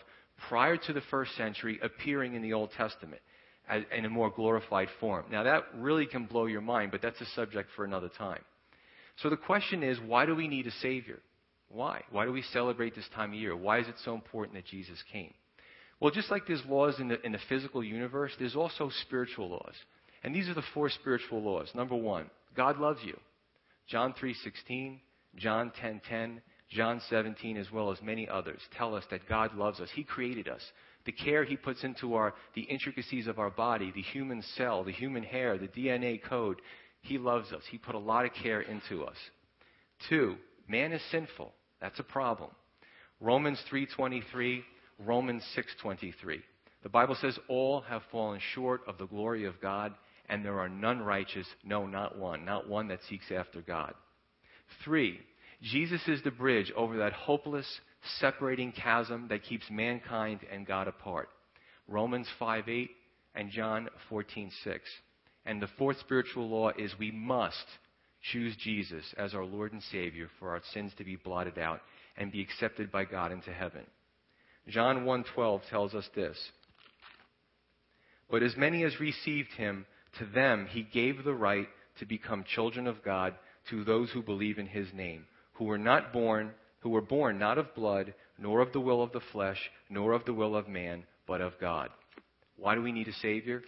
prior 0.48 0.76
to 0.76 0.92
the 0.92 1.00
first 1.10 1.37
century, 1.37 1.78
appearing 1.82 2.34
in 2.34 2.42
the 2.42 2.52
Old 2.52 2.70
Testament 2.76 3.20
as, 3.68 3.82
in 3.96 4.04
a 4.04 4.10
more 4.10 4.30
glorified 4.30 4.88
form. 5.00 5.24
Now, 5.30 5.44
that 5.44 5.64
really 5.76 6.06
can 6.06 6.26
blow 6.26 6.46
your 6.46 6.60
mind, 6.60 6.90
but 6.90 7.02
that's 7.02 7.20
a 7.20 7.27
subject 7.35 7.70
for 7.77 7.85
another 7.85 8.10
time. 8.18 8.42
So 9.22 9.31
the 9.31 9.37
question 9.37 9.83
is, 9.83 9.98
why 10.04 10.27
do 10.27 10.35
we 10.35 10.48
need 10.48 10.66
a 10.66 10.72
Savior? 10.83 11.20
Why? 11.68 12.02
Why 12.10 12.25
do 12.25 12.33
we 12.33 12.42
celebrate 12.42 12.94
this 12.94 13.08
time 13.14 13.33
of 13.33 13.38
year? 13.38 13.56
Why 13.56 13.79
is 13.79 13.88
it 13.88 13.94
so 14.04 14.14
important 14.14 14.56
that 14.56 14.66
Jesus 14.66 14.98
came? 15.12 15.33
Well, 16.00 16.10
just 16.10 16.31
like 16.31 16.42
there's 16.46 16.62
laws 16.68 16.96
in 16.98 17.08
the, 17.08 17.25
in 17.25 17.33
the 17.33 17.38
physical 17.48 17.83
universe, 17.83 18.33
there's 18.38 18.56
also 18.56 18.90
spiritual 19.06 19.48
laws. 19.48 19.75
And 20.22 20.35
these 20.35 20.48
are 20.48 20.54
the 20.54 20.62
four 20.75 20.90
spiritual 20.90 21.42
laws. 21.42 21.70
Number 21.75 21.94
one, 21.94 22.31
God 22.56 22.79
loves 22.79 23.00
you. 23.04 23.18
John 23.88 24.14
3.16, 24.20 24.98
John 25.37 25.72
10.10, 25.83 26.40
John 26.71 27.00
17, 27.08 27.56
as 27.56 27.71
well 27.71 27.92
as 27.92 28.02
many 28.02 28.29
others, 28.29 28.60
tell 28.77 28.94
us 28.94 29.04
that 29.10 29.29
God 29.29 29.54
loves 29.54 29.81
us. 29.81 29.88
He 29.94 30.04
created 30.04 30.48
us 30.48 30.62
the 31.04 31.12
care 31.12 31.44
he 31.44 31.56
puts 31.56 31.85
into 31.85 32.15
our, 32.15 32.35
the 32.54 32.62
intricacies 32.62 33.27
of 33.27 33.38
our 33.38 33.50
body, 33.50 33.92
the 33.94 34.02
human 34.02 34.42
cell, 34.56 34.85
the 34.85 34.92
human 34.92 35.23
hair, 35.23 35.58
the 35.58 35.69
DNA 35.69 36.23
code. 36.23 36.60
He 37.02 37.19
loves 37.19 37.52
us. 37.52 37.62
He 37.71 37.79
put 37.79 37.94
a 37.94 37.98
lot 37.98 38.25
of 38.25 38.33
care 38.33 38.62
into 38.62 39.04
us. 39.04 39.17
Two, 40.08 40.37
man 40.67 40.92
is 40.92 41.02
sinful. 41.10 41.52
That's 41.81 41.98
a 42.00 42.04
problem. 42.04 42.50
Romans 43.21 43.62
3:23, 43.71 44.65
Romans 44.98 45.44
6:23. 45.54 46.42
The 46.83 46.88
Bible 46.88 47.15
says 47.17 47.38
all 47.48 47.83
have 47.83 48.02
fallen 48.10 48.40
short 48.54 48.83
of 48.87 48.98
the 48.98 49.06
glory 49.06 49.44
of 49.44 49.60
God 49.60 49.94
and 50.29 50.44
there 50.44 50.58
are 50.58 50.69
none 50.69 51.02
righteous, 51.02 51.46
no, 51.65 51.87
not 51.87 52.17
one, 52.17 52.44
not 52.44 52.69
one 52.69 52.88
that 52.88 53.02
seeks 53.08 53.31
after 53.31 53.60
God. 53.60 53.94
Three, 54.83 55.21
Jesus 55.65 56.02
is 56.08 56.23
the 56.23 56.31
bridge 56.31 56.71
over 56.77 56.98
that 56.98 57.15
hopeless, 57.15 57.67
separating 58.21 58.73
chasm 58.73 59.29
that 59.31 59.44
keeps 59.44 59.65
mankind 59.71 60.40
and 60.52 60.67
God 60.67 60.88
apart. 60.88 61.31
Romans 61.88 62.29
5 62.38 62.69
8 62.69 62.90
and 63.35 63.50
John 63.50 63.88
14 64.10 64.50
6. 64.62 64.83
And 65.46 65.60
the 65.60 65.69
fourth 65.79 65.98
spiritual 66.00 66.48
law 66.48 66.71
is 66.77 66.92
we 66.98 67.10
must 67.10 67.65
choose 68.33 68.54
Jesus 68.56 69.04
as 69.17 69.35
our 69.35 69.44
Lord 69.44 69.73
and 69.73 69.83
Savior 69.85 70.29
for 70.38 70.50
our 70.50 70.60
sins 70.73 70.92
to 70.98 71.04
be 71.04 71.17
blotted 71.17 71.58
out 71.58 71.81
and 72.19 72.31
be 72.31 72.42
accepted 72.42 72.92
by 72.92 73.04
God 73.04 73.33
into 73.33 73.52
heaven. 73.52 73.87
John 74.69 75.04
1:12 75.04 75.69
tells 75.71 75.94
us 75.94 76.08
this. 76.15 76.52
But 78.31 78.42
as 78.42 78.56
many 78.56 78.85
as 78.85 79.00
received 79.00 79.52
him, 79.52 79.87
to 80.19 80.27
them 80.27 80.67
he 80.67 80.83
gave 80.83 81.25
the 81.25 81.35
right 81.35 81.69
to 81.98 82.06
become 82.06 82.44
children 82.44 82.87
of 82.87 83.02
God 83.02 83.35
to 83.71 83.83
those 83.85 84.10
who 84.10 84.23
believe 84.23 84.58
in 84.58 84.67
his 84.67 84.92
name, 84.92 85.27
who 85.55 85.65
were 85.65 85.79
not 85.79 86.13
born, 86.13 86.52
who 86.81 86.90
were 86.90 87.00
born 87.00 87.38
not 87.38 87.59
of 87.59 87.75
blood, 87.75 88.15
nor 88.38 88.61
of 88.61 88.73
the 88.73 88.81
will 88.81 89.02
of 89.02 89.13
the 89.13 89.21
flesh, 89.33 89.59
nor 89.88 90.13
of 90.13 90.25
the 90.25 90.35
will 90.35 90.57
of 90.57 90.69
man, 90.69 91.05
but 91.27 91.40
of 91.40 91.52
God. 91.61 91.90
Why 92.57 92.75
do 92.75 92.83
we 92.83 92.92
need 92.92 93.09
a 93.09 93.13
savior? 93.15 93.63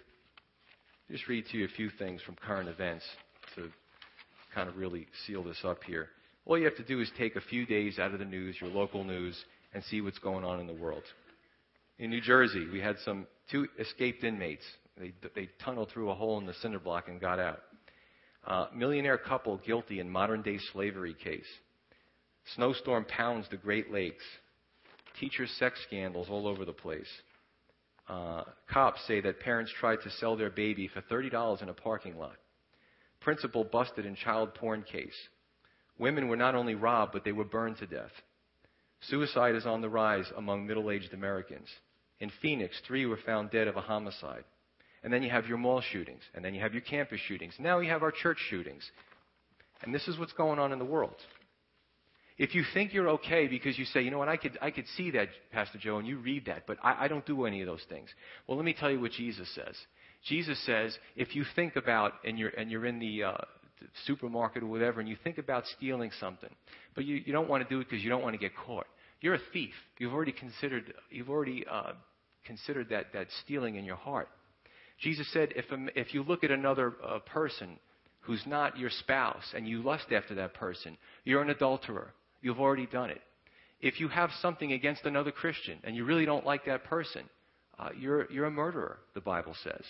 Just 1.09 1.27
read 1.27 1.45
to 1.51 1.57
you 1.57 1.65
a 1.65 1.69
few 1.69 1.89
things 1.89 2.21
from 2.21 2.35
current 2.35 2.69
events 2.69 3.05
to 3.55 3.69
kind 4.53 4.67
of 4.67 4.77
really 4.77 5.07
seal 5.25 5.43
this 5.43 5.59
up 5.63 5.83
here. 5.83 6.09
All 6.45 6.57
you 6.57 6.65
have 6.65 6.77
to 6.77 6.83
do 6.83 7.01
is 7.01 7.09
take 7.17 7.35
a 7.35 7.41
few 7.41 7.65
days 7.65 7.99
out 7.99 8.13
of 8.13 8.19
the 8.19 8.25
news, 8.25 8.55
your 8.59 8.69
local 8.69 9.03
news, 9.03 9.37
and 9.73 9.83
see 9.85 10.01
what's 10.01 10.19
going 10.19 10.43
on 10.43 10.59
in 10.59 10.67
the 10.67 10.73
world. 10.73 11.03
In 11.99 12.09
New 12.09 12.21
Jersey, 12.21 12.67
we 12.71 12.79
had 12.79 12.97
some 13.03 13.27
two 13.51 13.67
escaped 13.79 14.23
inmates. 14.23 14.63
They, 14.97 15.13
they 15.35 15.49
tunneled 15.63 15.91
through 15.91 16.09
a 16.09 16.15
hole 16.15 16.37
in 16.39 16.45
the 16.45 16.53
cinder 16.55 16.79
block 16.79 17.07
and 17.07 17.19
got 17.19 17.39
out. 17.39 17.59
Uh, 18.45 18.67
millionaire 18.73 19.17
couple 19.17 19.57
guilty 19.65 19.99
in 19.99 20.09
modern 20.09 20.41
day 20.41 20.57
slavery 20.71 21.15
case. 21.21 21.45
Snowstorm 22.55 23.05
pounds 23.05 23.47
the 23.49 23.57
Great 23.57 23.91
Lakes. 23.91 24.23
Teacher 25.19 25.47
sex 25.47 25.79
scandals 25.87 26.27
all 26.29 26.47
over 26.47 26.65
the 26.65 26.73
place. 26.73 27.07
Uh, 28.07 28.43
cops 28.71 29.05
say 29.07 29.19
that 29.19 29.39
parents 29.39 29.71
tried 29.79 30.01
to 30.03 30.09
sell 30.11 30.37
their 30.37 30.49
baby 30.49 30.87
for 30.87 31.01
$30 31.01 31.61
in 31.61 31.69
a 31.69 31.73
parking 31.73 32.17
lot. 32.17 32.35
Principal 33.19 33.63
busted 33.65 34.05
in 34.05 34.15
child 34.15 34.53
porn 34.53 34.83
case. 34.83 35.15
Women 35.97 36.27
were 36.27 36.37
not 36.37 36.55
only 36.55 36.75
robbed, 36.75 37.11
but 37.11 37.25
they 37.25 37.31
were 37.31 37.43
burned 37.43 37.77
to 37.77 37.87
death. 37.87 38.11
Suicide 39.01 39.55
is 39.55 39.65
on 39.65 39.81
the 39.81 39.89
rise 39.89 40.31
among 40.37 40.65
middle 40.65 40.89
aged 40.91 41.13
Americans. 41.13 41.67
In 42.19 42.31
Phoenix, 42.41 42.79
three 42.87 43.05
were 43.05 43.19
found 43.25 43.51
dead 43.51 43.67
of 43.67 43.75
a 43.75 43.81
homicide. 43.81 44.43
And 45.03 45.13
then 45.13 45.21
you 45.23 45.29
have 45.29 45.47
your 45.47 45.57
mall 45.57 45.81
shootings. 45.81 46.23
And 46.33 46.43
then 46.43 46.53
you 46.53 46.61
have 46.61 46.73
your 46.73 46.81
campus 46.81 47.19
shootings. 47.27 47.53
Now 47.59 47.79
you 47.79 47.89
have 47.89 48.03
our 48.03 48.11
church 48.11 48.37
shootings. 48.49 48.89
And 49.83 49.93
this 49.93 50.07
is 50.07 50.17
what's 50.17 50.33
going 50.33 50.59
on 50.59 50.71
in 50.71 50.79
the 50.79 50.85
world. 50.85 51.15
If 52.37 52.53
you 52.53 52.63
think 52.73 52.93
you're 52.93 53.09
okay 53.09 53.47
because 53.47 53.79
you 53.79 53.85
say, 53.85 54.01
you 54.01 54.11
know 54.11 54.19
what, 54.19 54.29
I 54.29 54.37
could, 54.37 54.57
I 54.61 54.69
could 54.69 54.85
see 54.95 55.11
that, 55.11 55.29
Pastor 55.51 55.79
Joe, 55.79 55.97
and 55.97 56.07
you 56.07 56.17
read 56.19 56.45
that, 56.45 56.67
but 56.67 56.77
I, 56.83 57.05
I 57.05 57.07
don't 57.07 57.25
do 57.25 57.45
any 57.45 57.61
of 57.61 57.67
those 57.67 57.83
things. 57.89 58.09
Well, 58.45 58.57
let 58.57 58.65
me 58.65 58.75
tell 58.79 58.91
you 58.91 58.99
what 58.99 59.11
Jesus 59.11 59.49
says. 59.55 59.75
Jesus 60.27 60.63
says, 60.65 60.97
if 61.15 61.35
you 61.35 61.45
think 61.55 61.75
about, 61.75 62.13
and 62.23 62.37
you're, 62.37 62.49
and 62.49 62.69
you're 62.69 62.85
in 62.85 62.99
the, 62.99 63.23
uh, 63.23 63.37
supermarket 64.05 64.63
or 64.63 64.67
whatever, 64.67 64.99
and 64.99 65.09
you 65.09 65.17
think 65.23 65.37
about 65.37 65.63
stealing 65.77 66.11
something, 66.19 66.49
but 66.95 67.05
you, 67.05 67.21
you 67.25 67.33
don't 67.33 67.49
want 67.49 67.63
to 67.63 67.69
do 67.69 67.79
it 67.79 67.89
because 67.89 68.03
you 68.03 68.09
don't 68.09 68.23
want 68.23 68.33
to 68.33 68.39
get 68.39 68.51
caught. 68.55 68.87
You're 69.21 69.35
a 69.35 69.41
thief. 69.53 69.73
You've 69.97 70.13
already 70.13 70.31
considered, 70.31 70.93
you've 71.09 71.29
already 71.29 71.65
uh, 71.69 71.93
considered 72.45 72.89
that, 72.89 73.13
that 73.13 73.27
stealing 73.43 73.75
in 73.75 73.85
your 73.85 73.95
heart. 73.95 74.29
Jesus 74.99 75.31
said, 75.31 75.49
if, 75.55 75.65
if 75.95 76.13
you 76.13 76.23
look 76.23 76.43
at 76.43 76.51
another 76.51 76.93
uh, 77.05 77.19
person 77.19 77.79
who's 78.21 78.43
not 78.45 78.77
your 78.77 78.89
spouse 78.89 79.53
and 79.55 79.67
you 79.67 79.81
lust 79.81 80.11
after 80.11 80.35
that 80.35 80.53
person, 80.53 80.97
you're 81.23 81.41
an 81.41 81.49
adulterer. 81.49 82.13
You've 82.41 82.59
already 82.59 82.85
done 82.85 83.09
it. 83.09 83.21
If 83.79 83.99
you 83.99 84.07
have 84.07 84.31
something 84.41 84.71
against 84.71 85.05
another 85.05 85.31
Christian 85.31 85.79
and 85.83 85.95
you 85.95 86.05
really 86.05 86.25
don't 86.25 86.45
like 86.45 86.65
that 86.65 86.83
person, 86.85 87.23
uh, 87.77 87.89
you're, 87.97 88.31
you're 88.31 88.45
a 88.45 88.51
murderer, 88.51 88.97
the 89.13 89.21
Bible 89.21 89.55
says. 89.63 89.83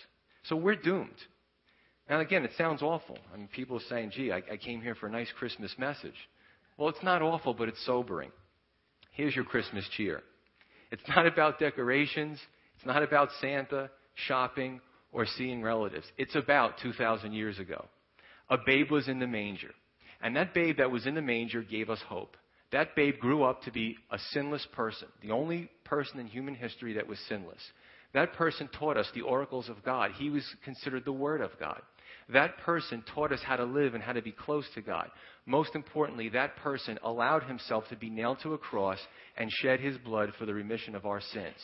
So 0.44 0.56
we're 0.56 0.76
doomed. 0.76 1.10
Now, 2.10 2.20
again, 2.20 2.44
it 2.44 2.52
sounds 2.58 2.82
awful. 2.82 3.18
I 3.34 3.38
mean, 3.38 3.48
people 3.48 3.78
are 3.78 3.88
saying, 3.90 4.12
gee, 4.16 4.32
I, 4.32 4.42
I 4.52 4.58
came 4.58 4.82
here 4.82 4.96
for 4.96 5.08
a 5.08 5.12
nice 5.12 5.30
Christmas 5.38 5.74
message. 5.78 6.16
Well, 6.78 6.90
it's 6.90 7.04
not 7.04 7.22
awful, 7.22 7.54
but 7.54 7.70
it's 7.70 7.86
sobering. 7.86 8.32
Here's 9.12 9.36
your 9.36 9.46
Christmas 9.46 9.88
cheer. 9.96 10.22
It's 10.92 11.02
not 11.08 11.26
about 11.26 11.60
decorations. 11.60 12.40
It's 12.76 12.86
not 12.86 13.04
about 13.04 13.30
Santa, 13.42 13.90
shopping, 14.14 14.80
or 15.12 15.26
seeing 15.26 15.62
relatives. 15.62 16.06
It's 16.18 16.36
about 16.36 16.74
2,000 16.82 17.34
years 17.34 17.60
ago. 17.60 17.86
A 18.50 18.58
babe 18.66 18.92
was 18.92 19.08
in 19.08 19.20
the 19.20 19.28
manger. 19.28 19.72
And 20.22 20.36
that 20.36 20.54
babe 20.54 20.78
that 20.78 20.92
was 20.92 21.06
in 21.06 21.16
the 21.16 21.22
manger 21.22 21.62
gave 21.62 21.90
us 21.90 22.02
hope. 22.08 22.36
That 22.72 22.96
babe 22.96 23.20
grew 23.20 23.44
up 23.44 23.62
to 23.64 23.72
be 23.72 23.98
a 24.12 24.20
sinless 24.32 24.66
person, 24.74 25.08
the 25.22 25.32
only 25.32 25.70
person 25.86 26.20
in 26.20 26.28
human 26.28 26.56
history 26.56 26.94
that 26.94 27.08
was 27.08 27.20
sinless. 27.30 27.62
That 28.14 28.34
person 28.34 28.70
taught 28.78 28.98
us 28.98 29.10
the 29.14 29.22
oracles 29.22 29.70
of 29.70 29.84
God. 29.84 30.12
He 30.18 30.30
was 30.30 30.44
considered 30.66 31.06
the 31.06 31.12
Word 31.12 31.42
of 31.42 31.52
God. 31.60 31.82
That 32.30 32.58
person 32.60 33.04
taught 33.14 33.32
us 33.32 33.42
how 33.42 33.56
to 33.56 33.64
live 33.64 33.94
and 33.94 34.04
how 34.04 34.14
to 34.14 34.22
be 34.22 34.34
close 34.34 34.66
to 34.76 34.82
God. 34.82 35.10
Most 35.46 35.76
importantly, 35.76 36.30
that 36.30 36.58
person 36.58 37.00
allowed 37.04 37.44
himself 37.44 37.86
to 37.90 37.96
be 37.96 38.10
nailed 38.10 38.40
to 38.44 38.54
a 38.54 38.58
cross 38.58 39.00
and 39.38 39.50
shed 39.62 39.80
his 39.80 39.98
blood 39.98 40.34
for 40.38 40.46
the 40.46 40.54
remission 40.54 40.94
of 40.96 41.06
our 41.06 41.22
sins. 41.22 41.56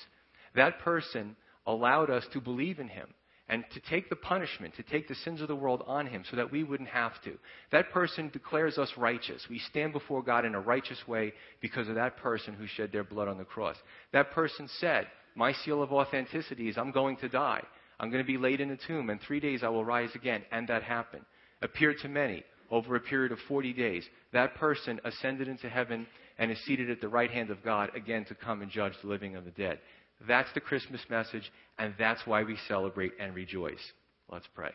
That 0.55 0.79
person 0.79 1.35
allowed 1.65 2.09
us 2.09 2.25
to 2.31 2.39
believe 2.39 2.79
in 2.79 2.87
him 2.87 3.07
and 3.53 3.63
to 3.71 3.79
take 3.81 4.09
the 4.09 4.15
punishment, 4.15 4.73
to 4.73 4.81
take 4.81 5.07
the 5.07 5.13
sins 5.13 5.39
of 5.39 5.47
the 5.47 5.55
world 5.55 5.83
on 5.85 6.07
him 6.07 6.23
so 6.27 6.35
that 6.35 6.51
we 6.51 6.63
wouldn't 6.63 6.89
have 6.89 7.11
to. 7.23 7.37
That 7.71 7.91
person 7.91 8.29
declares 8.33 8.79
us 8.79 8.91
righteous. 8.97 9.45
We 9.47 9.59
stand 9.59 9.93
before 9.93 10.23
God 10.23 10.43
in 10.43 10.55
a 10.55 10.59
righteous 10.59 11.07
way 11.07 11.33
because 11.61 11.87
of 11.87 11.93
that 11.93 12.17
person 12.17 12.55
who 12.55 12.65
shed 12.65 12.91
their 12.91 13.03
blood 13.03 13.27
on 13.27 13.37
the 13.37 13.43
cross. 13.43 13.75
That 14.11 14.31
person 14.31 14.67
said, 14.79 15.05
My 15.35 15.53
seal 15.53 15.83
of 15.83 15.93
authenticity 15.93 16.67
is 16.67 16.79
I'm 16.79 16.89
going 16.89 17.17
to 17.17 17.29
die. 17.29 17.61
I'm 17.99 18.09
going 18.09 18.23
to 18.23 18.27
be 18.27 18.39
laid 18.39 18.59
in 18.59 18.71
a 18.71 18.77
tomb. 18.87 19.11
In 19.11 19.19
three 19.19 19.39
days 19.39 19.61
I 19.61 19.69
will 19.69 19.85
rise 19.85 20.15
again. 20.15 20.41
And 20.51 20.67
that 20.69 20.81
happened. 20.81 21.25
Appeared 21.61 21.97
to 22.01 22.09
many 22.09 22.43
over 22.71 22.95
a 22.95 23.01
period 23.01 23.31
of 23.31 23.37
40 23.47 23.71
days. 23.73 24.03
That 24.31 24.55
person 24.55 24.99
ascended 25.05 25.47
into 25.47 25.69
heaven 25.69 26.07
and 26.39 26.49
is 26.49 26.57
seated 26.65 26.89
at 26.89 27.01
the 27.01 27.07
right 27.07 27.29
hand 27.29 27.51
of 27.51 27.63
God 27.63 27.91
again 27.95 28.25
to 28.25 28.33
come 28.33 28.63
and 28.63 28.71
judge 28.71 28.93
the 29.03 29.09
living 29.09 29.35
and 29.35 29.45
the 29.45 29.51
dead. 29.51 29.77
That's 30.27 30.51
the 30.53 30.61
Christmas 30.61 31.01
message, 31.09 31.51
and 31.77 31.93
that's 31.97 32.25
why 32.25 32.43
we 32.43 32.57
celebrate 32.67 33.13
and 33.19 33.35
rejoice. 33.35 33.91
Let's 34.29 34.47
pray. 34.53 34.71